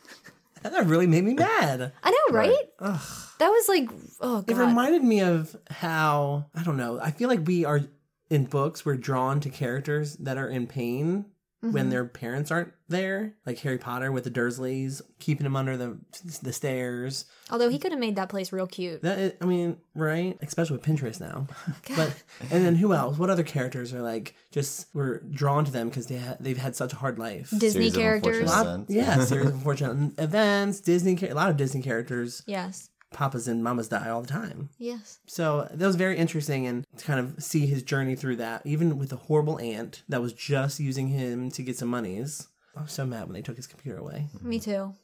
that 0.63 0.87
really 0.87 1.07
made 1.07 1.25
me 1.25 1.35
mad. 1.35 1.93
I 2.03 2.11
know, 2.11 2.37
right? 2.37 2.69
Ugh. 2.79 3.01
That 3.39 3.49
was 3.49 3.69
like, 3.69 3.89
oh, 4.21 4.45
It 4.47 4.55
reminded 4.55 5.03
me 5.03 5.21
of 5.21 5.57
how 5.71 6.47
I 6.55 6.63
don't 6.63 6.77
know. 6.77 7.01
I 7.01 7.11
feel 7.11 7.29
like 7.29 7.47
we 7.47 7.65
are 7.65 7.81
in 8.29 8.45
books. 8.45 8.85
We're 8.85 8.97
drawn 8.97 9.41
to 9.41 9.51
characters 9.51 10.17
that 10.17 10.37
are 10.37 10.49
in 10.49 10.67
pain 10.67 11.27
when 11.63 11.87
Mhm. 11.87 11.91
their 11.91 12.05
parents 12.07 12.51
aren't 12.51 12.73
there, 12.89 13.35
like 13.47 13.59
Harry 13.61 13.79
Potter 13.79 14.11
with 14.11 14.25
the 14.25 14.31
Dursleys 14.31 15.03
keeping 15.19 15.45
him 15.47 15.57
under 15.57 15.77
the 15.77 15.99
the 16.43 16.53
stairs. 16.53 17.25
Although 17.51 17.69
he 17.69 17.79
could 17.79 17.93
have 17.93 18.01
made 18.01 18.17
that 18.17 18.29
place 18.29 18.53
real 18.53 18.67
cute. 18.67 19.03
That 19.03 19.19
is, 19.19 19.33
I 19.41 19.45
mean, 19.47 19.77
right? 19.95 20.37
Especially 20.43 20.77
with 20.77 20.85
Pinterest 20.87 21.21
now. 21.21 21.47
But 21.97 22.15
and 22.51 22.65
then 22.65 22.75
who 22.77 22.93
else? 22.95 23.19
What 23.19 23.31
other 23.31 23.43
characters 23.43 23.93
are 23.95 24.03
like 24.03 24.35
just 24.51 24.87
we're 24.95 25.21
drawn 25.21 25.65
to 25.65 25.71
them 25.71 25.89
because 25.89 26.07
they 26.07 26.19
ha- 26.19 26.37
they've 26.41 26.59
had 26.59 26.77
such 26.77 26.93
a 26.93 26.97
hard 26.97 27.19
life. 27.19 27.51
Disney 27.51 27.91
Series 27.91 27.95
characters. 27.97 28.39
unfortunate 28.51 28.79
Lot- 28.81 28.91
yeah, 28.91 29.25
series 29.25 29.47
of 29.47 29.55
unfortunate 29.57 30.19
events. 30.19 30.81
Disney, 30.81 31.19
a 31.29 31.35
lot 31.35 31.51
of 31.51 31.57
Disney 31.57 31.83
characters. 31.83 32.43
Yes. 32.47 32.90
Papas 33.13 33.49
and 33.49 33.63
mamas 33.65 33.89
die 33.89 34.09
all 34.09 34.23
the 34.23 34.29
time. 34.29 34.71
Yes. 34.79 35.19
So 35.27 35.69
that 35.73 35.87
was 35.87 35.97
very 35.97 36.17
interesting, 36.17 36.67
and 36.67 36.85
to 36.97 37.05
kind 37.05 37.19
of 37.21 37.43
see 37.43 37.67
his 37.67 37.83
journey 37.83 38.15
through 38.15 38.37
that, 38.37 38.63
even 38.65 38.99
with 38.99 39.13
a 39.13 39.17
horrible 39.17 39.59
aunt 39.59 40.03
that 40.09 40.23
was 40.23 40.33
just 40.33 40.79
using 40.81 41.09
him 41.09 41.51
to 41.53 41.63
get 41.63 41.77
some 41.77 41.89
monies. 41.89 42.47
I 42.77 42.83
was 42.83 42.93
so 42.93 43.05
mad 43.05 43.25
when 43.27 43.35
they 43.35 43.43
took 43.43 43.57
his 43.57 43.67
computer 43.67 43.99
away. 43.99 44.29
Me 44.41 44.61
too. 44.61 44.95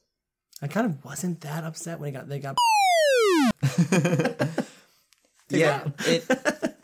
I 0.63 0.69
kind 0.69 0.87
of 0.87 1.05
wasn't 1.05 1.41
that 1.43 1.65
upset 1.65 1.99
when 1.99 2.09
he 2.09 2.13
got 2.19 2.29
they 2.29 2.39
got. 2.39 2.57
yeah, 5.49 5.85
it 6.07 6.25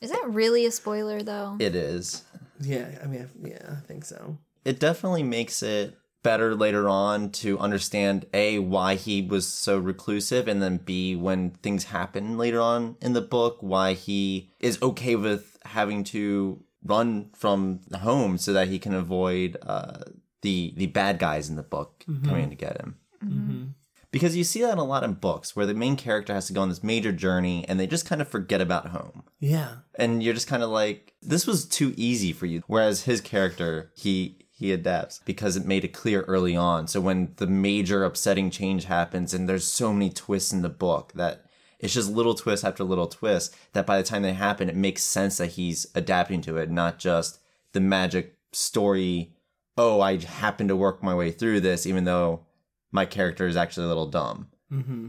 Is 0.00 0.10
that 0.10 0.24
really 0.28 0.64
a 0.66 0.70
spoiler, 0.70 1.22
though? 1.22 1.56
it 1.60 1.74
is. 1.74 2.24
Yeah, 2.60 2.88
I 3.02 3.06
mean, 3.06 3.28
yeah, 3.42 3.76
I 3.78 3.86
think 3.86 4.04
so. 4.04 4.38
it 4.64 4.78
definitely 4.80 5.22
makes 5.22 5.62
it 5.62 5.96
better 6.22 6.54
later 6.54 6.88
on 6.88 7.30
to 7.30 7.58
understand 7.58 8.26
a 8.34 8.58
why 8.58 8.94
he 8.94 9.22
was 9.22 9.46
so 9.46 9.78
reclusive 9.78 10.46
and 10.48 10.62
then 10.62 10.76
b 10.76 11.16
when 11.16 11.50
things 11.50 11.84
happen 11.84 12.36
later 12.36 12.60
on 12.60 12.96
in 13.00 13.12
the 13.14 13.20
book 13.20 13.56
why 13.60 13.94
he 13.94 14.50
is 14.60 14.80
okay 14.82 15.16
with 15.16 15.58
having 15.64 16.04
to 16.04 16.62
run 16.84 17.30
from 17.34 17.80
the 17.88 17.98
home 17.98 18.38
so 18.38 18.52
that 18.52 18.68
he 18.68 18.78
can 18.78 18.94
avoid 18.94 19.56
uh, 19.62 19.98
the 20.42 20.72
the 20.76 20.86
bad 20.86 21.18
guys 21.18 21.48
in 21.48 21.56
the 21.56 21.62
book 21.62 22.04
coming 22.24 22.48
to 22.50 22.56
get 22.56 22.80
him. 22.80 22.96
Mm-hmm. 23.22 23.64
because 24.10 24.34
you 24.34 24.44
see 24.44 24.62
that 24.62 24.78
a 24.78 24.82
lot 24.82 25.04
in 25.04 25.12
books 25.12 25.54
where 25.54 25.66
the 25.66 25.74
main 25.74 25.94
character 25.94 26.32
has 26.32 26.46
to 26.46 26.54
go 26.54 26.62
on 26.62 26.70
this 26.70 26.82
major 26.82 27.12
journey 27.12 27.66
and 27.68 27.78
they 27.78 27.86
just 27.86 28.06
kind 28.06 28.22
of 28.22 28.28
forget 28.28 28.62
about 28.62 28.86
home. 28.86 29.24
Yeah, 29.40 29.76
and 29.96 30.22
you're 30.22 30.32
just 30.32 30.48
kind 30.48 30.62
of 30.62 30.70
like 30.70 31.12
this 31.20 31.46
was 31.46 31.66
too 31.66 31.92
easy 31.98 32.32
for 32.32 32.46
you. 32.46 32.62
Whereas 32.66 33.02
his 33.02 33.20
character 33.20 33.92
he 33.94 34.39
he 34.60 34.72
adapts 34.72 35.22
because 35.24 35.56
it 35.56 35.64
made 35.64 35.86
it 35.86 35.94
clear 35.94 36.20
early 36.22 36.54
on 36.54 36.86
so 36.86 37.00
when 37.00 37.32
the 37.36 37.46
major 37.46 38.04
upsetting 38.04 38.50
change 38.50 38.84
happens 38.84 39.32
and 39.32 39.48
there's 39.48 39.66
so 39.66 39.90
many 39.90 40.10
twists 40.10 40.52
in 40.52 40.60
the 40.60 40.68
book 40.68 41.12
that 41.14 41.46
it's 41.78 41.94
just 41.94 42.10
little 42.12 42.34
twist 42.34 42.62
after 42.62 42.84
little 42.84 43.06
twist 43.06 43.56
that 43.72 43.86
by 43.86 43.96
the 43.96 44.02
time 44.02 44.20
they 44.20 44.34
happen 44.34 44.68
it 44.68 44.76
makes 44.76 45.02
sense 45.02 45.38
that 45.38 45.52
he's 45.52 45.86
adapting 45.94 46.42
to 46.42 46.58
it 46.58 46.70
not 46.70 46.98
just 46.98 47.40
the 47.72 47.80
magic 47.80 48.36
story 48.52 49.32
oh 49.78 50.02
i 50.02 50.18
happen 50.18 50.68
to 50.68 50.76
work 50.76 51.02
my 51.02 51.14
way 51.14 51.30
through 51.30 51.58
this 51.58 51.86
even 51.86 52.04
though 52.04 52.44
my 52.92 53.06
character 53.06 53.46
is 53.46 53.56
actually 53.56 53.84
a 53.84 53.88
little 53.88 54.10
dumb 54.10 54.46
mm-hmm. 54.70 55.08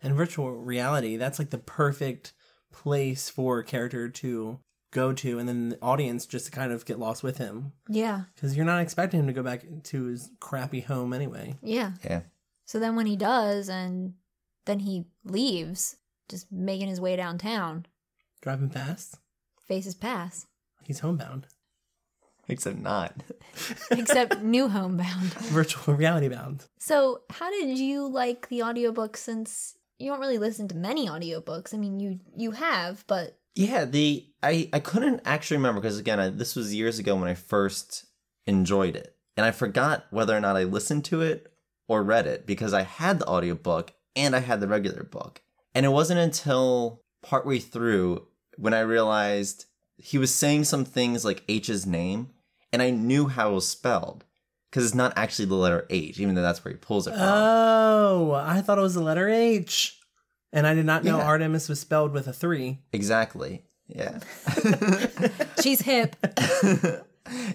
and 0.00 0.14
virtual 0.14 0.52
reality 0.52 1.16
that's 1.16 1.40
like 1.40 1.50
the 1.50 1.58
perfect 1.58 2.32
place 2.70 3.28
for 3.28 3.58
a 3.58 3.64
character 3.64 4.08
to 4.08 4.60
go 4.92 5.12
to, 5.12 5.38
and 5.40 5.48
then 5.48 5.70
the 5.70 5.78
audience 5.82 6.24
just 6.26 6.44
to 6.46 6.50
kind 6.52 6.70
of 6.70 6.84
get 6.84 6.98
lost 7.00 7.22
with 7.24 7.38
him 7.38 7.72
Yeah. 7.88 8.22
because 8.34 8.54
you're 8.56 8.64
not 8.66 8.80
expecting 8.82 9.18
him 9.20 9.26
to 9.26 9.32
go 9.32 9.42
back 9.42 9.64
to 9.84 10.04
his 10.04 10.30
crappy 10.38 10.80
home 10.80 11.12
anyway. 11.12 11.56
Yeah. 11.62 11.92
yeah 12.04 12.20
So 12.66 12.78
then 12.78 12.94
when 12.94 13.06
he 13.06 13.16
does, 13.16 13.68
and 13.68 14.14
then 14.66 14.78
he 14.80 15.06
leaves, 15.24 15.96
just 16.28 16.52
making 16.52 16.88
his 16.88 17.00
way 17.00 17.16
downtown, 17.16 17.86
Driving 18.42 18.70
fast, 18.70 19.18
faces 19.66 19.94
pass. 19.94 20.46
he's 20.84 21.00
homebound, 21.00 21.46
except 22.48 22.76
not 22.78 23.14
Except 23.90 24.42
new 24.42 24.68
homebound. 24.68 25.32
virtual 25.52 25.94
reality 25.94 26.28
bound. 26.28 26.66
So 26.78 27.22
how 27.30 27.50
did 27.50 27.78
you 27.78 28.06
like 28.08 28.48
the 28.48 28.62
audiobook 28.62 29.16
since 29.16 29.76
you 29.98 30.10
don't 30.10 30.20
really 30.20 30.38
listen 30.38 30.68
to 30.68 30.76
many 30.76 31.06
audiobooks? 31.08 31.72
I 31.74 31.78
mean 31.78 32.00
you 32.00 32.20
you 32.36 32.50
have, 32.52 33.04
but 33.06 33.38
Yeah, 33.54 33.84
the 33.84 34.26
I 34.42 34.68
I 34.72 34.80
couldn't 34.80 35.20
actually 35.24 35.58
remember 35.58 35.80
because 35.80 35.98
again, 35.98 36.20
I, 36.20 36.28
this 36.30 36.56
was 36.56 36.74
years 36.74 36.98
ago 36.98 37.16
when 37.16 37.28
I 37.28 37.34
first 37.34 38.06
enjoyed 38.46 38.96
it. 38.96 39.16
And 39.36 39.46
I 39.46 39.50
forgot 39.50 40.06
whether 40.10 40.36
or 40.36 40.40
not 40.40 40.56
I 40.56 40.64
listened 40.64 41.04
to 41.06 41.22
it 41.22 41.52
or 41.88 42.02
read 42.02 42.26
it 42.26 42.46
because 42.46 42.74
I 42.74 42.82
had 42.82 43.18
the 43.18 43.28
audiobook 43.28 43.94
and 44.14 44.36
I 44.36 44.40
had 44.40 44.60
the 44.60 44.68
regular 44.68 45.04
book. 45.04 45.42
And 45.74 45.86
it 45.86 45.90
wasn't 45.90 46.20
until 46.20 47.00
partway 47.22 47.58
through 47.58 48.26
when 48.56 48.74
I 48.74 48.80
realized 48.80 49.66
he 49.96 50.18
was 50.18 50.34
saying 50.34 50.64
some 50.64 50.84
things 50.84 51.24
like 51.24 51.44
H's 51.48 51.86
name 51.86 52.30
and 52.72 52.82
I 52.82 52.90
knew 52.90 53.28
how 53.28 53.52
it 53.52 53.54
was 53.54 53.68
spelled 53.68 54.24
because 54.70 54.84
it's 54.84 54.94
not 54.94 55.12
actually 55.16 55.46
the 55.46 55.54
letter 55.54 55.86
H, 55.88 56.18
even 56.18 56.34
though 56.34 56.42
that's 56.42 56.64
where 56.64 56.72
he 56.72 56.78
pulls 56.78 57.06
it 57.06 57.12
from. 57.12 57.20
Oh, 57.22 58.32
I 58.32 58.60
thought 58.60 58.78
it 58.78 58.82
was 58.82 58.94
the 58.94 59.02
letter 59.02 59.28
H. 59.28 59.98
And 60.52 60.66
I 60.66 60.74
did 60.74 60.86
not 60.86 61.04
know 61.04 61.18
Yeah. 61.18 61.24
Artemis 61.24 61.68
was 61.68 61.80
spelled 61.80 62.12
with 62.12 62.26
a 62.28 62.32
three. 62.32 62.80
exactly. 62.92 63.64
Yeah. 63.88 64.20
She's 65.62 65.82
hip. 65.82 66.16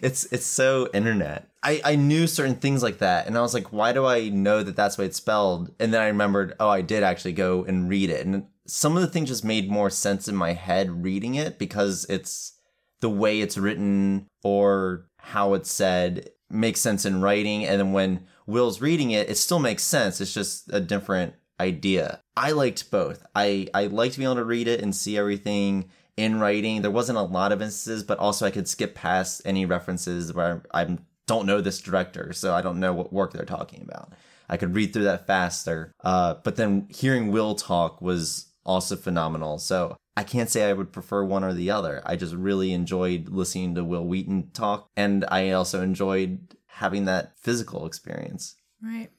it's 0.02 0.26
it's 0.32 0.46
so 0.46 0.90
internet. 0.94 1.50
I 1.64 1.82
I 1.84 1.96
knew 1.96 2.28
certain 2.28 2.56
things 2.56 2.84
like 2.84 3.00
that, 3.00 3.28
and 3.28 3.38
I 3.38 3.42
was 3.42 3.54
like, 3.54 3.72
why 3.74 3.92
do 3.94 4.06
I 4.06 4.30
know 4.30 4.64
that 4.64 4.76
that's 4.76 4.98
what 4.98 5.06
it's 5.08 5.18
spelled? 5.18 5.74
And 5.80 5.94
then 5.94 6.02
I 6.02 6.08
remembered, 6.08 6.56
oh, 6.60 6.70
I 6.70 6.82
did 6.82 7.04
actually 7.04 7.34
go 7.34 7.64
and 7.64 7.90
read 7.90 8.10
it, 8.10 8.26
and 8.26 8.46
some 8.66 8.96
of 8.96 9.02
the 9.02 9.08
things 9.08 9.30
just 9.30 9.46
made 9.46 9.70
more 9.72 9.90
sense 9.90 10.28
in 10.28 10.36
my 10.36 10.54
head 10.54 11.04
reading 11.04 11.36
it 11.36 11.58
because 11.58 12.06
it's 12.10 12.54
the 13.00 13.10
way 13.10 13.42
it's 13.42 13.58
written 13.58 14.28
or 14.44 15.08
how 15.20 15.54
it's 15.54 15.72
said 15.72 16.30
makes 16.50 16.82
sense 16.82 17.06
in 17.06 17.22
writing, 17.22 17.66
and 17.66 17.80
then 17.80 17.94
when 17.94 18.26
Wil's 18.46 18.82
reading 18.82 19.12
it, 19.12 19.30
it 19.30 19.38
still 19.38 19.60
makes 19.60 19.84
sense. 19.84 20.22
It's 20.22 20.34
just 20.34 20.70
a 20.72 20.80
different 20.80 21.34
idea. 21.60 22.22
I 22.36 22.52
liked 22.52 22.92
both. 22.92 23.26
I 23.36 23.68
I 23.74 23.88
liked 23.88 24.18
being 24.18 24.28
able 24.28 24.36
to 24.36 24.46
read 24.46 24.68
it 24.68 24.82
and 24.82 24.96
see 24.96 25.18
everything 25.18 25.90
in 26.16 26.40
writing. 26.40 26.82
There 26.82 26.92
wasn't 26.92 27.18
a 27.18 27.24
lot 27.24 27.52
of 27.52 27.62
instances, 27.62 28.04
but 28.04 28.20
also 28.20 28.46
I 28.46 28.52
could 28.52 28.68
skip 28.68 28.96
past 28.96 29.42
any 29.46 29.66
references 29.66 30.34
where 30.34 30.64
I 30.74 30.98
don't 31.28 31.46
know 31.46 31.62
this 31.62 31.82
director, 31.82 32.34
so 32.34 32.54
I 32.54 32.62
don't 32.62 32.80
know 32.80 32.94
what 32.94 33.14
work 33.14 33.34
they're 33.34 33.46
talking 33.46 33.82
about. 33.82 34.14
I 34.50 34.58
could 34.58 34.76
read 34.76 34.94
through 34.94 35.04
that 35.04 35.28
faster. 35.28 35.92
Uh, 36.04 36.36
but 36.44 36.56
then 36.56 36.88
hearing 36.90 37.32
Wil 37.32 37.56
talk 37.56 38.02
was 38.02 38.48
also 38.66 38.96
phenomenal. 38.96 39.58
So 39.60 39.98
I 40.16 40.24
can't 40.24 40.50
say 40.50 40.70
I 40.70 40.74
would 40.74 40.92
prefer 40.92 41.24
one 41.24 41.44
or 41.44 41.54
the 41.54 41.70
other. 41.70 42.02
I 42.06 42.16
just 42.16 42.34
really 42.34 42.72
enjoyed 42.74 43.30
listening 43.30 43.76
to 43.76 43.84
Wil 43.84 44.06
Wheaton 44.06 44.52
talk, 44.54 44.88
and 44.96 45.26
I 45.30 45.52
also 45.52 45.82
enjoyed 45.82 46.56
having 46.68 47.06
that 47.06 47.38
physical 47.38 47.86
experience. 47.86 48.56
Right. 48.82 49.10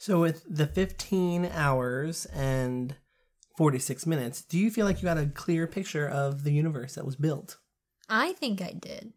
So 0.00 0.18
with 0.18 0.44
the 0.48 0.66
15 0.66 1.50
hours 1.52 2.24
and 2.24 2.94
46 3.58 4.06
minutes, 4.06 4.40
do 4.40 4.58
you 4.58 4.70
feel 4.70 4.86
like 4.86 5.02
you 5.02 5.04
got 5.04 5.18
a 5.18 5.26
clear 5.26 5.66
picture 5.66 6.08
of 6.08 6.42
the 6.42 6.52
universe 6.52 6.94
that 6.94 7.04
was 7.04 7.16
built? 7.16 7.58
I 8.08 8.32
think 8.32 8.62
I 8.62 8.72
did. 8.72 9.12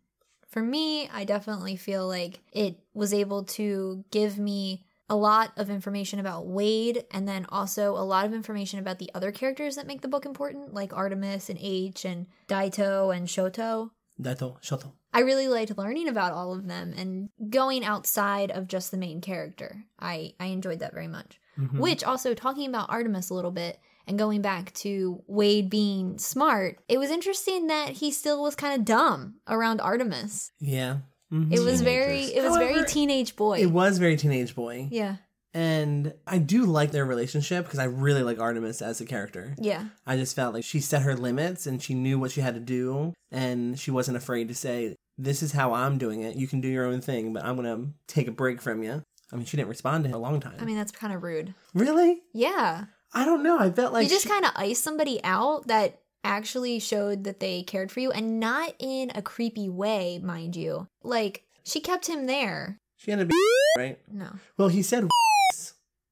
For 0.50 0.62
me, 0.62 1.08
I 1.08 1.24
definitely 1.24 1.78
feel 1.78 2.06
like 2.06 2.42
it 2.52 2.80
was 2.94 3.14
able 3.14 3.46
to 3.46 4.04
give 4.12 4.38
me 4.38 4.84
a 5.10 5.16
lot 5.16 5.54
of 5.56 5.70
information 5.70 6.20
about 6.20 6.48
Wade 6.48 7.06
and 7.12 7.26
then 7.26 7.46
also 7.48 7.92
a 7.92 8.04
lot 8.04 8.26
of 8.26 8.34
information 8.34 8.78
about 8.78 9.00
the 9.00 9.10
other 9.16 9.32
characters 9.32 9.78
that 9.78 9.88
make 9.88 10.02
the 10.02 10.10
book 10.10 10.26
important, 10.26 10.74
like 10.74 10.92
Artemis 10.92 11.50
and 11.50 11.60
H 11.62 12.04
and 12.04 12.28
Daito 12.50 13.16
and 13.16 13.30
Shoto. 13.30 13.92
Daito, 14.22 14.62
Shoto. 14.62 14.92
I 15.14 15.20
really 15.22 15.48
liked 15.48 15.78
learning 15.78 16.08
about 16.10 16.32
all 16.34 16.54
of 16.54 16.68
them 16.68 16.94
and 16.98 17.30
going 17.52 17.86
outside 17.86 18.50
of 18.52 18.68
just 18.68 18.92
the 18.92 18.98
main 18.98 19.22
character. 19.22 19.84
I, 20.00 20.34
I 20.40 20.48
enjoyed 20.48 20.80
that 20.80 20.94
very 20.94 21.08
much. 21.08 21.40
Which 21.74 22.04
also, 22.04 22.34
talking 22.34 22.68
about 22.68 22.90
Artemis 22.90 23.30
a 23.30 23.36
little 23.36 23.52
bit 23.52 23.80
and 24.08 24.18
going 24.18 24.42
back 24.42 24.74
to 24.76 25.22
Wade 25.28 25.70
being 25.70 26.18
smart, 26.18 26.80
it 26.90 26.98
was 26.98 27.12
interesting 27.12 27.68
that 27.68 27.90
he 27.90 28.10
still 28.12 28.42
was 28.42 28.56
kind 28.56 28.74
of 28.80 28.86
dumb 28.86 29.36
around 29.48 29.80
Artemis. 29.80 30.52
Yeah. 30.60 30.98
Mhm. 31.32 31.54
It 31.54 31.60
was 31.60 31.82
very, 31.82 32.22
it 32.24 32.44
was 32.44 32.58
very 32.58 32.84
teenage 32.86 33.36
boy. 33.36 33.60
It 33.60 33.68
was 33.72 34.00
very 34.00 34.18
teenage 34.18 34.56
boy. 34.56 34.88
yeah, 34.92 35.18
And 35.54 36.14
I 36.26 36.40
do 36.40 36.66
like 36.66 36.92
their 36.92 37.06
relationship 37.06 37.66
because 37.66 37.78
I 37.80 37.84
really 37.86 38.24
like 38.24 38.40
Artemis 38.40 38.82
as 38.82 39.00
a 39.02 39.06
character. 39.06 39.54
yeah, 39.60 39.86
I 40.08 40.18
just 40.18 40.36
felt 40.36 40.56
like 40.56 40.64
she 40.64 40.80
set 40.80 41.04
her 41.04 41.16
limits 41.16 41.68
and 41.68 41.82
she 41.82 41.94
knew 41.94 42.18
what 42.20 42.32
she 42.32 42.42
had 42.42 42.56
to 42.56 42.60
do 42.60 43.14
and 43.32 43.80
she 43.80 43.92
wasn't 43.92 44.18
afraid 44.18 44.48
to 44.48 44.56
say, 44.56 44.96
This 45.18 45.44
is 45.44 45.52
how 45.52 45.74
I'm 45.74 45.98
doing 45.98 46.22
it. 46.22 46.36
You 46.36 46.48
can 46.48 46.60
do 46.62 46.68
your 46.68 46.86
own 46.86 47.02
thing, 47.02 47.34
but 47.34 47.44
I'm 47.46 47.56
going 47.56 47.68
to 47.68 47.92
take 48.14 48.28
a 48.28 48.32
break 48.32 48.62
from 48.62 48.82
you. 48.84 49.04
I 49.32 49.36
mean, 49.36 49.46
she 49.46 49.58
didn't 49.58 49.70
respond 49.70 50.04
to 50.04 50.10
him 50.10 50.16
a 50.16 50.20
long 50.20 50.40
time. 50.40 50.56
I 50.60 50.66
mean, 50.66 50.78
that's 50.78 50.92
kind 50.92 51.14
of 51.14 51.24
rude. 51.24 51.54
really? 51.74 52.22
Yeah, 52.34 52.86
I 53.14 53.26
don't 53.26 53.44
know. 53.44 53.58
I 53.60 53.70
felt 53.72 53.94
like 53.94 54.04
you 54.04 54.10
just 54.10 54.24
she- 54.24 54.30
kind 54.30 54.46
of 54.46 54.52
iced 54.56 54.84
somebody 54.84 55.20
out 55.24 55.68
that 55.68 56.00
actually 56.24 56.80
showed 56.80 57.26
that 57.26 57.40
they 57.40 57.64
cared 57.64 57.92
for 57.92 58.00
you, 58.00 58.12
and 58.12 58.40
not 58.40 58.74
in 58.80 59.12
a 59.16 59.22
creepy 59.22 59.70
way, 59.70 60.20
mind 60.24 60.56
you. 60.56 60.88
Like 61.04 61.44
she 61.64 61.80
kept 61.80 62.08
him 62.08 62.26
there. 62.28 62.80
she 62.98 63.12
ended 63.12 63.28
up 63.28 63.30
being 63.32 63.88
right. 63.90 64.00
No, 64.12 64.30
Well, 64.58 64.68
he 64.70 64.82
said, 64.82 65.08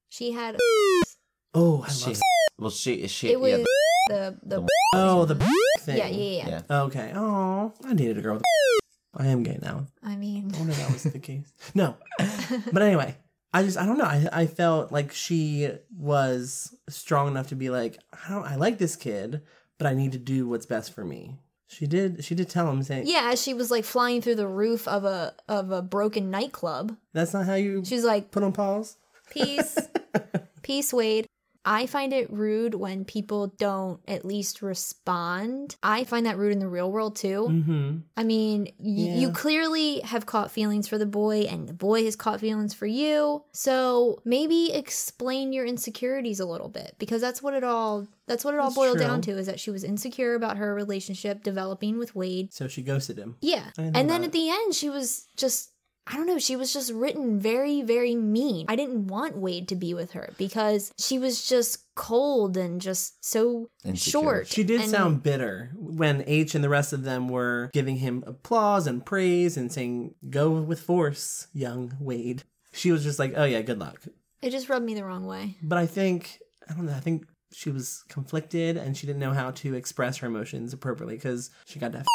she 0.09 0.31
had. 0.31 0.57
Oh, 1.53 1.83
I 1.87 1.89
She, 1.89 2.05
love. 2.11 2.19
well, 2.59 2.69
she 2.69 3.07
she 3.07 3.31
It 3.31 3.39
was 3.39 3.51
yeah, 3.51 3.63
the 4.09 4.37
the. 4.43 4.67
Oh, 4.95 5.25
the 5.25 5.35
thing. 5.79 5.97
Yeah, 5.97 6.07
yeah, 6.07 6.43
yeah. 6.47 6.61
yeah. 6.69 6.81
Okay. 6.83 7.11
Oh, 7.15 7.73
I 7.85 7.93
needed 7.93 8.17
a 8.17 8.21
girl 8.21 8.33
with 8.35 8.43
I 9.15 9.27
am 9.27 9.43
gay 9.43 9.59
now. 9.61 9.87
I 10.03 10.15
mean, 10.15 10.51
I 10.53 10.57
wonder 10.57 10.71
if 10.71 10.77
that 10.79 10.91
was 10.91 11.03
the 11.03 11.19
case. 11.31 11.51
No. 11.75 11.95
But 12.71 12.81
anyway, 12.81 13.15
I 13.53 13.63
just 13.63 13.77
I 13.77 13.85
don't 13.85 13.97
know. 13.97 14.05
I 14.05 14.27
I 14.31 14.47
felt 14.47 14.91
like 14.91 15.11
she 15.11 15.69
was 15.95 16.73
strong 16.89 17.27
enough 17.27 17.47
to 17.47 17.55
be 17.55 17.69
like, 17.69 17.97
I 18.13 18.29
don't 18.31 18.45
I 18.45 18.55
like 18.55 18.77
this 18.77 18.95
kid, 18.95 19.41
but 19.77 19.87
I 19.87 19.93
need 19.93 20.13
to 20.13 20.17
do 20.17 20.47
what's 20.47 20.65
best 20.65 20.93
for 20.93 21.03
me. 21.03 21.39
She 21.67 21.87
did 21.87 22.23
she 22.23 22.35
did 22.35 22.49
tell 22.49 22.69
him 22.69 22.83
saying, 22.83 23.03
yeah, 23.07 23.35
she 23.35 23.53
was 23.53 23.71
like 23.71 23.85
flying 23.85 24.21
through 24.21 24.35
the 24.35 24.47
roof 24.47 24.87
of 24.87 25.03
a 25.05 25.33
of 25.47 25.71
a 25.71 25.81
broken 25.81 26.29
nightclub. 26.31 26.95
That's 27.13 27.33
not 27.33 27.45
how 27.45 27.55
you 27.55 27.83
She's 27.85 28.03
like, 28.03 28.31
put 28.31 28.43
on 28.43 28.51
pause. 28.53 28.97
Peace. 29.29 29.77
Peace, 30.61 30.93
Wade. 30.93 31.27
I 31.63 31.85
find 31.85 32.11
it 32.13 32.31
rude 32.31 32.73
when 32.75 33.05
people 33.05 33.47
don't 33.57 33.99
at 34.07 34.25
least 34.25 34.61
respond. 34.61 35.75
I 35.83 36.03
find 36.03 36.25
that 36.25 36.37
rude 36.37 36.53
in 36.53 36.59
the 36.59 36.67
real 36.67 36.91
world 36.91 37.15
too. 37.15 37.47
Mm-hmm. 37.49 37.97
I 38.17 38.23
mean, 38.23 38.63
y- 38.79 39.15
you 39.19 39.31
clearly 39.31 39.99
have 40.01 40.25
caught 40.25 40.51
feelings 40.51 40.87
for 40.87 40.97
the 40.97 41.05
boy, 41.05 41.41
and 41.41 41.67
the 41.67 41.73
boy 41.73 42.03
has 42.05 42.15
caught 42.15 42.39
feelings 42.39 42.73
for 42.73 42.85
you. 42.87 43.43
So 43.51 44.21
maybe 44.25 44.71
explain 44.73 45.53
your 45.53 45.65
insecurities 45.65 46.39
a 46.39 46.45
little 46.45 46.69
bit, 46.69 46.95
because 46.97 47.21
that's 47.21 47.41
what 47.43 47.53
it 47.53 47.63
all 47.63 48.07
that's 48.27 48.45
what 48.45 48.53
it 48.53 48.59
all 48.59 48.67
That's 48.67 48.75
boiled 48.75 48.97
true. 48.97 49.07
down 49.07 49.21
to 49.23 49.31
is 49.37 49.45
that 49.47 49.59
she 49.59 49.71
was 49.71 49.83
insecure 49.83 50.35
about 50.35 50.55
her 50.57 50.73
relationship 50.73 51.43
developing 51.43 51.97
with 51.99 52.15
Wade. 52.15 52.53
So 52.53 52.67
she 52.69 52.81
ghosted 52.81 53.17
him. 53.17 53.35
Yeah, 53.41 53.65
I 53.77 53.81
didn't 53.81 53.93
know 53.93 53.99
and 53.99 54.09
then 54.09 54.23
at 54.23 54.31
the 54.31 54.49
end, 54.49 54.73
she 54.73 54.89
was 54.89 55.27
just. 55.35 55.70
I 56.07 56.15
don't 56.15 56.25
know. 56.25 56.39
She 56.39 56.55
was 56.55 56.73
just 56.73 56.91
written 56.91 57.39
very, 57.39 57.81
very 57.83 58.15
mean. 58.15 58.65
I 58.67 58.75
didn't 58.75 59.07
want 59.07 59.37
Wade 59.37 59.67
to 59.69 59.75
be 59.75 59.93
with 59.93 60.11
her 60.13 60.31
because 60.37 60.91
she 60.97 61.19
was 61.19 61.47
just 61.47 61.85
cold 61.95 62.57
and 62.57 62.81
just 62.81 63.23
so 63.23 63.69
Insecure. 63.85 64.11
short. 64.11 64.47
She 64.47 64.63
did 64.63 64.81
and- 64.81 64.89
sound 64.89 65.23
bitter 65.23 65.71
when 65.75 66.23
H 66.25 66.55
and 66.55 66.63
the 66.63 66.69
rest 66.69 66.91
of 66.91 67.03
them 67.03 67.29
were 67.29 67.69
giving 67.73 67.97
him 67.97 68.23
applause 68.25 68.87
and 68.87 69.05
praise 69.05 69.57
and 69.57 69.71
saying, 69.71 70.15
Go 70.29 70.49
with 70.51 70.81
force, 70.81 71.47
young 71.53 71.93
Wade. 71.99 72.43
She 72.73 72.91
was 72.91 73.03
just 73.03 73.19
like, 73.19 73.33
Oh 73.35 73.45
yeah, 73.45 73.61
good 73.61 73.79
luck. 73.79 74.01
It 74.41 74.49
just 74.49 74.69
rubbed 74.69 74.85
me 74.85 74.95
the 74.95 75.05
wrong 75.05 75.25
way. 75.27 75.57
But 75.61 75.77
I 75.77 75.85
think 75.85 76.39
I 76.67 76.73
don't 76.73 76.87
know. 76.87 76.93
I 76.95 76.99
think 76.99 77.25
she 77.53 77.69
was 77.69 78.03
conflicted 78.09 78.75
and 78.77 78.97
she 78.97 79.05
didn't 79.05 79.19
know 79.19 79.33
how 79.33 79.51
to 79.51 79.75
express 79.75 80.17
her 80.17 80.27
emotions 80.27 80.73
appropriately 80.73 81.15
because 81.15 81.51
she 81.65 81.79
got 81.79 81.91
that. 81.91 82.05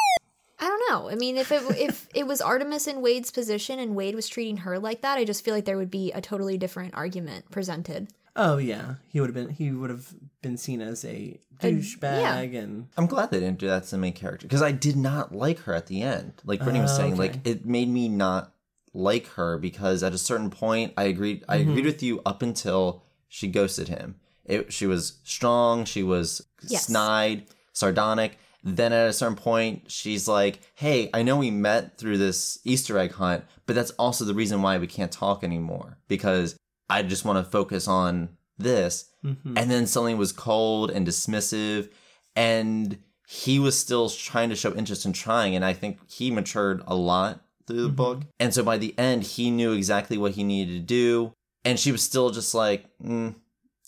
I 0.59 0.67
don't 0.69 0.83
know. 0.91 1.11
I 1.11 1.15
mean, 1.17 1.37
if 1.37 1.53
it 1.53 1.63
if 1.77 2.09
it 2.15 2.27
was 2.27 2.41
Artemis 2.41 2.87
in 2.87 3.03
Wade's 3.03 3.31
position 3.31 3.79
and 3.79 3.95
Wade 3.95 4.15
was 4.15 4.29
treating 4.29 4.59
her 4.59 4.79
like 4.79 5.03
that, 5.03 5.19
I 5.19 5.25
just 5.25 5.45
feel 5.45 5.55
like 5.55 5.65
there 5.67 5.77
would 5.77 5.91
be 5.91 6.13
a 6.13 6.21
totally 6.21 6.57
different 6.57 6.95
argument 6.95 7.51
presented. 7.51 8.09
Oh 8.35 8.57
yeah, 8.59 8.95
he 9.09 9.21
would 9.21 9.29
have 9.29 9.35
been. 9.35 9.51
He 9.55 9.71
would 9.71 9.91
have 9.91 10.13
been 10.43 10.57
seen 10.57 10.81
as 10.81 11.05
a 11.05 11.39
douchebag 11.59 12.57
and 12.57 12.89
I'm 12.99 13.07
glad 13.07 13.31
they 13.31 13.41
didn't 13.41 13.59
do 13.59 13.67
that 13.67 13.85
to 13.85 13.91
the 13.93 13.99
main 13.99 14.13
character 14.13 14.47
because 14.47 14.63
I 14.63 14.73
did 14.73 14.97
not 14.97 15.35
like 15.35 15.61
her 15.61 15.75
at 15.75 15.87
the 15.87 16.03
end. 16.03 16.35
Like 16.45 16.61
Brittany 16.61 16.81
was 16.81 16.93
Oh, 16.93 16.97
saying, 16.99 17.13
okay. 17.15 17.23
like 17.23 17.47
it 17.47 17.65
made 17.67 17.89
me 17.89 18.09
not 18.09 18.53
like 18.95 19.27
her 19.35 19.59
because 19.59 20.03
at 20.03 20.13
a 20.15 20.19
certain 20.19 20.51
point 20.51 20.93
I 20.97 21.05
agreed 21.05 21.45
I 21.49 21.59
Mm-hmm. 21.59 21.71
agreed 21.71 21.85
with 21.87 22.03
you 22.03 22.21
up 22.27 22.43
until 22.43 23.03
she 23.29 23.49
ghosted 23.49 23.89
him. 23.89 24.17
It 24.45 24.73
she 24.73 24.87
was 24.87 25.19
strong, 25.25 25.85
she 25.85 26.03
was 26.03 26.47
Yes. 26.67 26.87
snide, 26.87 27.47
sardonic. 27.73 28.39
Then 28.67 28.93
at 28.93 29.09
a 29.09 29.13
certain 29.13 29.37
point, 29.37 29.91
she's 29.91 30.27
like, 30.27 30.59
"Hey, 30.75 31.09
I 31.15 31.23
know 31.23 31.37
we 31.37 31.51
met 31.51 31.99
through 31.99 32.19
this 32.19 32.59
Easter 32.65 32.99
egg 32.99 33.13
hunt, 33.13 33.45
but 33.65 33.77
that's 33.77 33.93
also 33.93 34.25
the 34.25 34.35
reason 34.35 34.61
why 34.61 34.77
we 34.79 34.89
can't 34.89 35.13
talk 35.13 35.45
anymore 35.45 35.99
because 36.09 36.57
I 36.91 37.03
just 37.03 37.25
want 37.25 37.45
to 37.45 37.51
focus 37.51 37.87
on 37.87 38.31
this." 38.59 39.09
Mm-hmm. 39.25 39.57
And 39.57 39.71
then 39.71 39.87
something 39.87 40.19
was 40.19 40.33
cold 40.33 40.91
and 40.91 41.07
dismissive, 41.07 41.91
and 42.35 42.99
he 43.29 43.59
was 43.59 43.79
still 43.79 44.09
trying 44.09 44.51
to 44.51 44.57
show 44.57 44.75
interest 44.75 45.05
in 45.05 45.13
trying. 45.13 45.55
And 45.57 45.65
I 45.65 45.73
think 45.73 45.99
he 46.09 46.31
matured 46.31 46.83
a 46.87 46.95
lot 46.95 47.41
through 47.67 47.83
the 47.83 47.89
book. 47.89 48.23
And 48.39 48.55
so 48.55 48.63
by 48.63 48.79
the 48.79 48.97
end, 48.99 49.25
he 49.25 49.51
knew 49.51 49.73
exactly 49.73 50.17
what 50.17 50.33
he 50.33 50.45
needed 50.45 50.73
to 50.73 50.81
do. 50.81 51.33
And 51.65 51.79
she 51.79 51.91
was 51.91 52.03
still 52.03 52.31
just 52.31 52.55
like, 52.55 52.87
mm, 53.03 53.35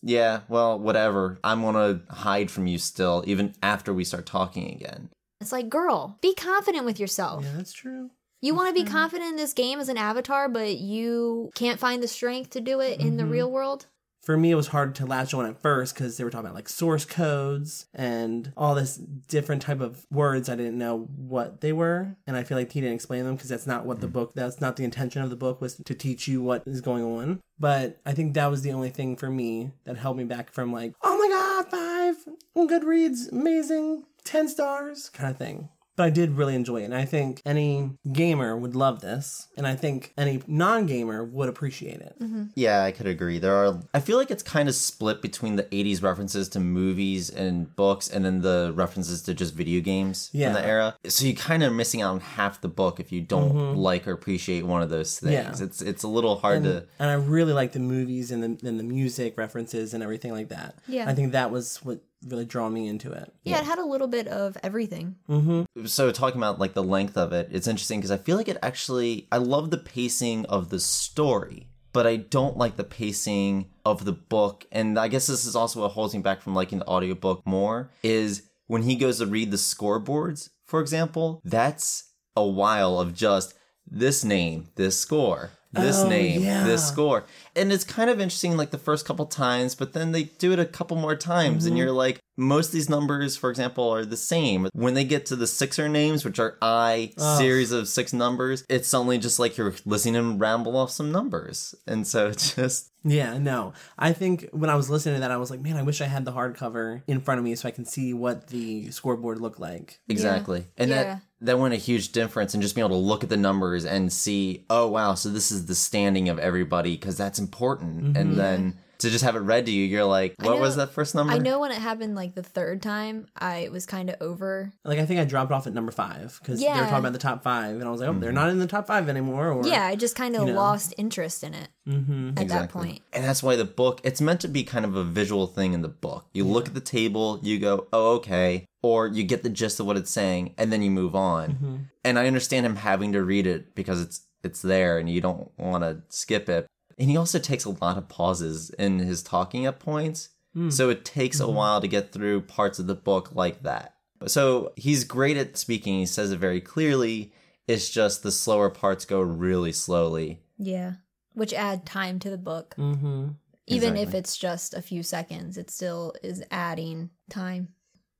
Yeah, 0.02 0.40
well, 0.48 0.78
whatever. 0.78 1.38
I'm 1.42 1.62
gonna 1.62 2.00
hide 2.08 2.50
from 2.50 2.66
you 2.66 2.78
still, 2.78 3.24
even 3.26 3.54
after 3.62 3.92
we 3.92 4.04
start 4.04 4.26
talking 4.26 4.72
again. 4.72 5.10
It's 5.40 5.52
like, 5.52 5.68
girl, 5.68 6.18
be 6.20 6.34
confident 6.34 6.84
with 6.84 6.98
yourself. 6.98 7.44
Yeah, 7.44 7.52
that's 7.56 7.72
true. 7.72 8.10
You 8.40 8.54
want 8.54 8.74
to 8.74 8.84
be 8.84 8.88
confident 8.88 9.30
in 9.30 9.36
this 9.36 9.52
game 9.52 9.80
as 9.80 9.88
an 9.88 9.96
avatar, 9.96 10.48
but 10.48 10.76
you 10.76 11.50
can't 11.56 11.80
find 11.80 12.00
the 12.02 12.08
strength 12.08 12.50
to 12.50 12.60
do 12.60 12.80
it 12.80 13.00
in 13.00 13.16
the 13.16 13.24
mm-hmm. 13.24 13.32
real 13.32 13.50
world? 13.50 13.86
For 14.28 14.36
me, 14.36 14.50
it 14.50 14.56
was 14.56 14.66
hard 14.66 14.94
to 14.96 15.06
latch 15.06 15.32
on 15.32 15.46
at 15.46 15.62
first 15.62 15.94
because 15.94 16.18
they 16.18 16.22
were 16.22 16.28
talking 16.28 16.44
about 16.44 16.54
like 16.54 16.68
source 16.68 17.06
codes 17.06 17.86
and 17.94 18.52
all 18.58 18.74
this 18.74 18.98
different 18.98 19.62
type 19.62 19.80
of 19.80 20.04
words. 20.10 20.50
I 20.50 20.54
didn't 20.54 20.76
know 20.76 21.08
what 21.16 21.62
they 21.62 21.72
were, 21.72 22.14
and 22.26 22.36
I 22.36 22.42
feel 22.42 22.58
like 22.58 22.70
he 22.70 22.82
didn't 22.82 22.96
explain 22.96 23.24
them 23.24 23.36
because 23.36 23.48
that's 23.48 23.66
not 23.66 23.86
what 23.86 24.02
the 24.02 24.06
hmm. 24.06 24.12
book. 24.12 24.34
That's 24.34 24.60
not 24.60 24.76
the 24.76 24.84
intention 24.84 25.22
of 25.22 25.30
the 25.30 25.36
book 25.36 25.62
was 25.62 25.76
to 25.76 25.94
teach 25.94 26.28
you 26.28 26.42
what 26.42 26.62
is 26.66 26.82
going 26.82 27.04
on. 27.04 27.40
But 27.58 28.02
I 28.04 28.12
think 28.12 28.34
that 28.34 28.50
was 28.50 28.60
the 28.60 28.72
only 28.72 28.90
thing 28.90 29.16
for 29.16 29.30
me 29.30 29.70
that 29.84 29.96
held 29.96 30.18
me 30.18 30.24
back 30.24 30.52
from 30.52 30.74
like, 30.74 30.92
oh 31.02 31.16
my 31.16 31.28
god, 31.30 31.70
five 31.70 32.68
Goodreads, 32.68 33.32
amazing, 33.32 34.04
ten 34.24 34.46
stars 34.46 35.08
kind 35.08 35.30
of 35.30 35.38
thing. 35.38 35.70
But 35.98 36.04
I 36.04 36.10
did 36.10 36.36
really 36.36 36.54
enjoy 36.54 36.82
it, 36.82 36.84
and 36.84 36.94
I 36.94 37.04
think 37.04 37.42
any 37.44 37.90
gamer 38.12 38.56
would 38.56 38.76
love 38.76 39.00
this, 39.00 39.48
and 39.56 39.66
I 39.66 39.74
think 39.74 40.12
any 40.16 40.40
non-gamer 40.46 41.24
would 41.24 41.48
appreciate 41.48 42.00
it. 42.00 42.14
Mm-hmm. 42.20 42.44
Yeah, 42.54 42.84
I 42.84 42.92
could 42.92 43.08
agree. 43.08 43.40
There 43.40 43.52
are. 43.52 43.80
I 43.92 43.98
feel 43.98 44.16
like 44.16 44.30
it's 44.30 44.44
kind 44.44 44.68
of 44.68 44.76
split 44.76 45.20
between 45.20 45.56
the 45.56 45.64
'80s 45.64 46.00
references 46.00 46.48
to 46.50 46.60
movies 46.60 47.30
and 47.30 47.74
books, 47.74 48.08
and 48.08 48.24
then 48.24 48.42
the 48.42 48.72
references 48.76 49.22
to 49.22 49.34
just 49.34 49.54
video 49.54 49.80
games 49.80 50.30
Yeah. 50.32 50.52
from 50.52 50.62
the 50.62 50.68
era. 50.68 50.96
So 51.08 51.26
you're 51.26 51.34
kind 51.34 51.64
of 51.64 51.72
missing 51.72 52.00
out 52.00 52.12
on 52.12 52.20
half 52.20 52.60
the 52.60 52.68
book 52.68 53.00
if 53.00 53.10
you 53.10 53.20
don't 53.20 53.52
mm-hmm. 53.52 53.76
like 53.76 54.06
or 54.06 54.12
appreciate 54.12 54.64
one 54.64 54.82
of 54.82 54.90
those 54.90 55.18
things. 55.18 55.32
Yeah. 55.32 55.66
It's 55.66 55.82
it's 55.82 56.04
a 56.04 56.08
little 56.08 56.36
hard 56.36 56.62
to. 56.62 56.86
and 57.00 57.10
I 57.10 57.14
really 57.14 57.52
like 57.52 57.72
the 57.72 57.80
movies 57.80 58.30
and 58.30 58.40
the 58.44 58.68
and 58.68 58.78
the 58.78 58.84
music 58.84 59.36
references 59.36 59.94
and 59.94 60.04
everything 60.04 60.30
like 60.30 60.50
that. 60.50 60.76
Yeah. 60.86 61.10
I 61.10 61.14
think 61.16 61.32
that 61.32 61.50
was 61.50 61.78
what 61.84 61.98
really 62.26 62.44
draw 62.44 62.68
me 62.68 62.88
into 62.88 63.12
it. 63.12 63.32
Yeah, 63.44 63.58
it 63.58 63.64
had 63.64 63.78
a 63.78 63.84
little 63.84 64.08
bit 64.08 64.26
of 64.28 64.56
everything. 64.62 65.16
Mm-hmm. 65.28 65.86
so 65.86 66.10
talking 66.10 66.38
about 66.38 66.58
like 66.58 66.74
the 66.74 66.82
length 66.82 67.16
of 67.16 67.32
it 67.32 67.48
it's 67.52 67.66
interesting 67.66 68.00
because 68.00 68.10
i 68.10 68.16
feel 68.16 68.36
like 68.36 68.48
it 68.48 68.56
actually 68.62 69.28
i 69.30 69.36
love 69.36 69.70
the 69.70 69.78
pacing 69.78 70.44
of 70.46 70.70
the 70.70 70.80
story 70.80 71.68
but 71.92 72.06
i 72.06 72.16
don't 72.16 72.56
like 72.56 72.76
the 72.76 72.84
pacing 72.84 73.70
of 73.84 74.04
the 74.04 74.12
book 74.12 74.66
and 74.72 74.98
i 74.98 75.08
guess 75.08 75.26
this 75.26 75.44
is 75.44 75.54
also 75.54 75.80
what 75.82 75.92
holds 75.92 76.14
me 76.14 76.20
back 76.20 76.40
from 76.40 76.54
liking 76.54 76.78
the 76.78 76.86
audiobook 76.88 77.46
more 77.46 77.90
is 78.02 78.42
when 78.66 78.82
he 78.82 78.96
goes 78.96 79.18
to 79.18 79.26
read 79.26 79.50
the 79.50 79.56
scoreboards 79.56 80.50
for 80.64 80.80
example 80.80 81.40
that's 81.44 82.12
a 82.36 82.46
while 82.46 82.98
of 82.98 83.14
just 83.14 83.54
this 83.86 84.24
name 84.24 84.68
this 84.76 84.98
score 84.98 85.50
this 85.72 85.98
Oh, 85.98 86.08
name 86.08 86.42
yeah. 86.42 86.64
this 86.64 86.86
score 86.88 87.24
and 87.54 87.70
it's 87.72 87.84
kind 87.84 88.08
of 88.08 88.20
interesting 88.20 88.56
like 88.56 88.70
the 88.70 88.78
first 88.78 89.04
couple 89.04 89.26
times 89.26 89.74
but 89.74 89.92
then 89.92 90.12
they 90.12 90.24
do 90.24 90.52
it 90.52 90.58
a 90.58 90.64
couple 90.64 90.96
more 90.96 91.14
times 91.14 91.64
Mm-hmm. 91.64 91.68
and 91.68 91.78
you're 91.78 91.92
like 91.92 92.20
most 92.38 92.66
of 92.68 92.72
these 92.72 92.88
numbers 92.88 93.36
for 93.36 93.50
example 93.50 93.88
are 93.90 94.04
the 94.04 94.16
same 94.16 94.68
when 94.72 94.94
they 94.94 95.04
get 95.04 95.26
to 95.26 95.36
the 95.36 95.46
sixer 95.46 95.88
names 95.88 96.24
which 96.24 96.38
are 96.38 96.56
i 96.62 97.12
series 97.36 97.70
of 97.72 97.86
six 97.86 98.12
numbers 98.14 98.64
it's 98.70 98.88
suddenly 98.88 99.18
just 99.18 99.38
like 99.38 99.58
you're 99.58 99.74
listening 99.84 100.14
to 100.14 100.20
him 100.20 100.38
ramble 100.38 100.74
off 100.76 100.90
some 100.90 101.12
numbers 101.12 101.74
and 101.86 102.06
so 102.06 102.28
it's 102.28 102.54
just 102.56 102.90
Yeah, 103.04 103.38
no. 103.38 103.72
I 103.98 104.12
think 104.12 104.48
when 104.52 104.68
I 104.70 104.74
was 104.74 104.90
listening 104.90 105.14
to 105.16 105.20
that, 105.20 105.30
I 105.30 105.36
was 105.36 105.50
like, 105.52 105.60
man, 105.60 105.76
I 105.76 105.82
wish 105.82 106.00
I 106.00 106.06
had 106.06 106.24
the 106.24 106.32
hardcover 106.32 107.02
in 107.06 107.20
front 107.20 107.38
of 107.38 107.44
me 107.44 107.54
so 107.54 107.68
I 107.68 107.70
can 107.70 107.84
see 107.84 108.12
what 108.12 108.48
the 108.48 108.90
scoreboard 108.90 109.40
looked 109.40 109.60
like. 109.60 110.00
exactly 110.08 110.66
and 110.76 110.90
Yeah. 110.90 111.02
that 111.04 111.22
that 111.40 111.58
went 111.58 111.74
a 111.74 111.78
huge 111.78 112.12
difference 112.12 112.54
and 112.54 112.62
just 112.62 112.74
being 112.74 112.86
able 112.86 112.96
to 112.96 113.02
look 113.02 113.22
at 113.22 113.30
the 113.30 113.36
numbers 113.36 113.84
and 113.84 114.12
see 114.12 114.64
oh 114.70 114.86
wow 114.88 115.14
so 115.14 115.28
this 115.28 115.50
is 115.50 115.66
the 115.66 115.74
standing 115.74 116.28
of 116.28 116.38
everybody 116.38 116.96
because 116.96 117.16
that's 117.16 117.38
important 117.38 118.16
and 118.16 118.30
mm-hmm. 118.30 118.36
then 118.36 118.78
to 118.98 119.10
just 119.10 119.22
have 119.22 119.36
it 119.36 119.40
read 119.40 119.66
to 119.66 119.72
you 119.72 119.84
you're 119.84 120.04
like 120.04 120.34
what 120.38 120.56
know- 120.56 120.60
was 120.60 120.76
that 120.76 120.90
first 120.90 121.14
number 121.14 121.32
I 121.32 121.38
know 121.38 121.60
when 121.60 121.70
it 121.70 121.78
happened 121.78 122.14
like 122.14 122.34
the 122.34 122.42
third 122.42 122.82
time, 122.82 123.26
I 123.36 123.68
was 123.70 123.86
kind 123.86 124.10
of 124.10 124.16
over. 124.20 124.72
Like 124.84 124.98
I 124.98 125.06
think 125.06 125.20
I 125.20 125.24
dropped 125.24 125.52
off 125.52 125.66
at 125.66 125.74
number 125.74 125.92
five 125.92 126.38
because 126.40 126.60
they 126.60 126.68
were 126.68 126.74
talking 126.74 126.98
about 126.98 127.12
the 127.12 127.18
top 127.18 127.42
five, 127.42 127.76
and 127.76 127.84
I 127.84 127.90
was 127.90 128.00
like, 128.00 128.10
oh, 128.10 128.12
they're 128.14 128.30
mm-hmm. 128.30 128.34
not 128.34 128.50
in 128.50 128.58
the 128.58 128.66
top 128.66 128.86
five 128.86 129.08
anymore. 129.08 129.52
Or 129.52 129.66
Yeah, 129.66 129.86
I 129.86 129.94
just 129.94 130.16
kind 130.16 130.36
of 130.36 130.46
know. 130.46 130.52
lost 130.52 130.94
interest 130.98 131.44
in 131.44 131.54
it 131.54 131.68
mm-hmm. 131.88 132.30
at 132.30 132.34
that 132.36 132.42
Exactly. 132.42 132.82
point. 132.82 133.02
And 133.12 133.24
that's 133.24 133.42
why 133.42 133.56
the 133.56 133.64
book, 133.64 134.00
it's 134.04 134.20
meant 134.20 134.40
to 134.40 134.48
be 134.48 134.64
kind 134.64 134.84
of 134.84 134.96
a 134.96 135.04
visual 135.04 135.46
thing 135.46 135.72
in 135.72 135.82
the 135.82 135.88
book. 135.88 136.26
You 136.32 136.44
look 136.44 136.66
at 136.68 136.74
the 136.74 136.80
table, 136.80 137.40
you 137.42 137.58
go, 137.58 137.86
oh, 137.92 138.16
okay. 138.16 138.66
Or 138.82 139.08
you 139.08 139.24
get 139.24 139.42
the 139.42 139.50
gist 139.50 139.80
of 139.80 139.86
what 139.86 139.96
it's 139.96 140.10
saying, 140.10 140.54
and 140.56 140.72
then 140.72 140.82
you 140.82 140.90
move 140.90 141.16
on. 141.16 141.50
Mm-hmm. 141.50 141.76
And 142.04 142.18
I 142.18 142.26
understand 142.26 142.64
him 142.64 142.76
having 142.76 143.12
to 143.12 143.24
read 143.24 143.46
it 143.46 143.74
because 143.74 144.00
it's 144.00 144.22
it's 144.44 144.62
there 144.62 144.98
and 144.98 145.10
you 145.10 145.20
don't 145.20 145.50
want 145.58 145.84
to 145.84 146.02
skip 146.08 146.48
it. 146.48 146.66
And 146.98 147.10
he 147.10 147.16
also 147.16 147.38
takes 147.38 147.64
a 147.64 147.70
lot 147.70 147.98
of 147.98 148.08
pauses 148.08 148.70
in 148.70 148.98
his 148.98 149.22
talking 149.22 149.66
at 149.66 149.78
points. 149.78 150.30
Hmm. 150.54 150.70
So 150.70 150.90
it 150.90 151.04
takes 151.04 151.40
a 151.40 151.44
mm-hmm. 151.44 151.54
while 151.54 151.80
to 151.80 151.88
get 151.88 152.12
through 152.12 152.42
parts 152.42 152.78
of 152.78 152.86
the 152.86 152.94
book 152.94 153.34
like 153.34 153.62
that. 153.62 153.94
So 154.26 154.72
he's 154.76 155.04
great 155.04 155.36
at 155.36 155.56
speaking. 155.56 155.98
He 155.98 156.06
says 156.06 156.32
it 156.32 156.38
very 156.38 156.60
clearly. 156.60 157.32
It's 157.68 157.90
just 157.90 158.22
the 158.22 158.32
slower 158.32 158.70
parts 158.70 159.04
go 159.04 159.20
really 159.20 159.72
slowly. 159.72 160.40
Yeah, 160.56 160.94
which 161.34 161.52
add 161.52 161.86
time 161.86 162.18
to 162.20 162.30
the 162.30 162.38
book. 162.38 162.74
Mm-hmm. 162.78 163.28
Even 163.66 163.98
if 163.98 164.14
it's 164.14 164.38
just 164.38 164.72
a 164.72 164.80
few 164.80 165.02
seconds, 165.02 165.58
it 165.58 165.70
still 165.70 166.14
is 166.22 166.42
adding 166.50 167.10
time. 167.28 167.68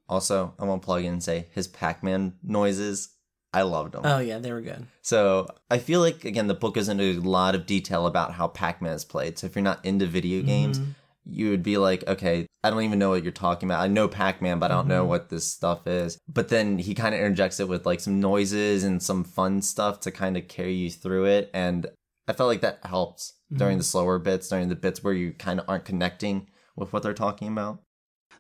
Also, 0.09 0.55
I 0.59 0.65
want 0.65 0.83
to 0.83 0.87
plug 0.87 1.05
in 1.05 1.15
and 1.15 1.23
say 1.23 1.47
his 1.53 1.69
Pac 1.69 2.03
Man 2.03 2.35
noises, 2.43 3.11
I 3.53 3.63
loved 3.63 3.93
them. 3.93 4.03
Oh 4.05 4.19
yeah, 4.19 4.39
they 4.39 4.53
were 4.53 4.61
good. 4.61 4.87
so 5.03 5.49
I 5.71 5.79
feel 5.79 6.01
like, 6.01 6.25
again, 6.25 6.47
the 6.47 6.55
book 6.55 6.75
goes 6.75 6.89
into 6.89 7.19
a 7.19 7.21
lot 7.21 7.55
of 7.55 7.67
detail 7.67 8.07
about 8.07 8.33
how 8.33 8.49
Pac 8.49 8.83
Man 8.83 8.93
is 8.93 9.05
played. 9.05 9.39
So 9.39 9.47
if 9.47 9.55
you're 9.55 9.63
not 9.63 9.85
into 9.85 10.07
video 10.07 10.39
mm-hmm. 10.39 10.47
games, 10.47 10.81
you 11.25 11.51
would 11.51 11.63
be 11.63 11.77
like, 11.77 12.07
okay, 12.09 12.47
I 12.65 12.71
don't 12.71 12.83
even 12.83 12.99
know 12.99 13.11
what 13.11 13.23
you're 13.23 13.33
talking 13.33 13.69
about. 13.69 13.83
I 13.83 13.89
know 13.89 14.09
Pac 14.09 14.41
Man, 14.41 14.59
but 14.59 14.71
I 14.71 14.75
don't 14.75 14.89
know 14.89 15.03
mm-hmm. 15.03 15.11
what 15.11 15.29
this 15.29 15.51
stuff 15.51 15.87
is. 15.87 16.19
But 16.29 16.49
then 16.49 16.79
he 16.79 16.95
kind 16.95 17.15
of 17.15 17.21
interjects 17.21 17.61
it 17.61 17.69
with 17.69 17.87
like 17.87 18.01
some 18.01 18.21
noises 18.21 18.85
and 18.85 19.03
some 19.03 19.25
fun 19.25 19.63
stuff 19.63 20.01
to 20.01 20.11
kind 20.11 20.37
of 20.37 20.49
carry 20.49 20.75
you 20.75 20.91
through 20.91 21.27
it. 21.27 21.51
And 21.53 21.87
I 22.27 22.33
felt 22.33 22.49
like 22.49 22.61
that 22.63 22.81
helps 22.85 23.35
during 23.53 23.75
mm-hmm. 23.75 23.79
the 23.79 23.85
slower 23.85 24.19
bits, 24.19 24.49
during 24.49 24.69
the 24.69 24.75
bits 24.75 25.03
where 25.03 25.15
you 25.15 25.33
kind 25.33 25.61
of 25.61 25.69
aren't 25.69 25.85
connecting 25.85 26.49
with 26.77 26.93
what 26.93 27.03
they're 27.03 27.15
talking 27.15 27.49
about. 27.49 27.83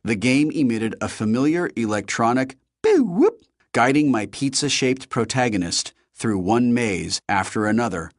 The 0.04 0.16
game 0.16 0.50
emitted 0.50 0.94
a 1.00 1.08
familiar 1.08 1.70
electronic 1.76 2.56
boo 2.82 3.04
whoop, 3.04 3.42
guiding 3.72 4.10
my 4.10 4.26
pizza 4.26 4.68
shaped 4.68 5.08
protagonist 5.08 5.92
through 6.14 6.38
one 6.38 6.72
maze 6.74 7.20
after 7.28 7.66
another. 7.66 8.10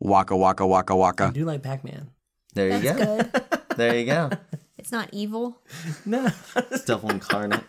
Waka 0.00 0.36
waka 0.36 0.66
waka 0.66 0.94
waka. 0.96 1.22
I 1.24 1.26
waka. 1.26 1.34
do 1.34 1.44
like 1.44 1.62
Pac 1.62 1.84
Man. 1.84 2.10
There 2.54 2.68
you 2.70 2.78
That's 2.78 2.98
go. 2.98 3.16
good. 3.16 3.42
There 3.76 3.98
you 3.98 4.06
go. 4.06 4.30
it's 4.78 4.92
not 4.92 5.08
evil. 5.12 5.58
No. 6.06 6.28
It's 6.56 6.84
devil 6.84 7.10
incarnate. 7.10 7.64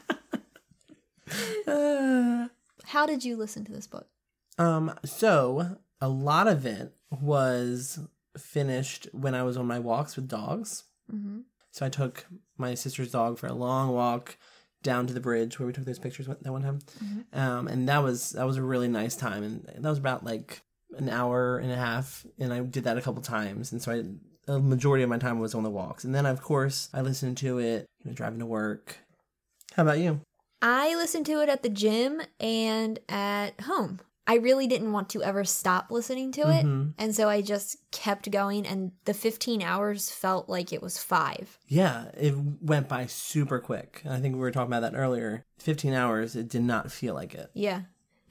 How 1.65 3.06
did 3.08 3.25
you 3.25 3.36
listen 3.36 3.65
to 3.65 3.71
this 3.71 3.88
book? 3.88 4.08
Um, 4.60 4.93
so 5.04 5.78
a 5.99 6.08
lot 6.08 6.47
of 6.47 6.65
it 6.65 6.93
was 7.10 7.99
finished 8.38 9.08
when 9.12 9.34
I 9.34 9.41
was 9.43 9.58
on 9.58 9.65
my 9.65 9.80
walks 9.80 10.15
with 10.15 10.28
dogs. 10.28 10.84
hmm 11.10 11.39
So 11.75 11.85
I 11.85 11.89
took 11.89 12.25
my 12.57 12.73
sister's 12.73 13.11
dog 13.11 13.38
for 13.38 13.47
a 13.47 13.53
long 13.53 13.89
walk 13.89 14.38
down 14.81 15.07
to 15.07 15.13
the 15.13 15.19
bridge 15.19 15.59
where 15.59 15.67
we 15.67 15.73
took 15.73 15.83
those 15.83 15.99
pictures 15.99 16.25
that 16.25 16.49
one 16.49 16.61
time, 16.61 16.79
um, 17.33 17.67
and 17.67 17.89
that 17.89 18.01
was 18.01 18.29
that 18.29 18.47
was 18.47 18.55
a 18.55 18.63
really 18.63 18.88
nice 18.88 19.17
time, 19.17 19.43
and 19.43 19.65
that 19.65 19.89
was 19.89 19.97
about 19.97 20.23
like 20.23 20.61
an 20.97 21.09
hour 21.09 21.57
and 21.57 21.73
a 21.73 21.75
half, 21.75 22.25
and 22.39 22.53
I 22.53 22.61
did 22.61 22.85
that 22.85 22.97
a 22.97 23.01
couple 23.01 23.21
times, 23.21 23.73
and 23.73 23.81
so 23.81 23.91
I 23.91 24.03
a 24.53 24.57
majority 24.57 25.03
of 25.03 25.09
my 25.09 25.17
time 25.17 25.38
was 25.39 25.53
on 25.53 25.63
the 25.63 25.69
walks, 25.69 26.05
and 26.05 26.15
then 26.15 26.25
of 26.25 26.41
course 26.41 26.88
I 26.93 27.01
listened 27.01 27.35
to 27.39 27.59
it, 27.59 27.85
you 28.05 28.11
know, 28.11 28.15
driving 28.15 28.39
to 28.39 28.45
work. 28.45 28.99
How 29.73 29.83
about 29.83 29.99
you? 29.99 30.21
I 30.61 30.95
listened 30.95 31.25
to 31.25 31.41
it 31.41 31.49
at 31.49 31.61
the 31.61 31.67
gym 31.67 32.21
and 32.39 32.99
at 33.09 33.59
home. 33.59 33.99
I 34.27 34.35
really 34.35 34.65
didn't 34.65 34.91
want 34.91 35.09
to 35.09 35.21
ever 35.23 35.43
stop 35.43 35.91
listening 35.91 36.31
to 36.33 36.41
it. 36.41 36.65
Mhm. 36.65 36.93
And 36.97 37.15
so 37.15 37.29
I 37.29 37.41
just 37.41 37.77
kept 37.91 38.31
going, 38.31 38.65
and 38.65 38.91
the 39.05 39.13
15 39.13 39.61
hours 39.61 40.09
felt 40.09 40.49
like 40.49 40.73
it 40.73 40.81
was 40.81 40.97
five. 40.97 41.59
Yeah, 41.67 42.05
it 42.17 42.33
went 42.61 42.88
by 42.88 43.05
super 43.05 43.59
quick. 43.59 44.01
I 44.09 44.19
think 44.19 44.33
we 44.33 44.41
were 44.41 44.51
talking 44.51 44.73
about 44.73 44.81
that 44.91 44.97
earlier. 44.97 45.43
15 45.59 45.93
hours, 45.93 46.35
it 46.35 46.49
did 46.49 46.63
not 46.63 46.91
feel 46.91 47.13
like 47.13 47.35
it. 47.35 47.51
Yeah. 47.53 47.81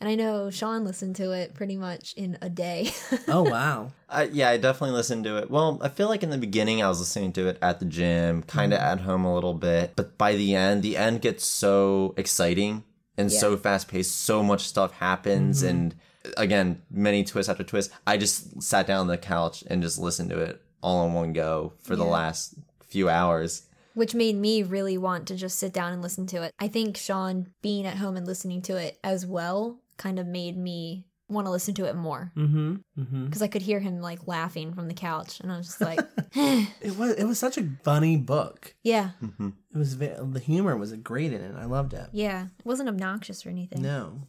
And 0.01 0.09
I 0.09 0.17
know 0.17 0.51
Sean 0.51 0.85
listened 0.85 1.17
to 1.17 1.31
it 1.31 1.55
pretty 1.55 1.77
much 1.77 2.13
in 2.15 2.37
a 2.43 2.51
day. 2.51 2.93
Oh, 3.29 3.43
wow. 3.43 3.93
I, 4.09 4.25
yeah, 4.25 4.51
I 4.51 4.59
definitely 4.59 4.95
listened 4.97 5.25
to 5.25 5.39
it. 5.39 5.51
Well, 5.51 5.79
I 5.81 5.89
feel 5.89 6.09
like 6.09 6.23
in 6.23 6.31
the 6.31 6.37
beginning 6.39 6.83
I 6.83 6.89
was 6.89 6.99
listening 6.99 7.33
to 7.35 7.49
it 7.49 7.59
at 7.63 7.79
the 7.79 7.87
gym, 7.87 8.43
kind 8.43 8.75
of 8.75 8.81
at 8.81 9.01
home 9.01 9.25
a 9.25 9.35
little 9.35 9.55
bit, 9.55 9.93
but 9.97 10.19
by 10.19 10.35
the 10.35 10.55
end, 10.55 10.83
the 10.83 10.97
end 10.97 11.23
gets 11.23 11.47
so 11.47 12.13
exciting 12.17 12.85
and 13.17 13.31
so 13.31 13.57
fast 13.57 13.89
paced. 13.89 14.21
So 14.21 14.43
much 14.43 14.67
stuff 14.67 14.93
happens, 14.93 15.61
mm-hmm. 15.61 15.71
and 15.71 15.95
again, 16.37 16.83
many 16.91 17.25
twists 17.25 17.49
after 17.49 17.65
twists. 17.65 17.93
I 18.07 18.17
just 18.17 18.63
sat 18.63 18.87
down 18.87 19.01
on 19.01 19.07
the 19.07 19.19
couch 19.19 19.65
and 19.69 19.83
just 19.83 19.99
listened 19.99 20.31
to 20.31 20.39
it 20.41 20.61
all 20.83 21.07
in 21.07 21.15
one 21.15 21.33
go 21.33 21.73
for 21.83 21.97
the 21.97 22.05
last 22.05 22.55
few 22.87 23.09
hours. 23.09 23.63
which 23.95 24.15
made 24.15 24.37
me 24.37 24.63
really 24.63 24.99
want 24.99 25.27
to 25.29 25.37
just 25.37 25.59
sit 25.59 25.73
down 25.73 25.93
and 25.93 26.03
listen 26.03 26.27
to 26.27 26.43
it. 26.43 26.53
I 26.59 26.69
think 26.69 26.97
Sean 26.97 27.49
being 27.63 27.87
at 27.87 27.97
home 27.99 28.17
and 28.17 28.27
listening 28.27 28.61
to 28.63 28.77
it 28.77 28.99
as 29.05 29.25
well 29.25 29.79
kind 29.97 30.19
of 30.19 30.27
made 30.27 30.57
me 30.57 31.07
want 31.29 31.47
to 31.47 31.51
listen 31.51 31.75
to 31.75 31.87
it 31.87 31.97
more 31.97 32.31
Mm-hmm. 32.37 32.75
Mm-hmm. 33.01 33.25
because 33.27 33.41
I 33.43 33.49
could 33.49 33.63
hear 33.63 33.81
him 33.81 34.01
like 34.01 34.27
laughing 34.27 34.75
from 34.75 34.89
the 34.89 34.95
couch, 34.95 35.41
and 35.41 35.51
I 35.51 35.57
was 35.57 35.67
just 35.67 35.81
like, 35.81 36.01
It 36.35 36.97
was 36.99 37.13
it 37.15 37.25
was 37.25 37.39
such 37.39 37.57
a 37.59 37.69
funny 37.83 38.17
book. 38.17 38.75
yeah, 38.83 39.11
It 39.41 39.53
was 39.79 39.97
the 39.99 40.43
humor 40.45 40.77
was 40.77 40.93
great 40.95 41.33
in 41.33 41.41
it. 41.41 41.55
I 41.57 41.65
loved 41.65 41.95
it. 41.95 42.09
yeah, 42.13 42.47
it 42.59 42.67
wasn't 42.67 42.89
obnoxious 42.89 43.47
or 43.47 43.51
anything. 43.51 43.83
No. 43.83 44.29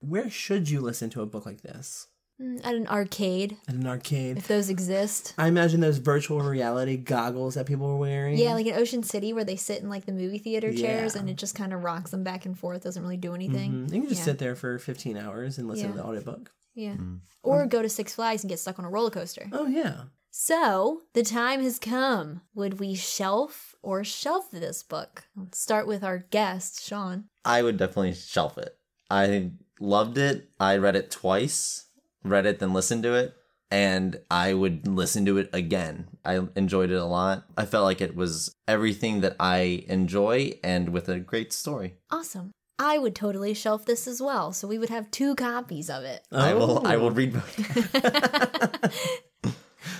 Where 0.00 0.28
should 0.30 0.68
you 0.70 0.80
listen 0.80 1.08
to 1.10 1.22
a 1.22 1.26
book 1.26 1.46
like 1.46 1.62
this? 1.62 2.08
Mm, 2.40 2.64
At 2.66 2.74
an 2.74 2.86
arcade, 2.88 3.56
At 3.68 3.74
an 3.76 3.86
arcade. 3.86 4.38
if 4.38 4.48
those 4.48 4.68
exist. 4.68 5.34
I 5.38 5.46
imagine 5.46 5.80
those 5.80 5.98
virtual 5.98 6.40
reality 6.40 6.96
goggles 6.96 7.54
that 7.54 7.66
people 7.66 7.86
were 7.86 7.96
wearing. 7.96 8.36
Yeah, 8.36 8.54
like 8.54 8.66
in 8.66 8.74
Ocean 8.74 9.02
City 9.04 9.32
where 9.32 9.44
they 9.44 9.54
sit 9.56 9.82
in 9.82 9.88
like 9.88 10.04
the 10.06 10.12
movie 10.12 10.38
theater 10.38 10.72
chairs 10.72 11.14
Yeah. 11.14 11.20
and 11.20 11.30
it 11.30 11.36
just 11.36 11.54
kind 11.54 11.72
of 11.72 11.84
rocks 11.84 12.10
them 12.10 12.24
back 12.24 12.44
and 12.44 12.58
forth, 12.58 12.82
doesn't 12.82 13.02
really 13.02 13.16
do 13.16 13.34
anything. 13.34 13.72
Mhm. 13.86 13.94
You 13.94 14.00
can 14.00 14.08
just 14.08 14.22
Yeah. 14.22 14.24
sit 14.24 14.38
there 14.38 14.56
for 14.56 14.78
15 14.80 15.16
hours 15.16 15.58
and 15.58 15.68
listen 15.68 15.90
to 15.92 15.96
the 15.96 16.04
audiobook. 16.04 16.50
Yeah. 16.74 16.96
Or 17.44 17.66
go 17.66 17.82
to 17.82 17.88
Six 17.88 18.14
Flags 18.14 18.42
and 18.42 18.48
get 18.48 18.58
stuck 18.58 18.80
on 18.80 18.84
a 18.84 18.90
roller 18.90 19.10
coaster. 19.10 19.48
Oh, 19.52 19.66
yeah. 19.66 20.04
So, 20.32 21.02
the 21.12 21.22
time 21.22 21.62
has 21.62 21.78
come. 21.78 22.40
Would 22.56 22.80
we 22.80 22.96
shelf 22.96 23.76
or 23.80 24.02
shelf 24.02 24.50
this 24.50 24.82
book? 24.82 25.26
Let's 25.36 25.60
start 25.60 25.86
with 25.86 26.02
our 26.02 26.18
guest, 26.30 26.82
Sean. 26.84 27.26
I 27.44 27.62
would 27.62 27.76
definitely 27.76 28.14
shelf 28.14 28.58
it. 28.58 28.76
I 29.08 29.52
loved 29.78 30.18
it. 30.18 30.50
I 30.58 30.76
read 30.78 30.96
it 30.96 31.12
twice, 31.12 31.83
read 32.24 32.46
it, 32.46 32.58
then 32.58 32.72
listened 32.72 33.02
to 33.04 33.14
it, 33.14 33.34
and 33.70 34.18
I 34.30 34.54
would 34.54 34.86
listen 34.88 35.24
to 35.26 35.36
it 35.38 35.50
again. 35.52 36.08
I 36.24 36.40
enjoyed 36.56 36.90
it 36.90 36.96
a 36.96 37.04
lot. 37.04 37.44
I 37.56 37.64
felt 37.66 37.84
like 37.84 38.00
it 38.00 38.16
was 38.16 38.54
everything 38.66 39.20
that 39.20 39.36
I 39.38 39.84
enjoy 39.88 40.54
and 40.64 40.88
with 40.90 41.08
a 41.08 41.18
great 41.20 41.52
story. 41.52 41.94
Awesome. 42.10 42.50
I 42.78 42.98
would 42.98 43.14
totally 43.14 43.54
shelf 43.54 43.86
this 43.86 44.08
as 44.08 44.20
well, 44.20 44.52
so 44.52 44.66
we 44.66 44.78
would 44.78 44.88
have 44.90 45.10
two 45.12 45.36
copies 45.36 45.88
of 45.88 46.02
it. 46.02 46.24
I 46.32 46.54
will 46.54 46.84
I 46.86 46.96
Oh. 46.96 47.00
will 47.00 47.10
read 47.12 47.32
both. 47.34 49.24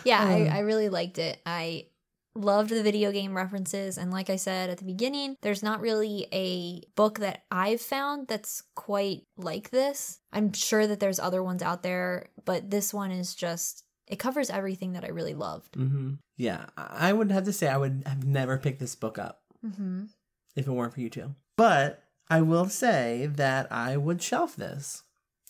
Yeah, 0.05 0.21
I, 0.23 0.43
um. 0.49 0.53
I 0.55 0.59
really 0.61 0.89
liked 0.91 1.19
it. 1.19 1.39
I 1.47 1.87
loved 2.35 2.70
the 2.70 2.83
video 2.83 3.12
game 3.12 3.37
references. 3.37 3.97
And 3.97 4.11
like 4.11 4.29
I 4.29 4.37
said 4.37 4.70
at 4.70 4.79
the 4.79 4.85
beginning, 4.85 5.37
there's 5.42 5.62
not 5.62 5.81
really 5.81 6.27
a 6.33 6.83
book 6.97 7.20
that 7.20 7.44
I've 7.51 7.81
found 7.81 8.27
that's 8.27 8.62
quite 8.75 9.23
like 9.37 9.70
this. 9.70 10.18
I'm 10.33 10.53
sure 10.53 10.87
that 10.87 10.99
there's 11.01 11.20
other 11.20 11.42
ones 11.42 11.62
out 11.62 11.83
there, 11.83 12.27
but 12.44 12.70
this 12.70 12.92
one 12.92 13.12
is 13.12 13.35
just, 13.35 13.85
it 14.09 14.18
covers 14.18 14.51
everything 14.51 14.94
that 14.94 15.05
I 15.05 15.09
really 15.09 15.35
loved. 15.35 15.77
hmm 15.77 16.14
Yeah. 16.37 16.66
I 16.77 17.12
would 17.12 17.31
have 17.31 17.44
to 17.44 17.53
say 17.53 17.68
I 17.68 17.77
would 17.77 18.03
have 18.05 18.25
never 18.25 18.59
picked 18.59 18.81
this 18.81 18.97
book 18.97 19.16
up 19.18 19.42
hmm 19.64 20.05
if 20.57 20.66
it 20.66 20.70
weren't 20.73 20.92
for 20.94 21.01
you 21.01 21.11
two. 21.11 21.35
But 21.57 22.03
I 22.29 22.40
will 22.40 22.68
say 22.68 23.27
that 23.27 23.70
I 23.73 23.97
would 23.97 24.20
shelf 24.20 24.57
this. 24.57 25.04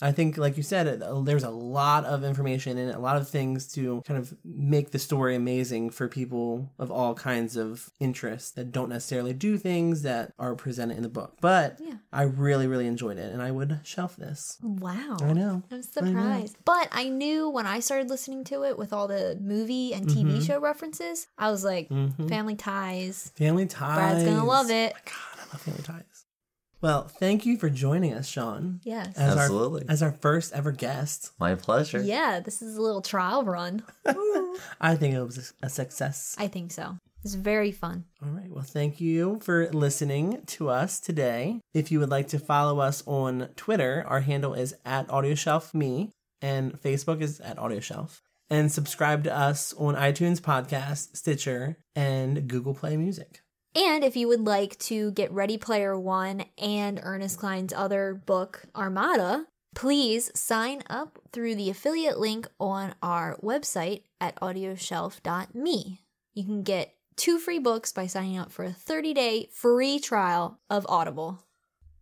I 0.05 0.13
think, 0.13 0.37
like 0.37 0.57
you 0.59 0.63
said, 0.63 1.03
there's 1.25 1.45
a 1.45 1.51
lot 1.51 2.05
of 2.05 2.25
information 2.25 2.77
and 2.77 2.91
a 2.91 2.99
lot 2.99 3.17
of 3.17 3.27
things 3.29 3.67
to 3.73 4.03
kind 4.07 4.19
of 4.19 4.35
make 4.45 4.91
the 4.91 4.99
story 4.99 5.35
amazing 5.35 5.89
for 5.91 6.09
people 6.09 6.71
of 6.79 6.91
all 6.91 7.15
kinds 7.15 7.57
of 7.57 7.91
interests 7.99 8.51
that 8.53 8.71
don't 8.71 8.91
necessarily 8.91 9.33
do 9.33 9.57
things 9.57 10.03
that 10.03 10.33
are 10.39 10.55
presented 10.55 10.99
in 10.99 11.03
the 11.03 11.09
book. 11.09 11.39
But 11.41 11.79
Yeah. 11.83 11.95
I 12.13 12.25
really, 12.25 12.67
really 12.67 12.87
enjoyed 12.87 13.17
it 13.17 13.33
and 13.33 13.41
I 13.41 13.51
would 13.51 13.81
shelf 13.83 14.17
this. 14.17 14.59
Wow. 14.63 15.17
I 15.23 15.33
know. 15.33 15.63
I'm 15.71 15.83
surprised. 15.83 16.57
But 16.67 16.89
I 16.93 17.09
knew 17.09 17.49
when 17.49 17.67
I 17.67 17.81
started 17.81 18.11
listening 18.11 18.45
to 18.45 18.63
it 18.65 18.77
with 18.79 18.93
all 18.93 19.09
the 19.09 19.39
movie 19.41 19.95
and 19.95 20.07
TV 20.07 20.37
Mhm. 20.39 20.47
show 20.47 20.61
references, 20.61 21.29
I 21.39 21.51
was 21.51 21.65
like, 21.65 21.89
Mhm. 21.89 22.29
family 22.29 22.57
ties. 22.57 23.33
Family 23.37 23.65
ties. 23.67 23.97
Brad's 23.97 24.25
gonna 24.25 24.45
love 24.45 24.71
it. 24.71 24.93
Oh 24.95 24.99
my 24.99 25.11
God, 25.13 25.39
I 25.39 25.53
love 25.53 25.61
family 25.63 25.83
ties. 25.83 26.14
Well, 26.85 27.09
thank 27.09 27.47
you 27.47 27.57
for 27.57 27.71
joining 27.71 28.13
us, 28.13 28.29
Sean. 28.29 28.79
Yes. 28.83 29.17
As 29.17 29.39
Absolutely. 29.39 29.85
Our, 29.89 29.91
as 29.91 30.03
our 30.03 30.13
first 30.13 30.53
ever 30.53 30.71
guest. 30.71 31.31
My 31.41 31.55
pleasure. 31.55 32.03
Yeah, 32.03 32.41
this 32.41 32.61
is 32.61 32.77
a 32.77 32.83
little 32.83 33.01
trial 33.01 33.43
run. 33.43 33.83
I 34.83 34.95
think 34.95 35.15
it 35.15 35.23
was 35.23 35.55
a 35.63 35.71
success. 35.71 36.37
I 36.39 36.47
think 36.47 36.73
so. 36.73 36.99
It's 37.23 37.37
very 37.37 37.73
fun. 37.73 38.05
All 38.23 38.29
right. 38.29 38.51
Well, 38.51 38.65
thank 38.65 39.01
you 39.01 39.41
for 39.43 39.71
listening 39.71 40.43
to 40.45 40.69
us 40.69 41.01
today. 41.01 41.59
If 41.73 41.91
you 41.91 42.01
would 42.01 42.11
like 42.11 42.29
to 42.29 42.39
follow 42.39 42.81
us 42.81 43.03
on 43.07 43.49
Twitter, 43.57 44.05
our 44.07 44.21
handle 44.21 44.53
is 44.53 44.75
at 44.85 45.09
AudioshelfMe 45.09 46.11
and 46.43 46.79
Facebook 46.79 47.23
is 47.23 47.41
at 47.41 47.57
AudioShelf. 47.57 48.21
And 48.51 48.71
subscribe 48.71 49.25
to 49.25 49.35
us 49.35 49.73
on 49.79 49.95
iTunes 49.95 50.39
Podcast, 50.39 51.17
Stitcher, 51.17 51.79
and 51.97 52.47
Google 52.47 52.75
Play 52.75 52.99
Music. 52.99 53.41
And 53.75 54.05
if 54.05 54.17
you 54.17 54.29
would 54.29 54.47
like 54.47 54.79
to 54.81 55.11
get 55.13 55.33
Ready 55.33 55.59
Player 55.59 55.99
One 55.99 56.45
and 56.59 57.01
Ernest 57.03 57.39
Cline's 57.39 57.73
other 57.73 58.15
book, 58.15 58.67
Armada, 58.77 59.47
please 59.75 60.31
sign 60.39 60.83
up 60.89 61.19
through 61.33 61.57
the 61.57 61.71
affiliate 61.71 62.19
link 62.19 62.47
on 62.61 62.95
our 63.03 63.37
website 63.43 64.03
at 64.21 64.37
audioshelf.me. 64.37 66.01
You 66.35 66.45
can 66.45 66.63
get 66.63 66.95
two 67.17 67.39
free 67.39 67.59
books 67.59 67.93
by 67.93 68.07
signing 68.07 68.39
up 68.39 68.53
for 68.53 68.65
a 68.65 68.73
30 68.73 69.13
day 69.13 69.49
free 69.53 69.99
trial 69.99 70.61
of 70.71 70.87
Audible. 70.89 71.45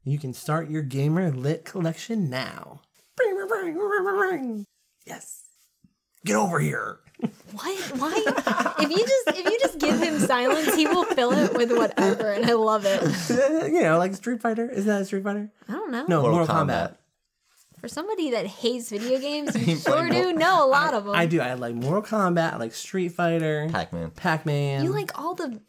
You 0.05 0.19
can 0.19 0.35
start 0.35 0.69
your 0.69 0.83
gamer 0.83 1.31
lit 1.31 1.65
collection 1.65 2.29
now. 2.29 2.83
Yes. 5.07 5.45
Get 6.25 6.37
over 6.37 6.61
here. 6.61 6.99
What? 7.53 7.79
Why? 7.99 8.15
if 8.81 8.91
you 8.91 8.99
just 8.99 9.39
if 9.39 9.45
you 9.45 9.59
just 9.61 9.79
give 9.79 10.01
him 10.01 10.19
silence, 10.19 10.75
he 10.75 10.87
will 10.87 11.05
fill 11.05 11.33
it 11.33 11.53
with 11.55 11.71
whatever, 11.71 12.33
and 12.33 12.47
I 12.47 12.55
love 12.55 12.85
it. 12.87 13.03
you 13.73 13.83
know, 13.83 13.99
like 13.99 14.15
Street 14.15 14.41
Fighter. 14.41 14.69
Is 14.69 14.87
that 14.87 15.03
a 15.03 15.05
Street 15.05 15.25
Fighter? 15.25 15.51
I 15.69 15.73
don't 15.73 15.91
know. 15.91 16.05
No, 16.09 16.23
Mortal, 16.23 16.39
Mortal 16.39 16.55
Kombat. 16.57 16.67
Kombat. 16.67 16.97
For 17.81 17.89
somebody 17.89 18.31
that 18.31 18.47
hates 18.47 18.91
video 18.91 19.19
games, 19.19 19.55
you 19.67 19.77
sure 19.77 20.09
do 20.09 20.31
Mor- 20.31 20.33
know 20.35 20.65
a 20.65 20.69
lot 20.69 20.95
of 20.95 21.05
them. 21.05 21.15
I 21.15 21.27
do. 21.27 21.41
I 21.41 21.55
like 21.55 21.75
Mortal 21.75 22.03
Kombat. 22.03 22.55
I 22.55 22.57
like 22.57 22.73
Street 22.75 23.11
Fighter. 23.11 23.69
Pac 23.71 23.93
Man. 23.93 24.11
Pac 24.11 24.47
Man. 24.47 24.85
You 24.85 24.91
like 24.93 25.19
all 25.19 25.35
the 25.35 25.61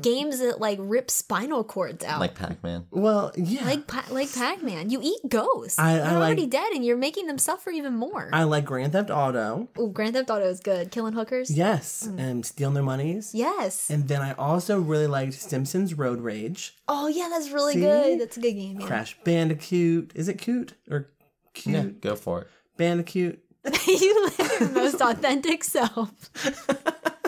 games 0.00 0.38
that 0.38 0.60
like 0.60 0.78
rip 0.80 1.10
spinal 1.10 1.64
cords 1.64 2.04
out. 2.04 2.20
Like 2.20 2.34
Pac 2.34 2.62
Man. 2.62 2.86
Well, 2.90 3.32
yeah. 3.36 3.64
like 3.64 3.86
Pa- 3.86 4.04
like 4.10 4.32
Pac-Man. 4.32 4.88
You 4.90 5.00
eat 5.02 5.20
ghosts. 5.28 5.78
I- 5.78 5.94
They're 5.94 6.04
I 6.04 6.12
like- 6.12 6.26
already 6.26 6.46
dead 6.46 6.72
and 6.72 6.84
you're 6.84 6.96
making 6.96 7.26
them 7.26 7.38
suffer 7.38 7.70
even 7.70 7.94
more. 7.96 8.30
I 8.32 8.44
like 8.44 8.64
Grand 8.64 8.92
Theft 8.92 9.10
Auto. 9.10 9.68
oh, 9.76 9.88
Grand 9.88 10.14
Theft 10.14 10.30
Auto 10.30 10.44
is 10.48 10.60
good. 10.60 10.90
Killing 10.90 11.12
hookers? 11.14 11.50
Yes, 11.50 12.06
Mm. 12.08 12.18
and 12.20 12.46
stealing 12.46 12.74
their 12.74 12.82
monies. 12.84 13.32
Yes. 13.34 13.90
And 13.90 14.06
then 14.06 14.22
I 14.22 14.32
also 14.34 14.78
really 14.80 15.06
liked 15.08 15.34
Simpsons 15.34 15.94
Road 15.94 16.20
Rage, 16.20 16.76
oh 16.86 17.08
yeah, 17.08 17.28
that's 17.30 17.50
really 17.50 17.74
See? 17.74 17.80
good. 17.80 18.20
That's 18.20 18.36
a 18.36 18.40
good 18.40 18.52
game. 18.52 18.80
Yeah. 18.80 18.86
Crash 18.86 19.16
Bandicoot. 19.24 20.12
Is 20.14 20.28
it 20.28 20.34
cute 20.38 20.74
or 20.90 21.08
cute? 21.54 21.74
Yeah, 21.74 21.82
go 22.00 22.14
for 22.16 22.42
it. 22.42 22.48
Bandicoot. 22.76 23.40
you 23.86 24.24
live 24.38 24.60
your 24.60 24.68
most 24.70 25.00
authentic 25.00 25.64
self. 25.64 26.10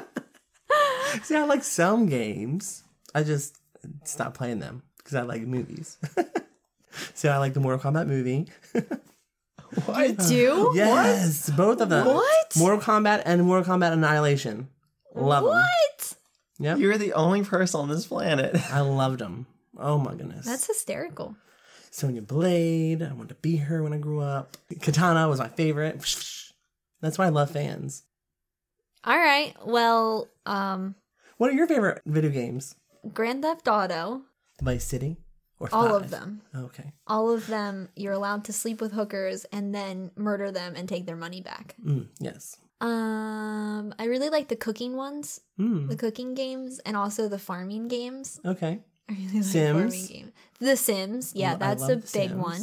See, 1.22 1.37
I 1.37 1.44
like 1.44 1.64
some 1.64 2.07
games. 2.07 2.83
I 3.14 3.22
just 3.22 3.59
stopped 4.05 4.37
playing 4.37 4.61
them 4.61 4.83
because 4.98 5.14
I 5.14 5.22
like 5.22 5.42
movies. 5.42 5.98
so 7.14 7.31
I 7.31 7.38
like 7.38 7.55
the 7.55 7.61
Mortal 7.61 7.92
Kombat 7.92 8.07
movie. 8.07 8.48
You 9.88 10.12
do? 10.12 10.72
Yes, 10.75 11.48
both 11.48 11.81
of 11.81 11.88
them. 11.88 12.07
What? 12.07 12.57
Mortal 12.59 12.79
Kombat 12.79 13.22
and 13.25 13.42
Mortal 13.44 13.75
Kombat 13.75 13.94
Annihilation. 13.94 14.68
Love 15.14 15.44
them. 15.44 15.55
What? 15.55 16.14
Yep. 16.59 16.79
You're 16.79 16.98
the 16.98 17.14
only 17.14 17.42
person 17.42 17.81
on 17.81 17.88
this 17.88 18.07
planet. 18.07 18.55
I 18.70 18.81
loved 18.81 19.20
them. 19.20 19.46
Oh 19.79 19.96
my 19.98 20.14
goodness. 20.14 20.44
That's 20.44 20.66
hysterical. 20.66 21.37
Sonya 21.90 22.22
Blade. 22.22 23.03
I 23.03 23.12
wanted 23.12 23.31
to 23.31 23.35
be 23.37 23.57
her 23.57 23.83
when 23.83 23.92
I 23.92 23.98
grew 23.98 24.20
up. 24.20 24.57
Katana 24.81 25.29
was 25.29 25.38
my 25.38 25.48
favorite. 25.48 25.96
That's 27.01 27.18
why 27.18 27.27
I 27.27 27.31
love 27.31 27.51
fans. 27.51 28.03
All 29.05 29.16
right. 29.16 29.55
Well, 29.64 30.29
um, 30.46 30.94
What 31.38 31.51
are 31.51 31.55
your 31.55 31.66
favorite 31.66 32.03
video 32.07 32.31
games? 32.31 32.77
Grand 33.12 33.42
Theft 33.42 33.66
Auto, 33.68 34.23
Vice 34.61 34.85
City 34.85 35.16
or 35.59 35.68
all 35.73 35.88
five? 35.88 36.03
of 36.05 36.11
them. 36.11 36.42
Okay. 36.55 36.92
All 37.07 37.31
of 37.33 37.47
them, 37.47 37.88
you're 37.97 38.12
allowed 38.12 38.45
to 38.45 38.53
sleep 38.53 38.81
with 38.81 38.92
hookers 38.92 39.45
and 39.47 39.75
then 39.75 40.11
murder 40.16 40.51
them 40.53 40.75
and 40.77 40.88
take 40.88 41.07
their 41.07 41.16
money 41.16 41.40
back. 41.40 41.75
Mm, 41.85 42.09
yes. 42.21 42.59
Um, 42.81 43.95
I 43.99 44.05
really 44.07 44.29
like 44.29 44.49
the 44.49 44.57
cooking 44.57 44.97
ones, 44.97 45.40
Mm, 45.59 45.88
the 45.88 45.97
cooking 45.97 46.35
games, 46.35 46.81
and 46.81 46.97
also 46.97 47.29
the 47.29 47.38
farming 47.38 47.88
games. 47.88 48.40
okay. 48.45 48.81
I 49.09 49.12
really 49.14 49.35
like 49.35 49.45
Sims? 49.45 49.81
farming 49.95 50.07
games. 50.07 50.33
The 50.61 50.77
Sims, 50.77 51.33
yeah, 51.35 51.53
I 51.55 51.57
that's 51.57 51.88
a 51.88 51.97
big 51.97 52.07
Sims. 52.09 52.35
one. 52.35 52.61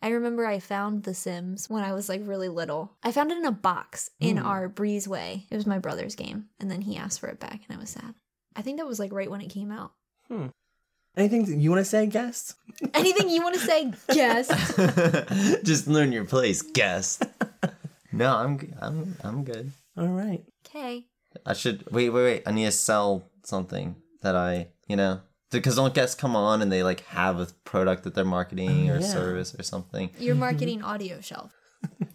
I 0.00 0.08
remember 0.10 0.46
I 0.46 0.60
found 0.60 1.02
The 1.02 1.14
Sims 1.14 1.68
when 1.68 1.82
I 1.82 1.92
was 1.92 2.08
like 2.08 2.20
really 2.24 2.48
little. 2.48 2.92
I 3.02 3.10
found 3.12 3.32
it 3.32 3.38
in 3.38 3.44
a 3.44 3.50
box 3.52 4.10
in 4.20 4.36
Mm. 4.36 4.44
our 4.44 4.68
breezeway. 4.68 5.44
It 5.50 5.56
was 5.56 5.66
my 5.66 5.78
brother's 5.78 6.14
game, 6.14 6.46
and 6.60 6.70
then 6.70 6.82
he 6.82 6.96
asked 6.96 7.18
for 7.20 7.28
it 7.28 7.40
back, 7.40 7.62
and 7.68 7.76
I 7.76 7.80
was 7.80 7.90
sad. 7.90 8.14
I 8.54 8.62
think 8.62 8.78
that 8.78 8.86
was 8.86 8.98
like 9.00 9.12
right 9.12 9.30
when 9.30 9.40
it 9.40 9.48
came 9.50 9.70
out. 9.72 9.92
Hmm. 10.28 10.46
Anything 11.16 11.60
you 11.60 11.70
want 11.70 11.80
to 11.80 11.84
say, 11.84 12.06
guest? 12.06 12.54
Anything 12.94 13.28
you 13.28 13.42
want 13.42 13.54
to 13.56 13.60
say? 13.60 13.92
Yes. 14.12 14.46
Just 15.64 15.88
learn 15.88 16.12
your 16.12 16.24
place, 16.24 16.62
guest. 16.62 17.24
no, 18.12 18.34
I'm 18.36 18.58
g- 18.58 18.72
I'm 18.80 19.16
I'm 19.24 19.42
good. 19.44 19.72
All 19.96 20.06
right. 20.08 20.44
Okay. 20.66 21.06
I 21.44 21.54
should 21.54 21.90
wait, 21.90 22.10
wait, 22.10 22.22
wait. 22.22 22.42
I 22.46 22.52
need 22.52 22.66
to 22.66 22.72
sell 22.72 23.24
something 23.44 23.96
that 24.22 24.36
I, 24.36 24.68
you 24.86 24.94
know, 24.96 25.20
because 25.50 25.76
don't 25.76 25.94
guests 25.94 26.14
come 26.14 26.36
on 26.36 26.62
and 26.62 26.70
they 26.70 26.82
like 26.82 27.00
have 27.06 27.40
a 27.40 27.46
product 27.64 28.04
that 28.04 28.14
they're 28.14 28.24
marketing 28.24 28.90
Oh, 28.90 28.94
or 28.94 28.98
yeah. 29.00 29.06
service 29.06 29.54
or 29.58 29.62
something. 29.62 30.10
You're 30.18 30.34
marketing 30.34 30.82
Audio 30.82 31.20
Shelf. 31.20 31.52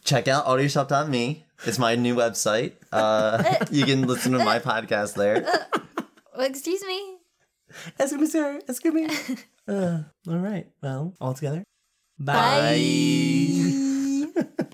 Check 0.03 0.27
out 0.27 0.45
audioshop.me. 0.45 1.45
It's 1.65 1.79
my 1.79 1.95
new 1.95 2.15
website. 2.15 2.73
Uh, 2.91 3.55
you 3.71 3.85
can 3.85 4.01
listen 4.07 4.33
to 4.33 4.39
my 4.43 4.59
podcast 4.59 5.13
there. 5.15 5.45
Well, 6.35 6.47
excuse 6.47 6.81
me. 6.83 7.17
Excuse 7.99 8.19
me, 8.19 8.25
sir. 8.25 8.59
Excuse 8.67 8.91
me. 8.91 9.07
uh, 9.67 9.99
all 10.27 10.37
right. 10.39 10.65
Well, 10.81 11.13
all 11.21 11.35
together. 11.35 11.63
Bye. 12.17 12.73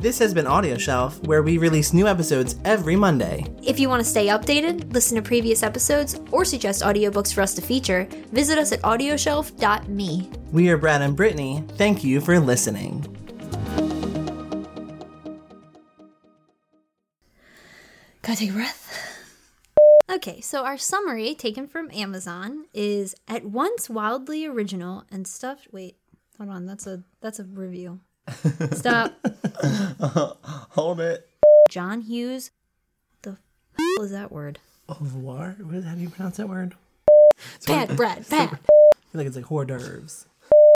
This 0.00 0.18
has 0.20 0.32
been 0.32 0.46
Audio 0.46 0.78
Shelf, 0.78 1.22
where 1.26 1.42
we 1.42 1.58
release 1.58 1.92
new 1.92 2.08
episodes 2.08 2.56
every 2.64 2.96
Monday. 2.96 3.44
If 3.62 3.78
you 3.78 3.90
want 3.90 4.02
to 4.02 4.08
stay 4.08 4.28
updated, 4.28 4.94
listen 4.94 5.14
to 5.16 5.22
previous 5.22 5.62
episodes, 5.62 6.18
or 6.30 6.42
suggest 6.46 6.80
audiobooks 6.80 7.34
for 7.34 7.42
us 7.42 7.52
to 7.56 7.60
feature, 7.60 8.08
visit 8.32 8.56
us 8.56 8.72
at 8.72 8.80
audioshelf.me. 8.80 10.30
We 10.52 10.70
are 10.70 10.78
Brad 10.78 11.02
and 11.02 11.14
Brittany. 11.14 11.62
Thank 11.72 12.02
you 12.02 12.22
for 12.22 12.40
listening. 12.40 13.02
Gotta 18.22 18.38
take 18.38 18.50
a 18.52 18.54
breath. 18.54 18.86
Okay, 20.10 20.40
so 20.40 20.64
our 20.64 20.78
summary 20.78 21.34
taken 21.34 21.66
from 21.66 21.90
Amazon 21.92 22.64
is 22.72 23.14
at 23.28 23.44
once 23.44 23.90
wildly 23.90 24.46
original 24.46 25.04
and 25.12 25.26
stuffed. 25.28 25.68
Wait, 25.72 25.98
hold 26.38 26.48
on. 26.48 26.64
That's 26.64 26.86
a 26.86 27.04
that's 27.20 27.38
a 27.38 27.44
review. 27.44 28.00
Stop. 28.72 29.12
Hold 30.70 31.00
it. 31.00 31.28
John 31.70 32.00
Hughes. 32.02 32.50
The 33.22 33.30
f- 33.32 33.38
is 34.00 34.10
that 34.12 34.30
word? 34.32 34.58
Au 34.88 34.96
revoir? 35.00 35.56
What 35.60 35.74
is, 35.76 35.84
how 35.84 35.94
do 35.94 36.00
you 36.00 36.08
pronounce 36.10 36.36
that 36.38 36.48
word? 36.48 36.74
Bad, 37.66 37.96
Brad. 37.96 38.28
Bad. 38.28 38.48
I 38.52 38.56
feel 38.56 38.58
like 39.14 39.26
it's 39.26 39.36
like 39.36 39.46
hors 39.46 39.64
d'oeuvres. 39.64 40.26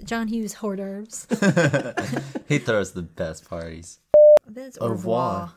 John 0.05 0.28
Hughes 0.28 0.55
hors 0.55 0.76
d'oeuvres. 0.76 1.26
He 2.48 2.59
throws 2.59 2.92
the 2.92 3.02
best 3.02 3.48
parties. 3.48 3.98
I 4.46 4.50
bet 4.50 4.66
it's 4.68 4.78
Au 4.80 4.86
au 4.86 4.90
revoir. 4.90 5.30
revoir. 5.32 5.52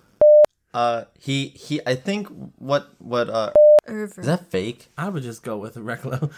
Uh, 0.74 1.04
he 1.20 1.48
he. 1.50 1.82
I 1.86 1.96
think 1.96 2.28
what 2.58 2.90
what 3.00 3.30
uh 3.30 3.52
Erver. 3.88 4.20
is 4.20 4.26
that 4.26 4.50
fake? 4.52 4.88
I 4.98 5.10
would 5.10 5.24
just 5.24 5.44
go 5.44 5.58
with 5.58 5.76
Reclo. 5.76 6.32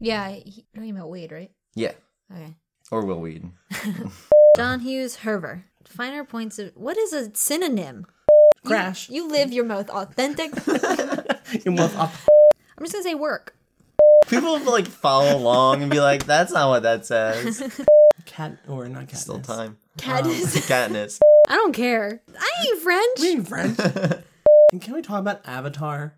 yeah, 0.00 0.28
he, 0.30 0.64
no, 0.74 0.82
you 0.82 0.92
meant 0.94 1.08
Wade, 1.08 1.32
right? 1.32 1.50
Yeah, 1.74 1.92
Okay. 2.32 2.54
or 2.90 3.04
Wil 3.04 3.20
Wheaton. 3.20 3.52
John 4.56 4.80
Hughes 4.80 5.18
Herver. 5.18 5.64
Finer 5.84 6.24
points 6.24 6.60
of 6.60 6.70
what 6.76 6.96
is 6.96 7.12
a 7.12 7.34
synonym? 7.34 8.06
Crash. 8.64 9.10
You 9.10 9.28
live 9.28 9.52
your 9.52 9.64
most 9.64 9.90
authentic. 9.90 10.52
You 11.64 11.72
must 11.72 11.96
up. 11.96 12.12
I'm 12.78 12.84
just 12.84 12.92
gonna 12.92 13.02
say 13.02 13.14
work. 13.14 13.54
People 14.28 14.58
will 14.58 14.72
like 14.72 14.86
follow 14.86 15.36
along 15.36 15.82
and 15.82 15.90
be 15.90 16.00
like, 16.00 16.24
"That's 16.24 16.52
not 16.52 16.68
what 16.68 16.84
that 16.84 17.04
says." 17.04 17.84
Cat 18.26 18.58
or 18.68 18.88
not 18.88 19.08
cat. 19.08 19.18
Still 19.18 19.40
time. 19.40 19.76
Cadmus. 19.98 20.56
Katniss. 20.68 21.20
Um, 21.20 21.20
I 21.50 21.56
don't 21.56 21.72
care. 21.72 22.22
I 22.38 22.64
ain't 22.66 22.80
French. 22.80 23.20
We 23.20 23.28
ain't 23.30 23.48
French. 23.48 23.78
and 24.72 24.80
can 24.80 24.94
we 24.94 25.02
talk 25.02 25.18
about 25.18 25.46
Avatar? 25.46 26.16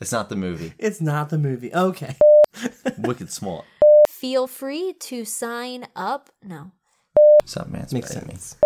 It's 0.00 0.12
not 0.12 0.28
the 0.28 0.36
movie. 0.36 0.74
It's 0.78 1.00
not 1.00 1.30
the 1.30 1.38
movie. 1.38 1.72
Okay. 1.72 2.16
Wicked 2.98 3.30
smart. 3.32 3.64
Feel 4.10 4.46
free 4.46 4.92
to 5.00 5.24
sign 5.24 5.86
up. 5.96 6.30
No. 6.42 6.72
Stop 7.46 7.68
Makes 7.68 7.92
mansplaining 7.94 8.26
me. 8.28 8.34
sense. 8.34 8.56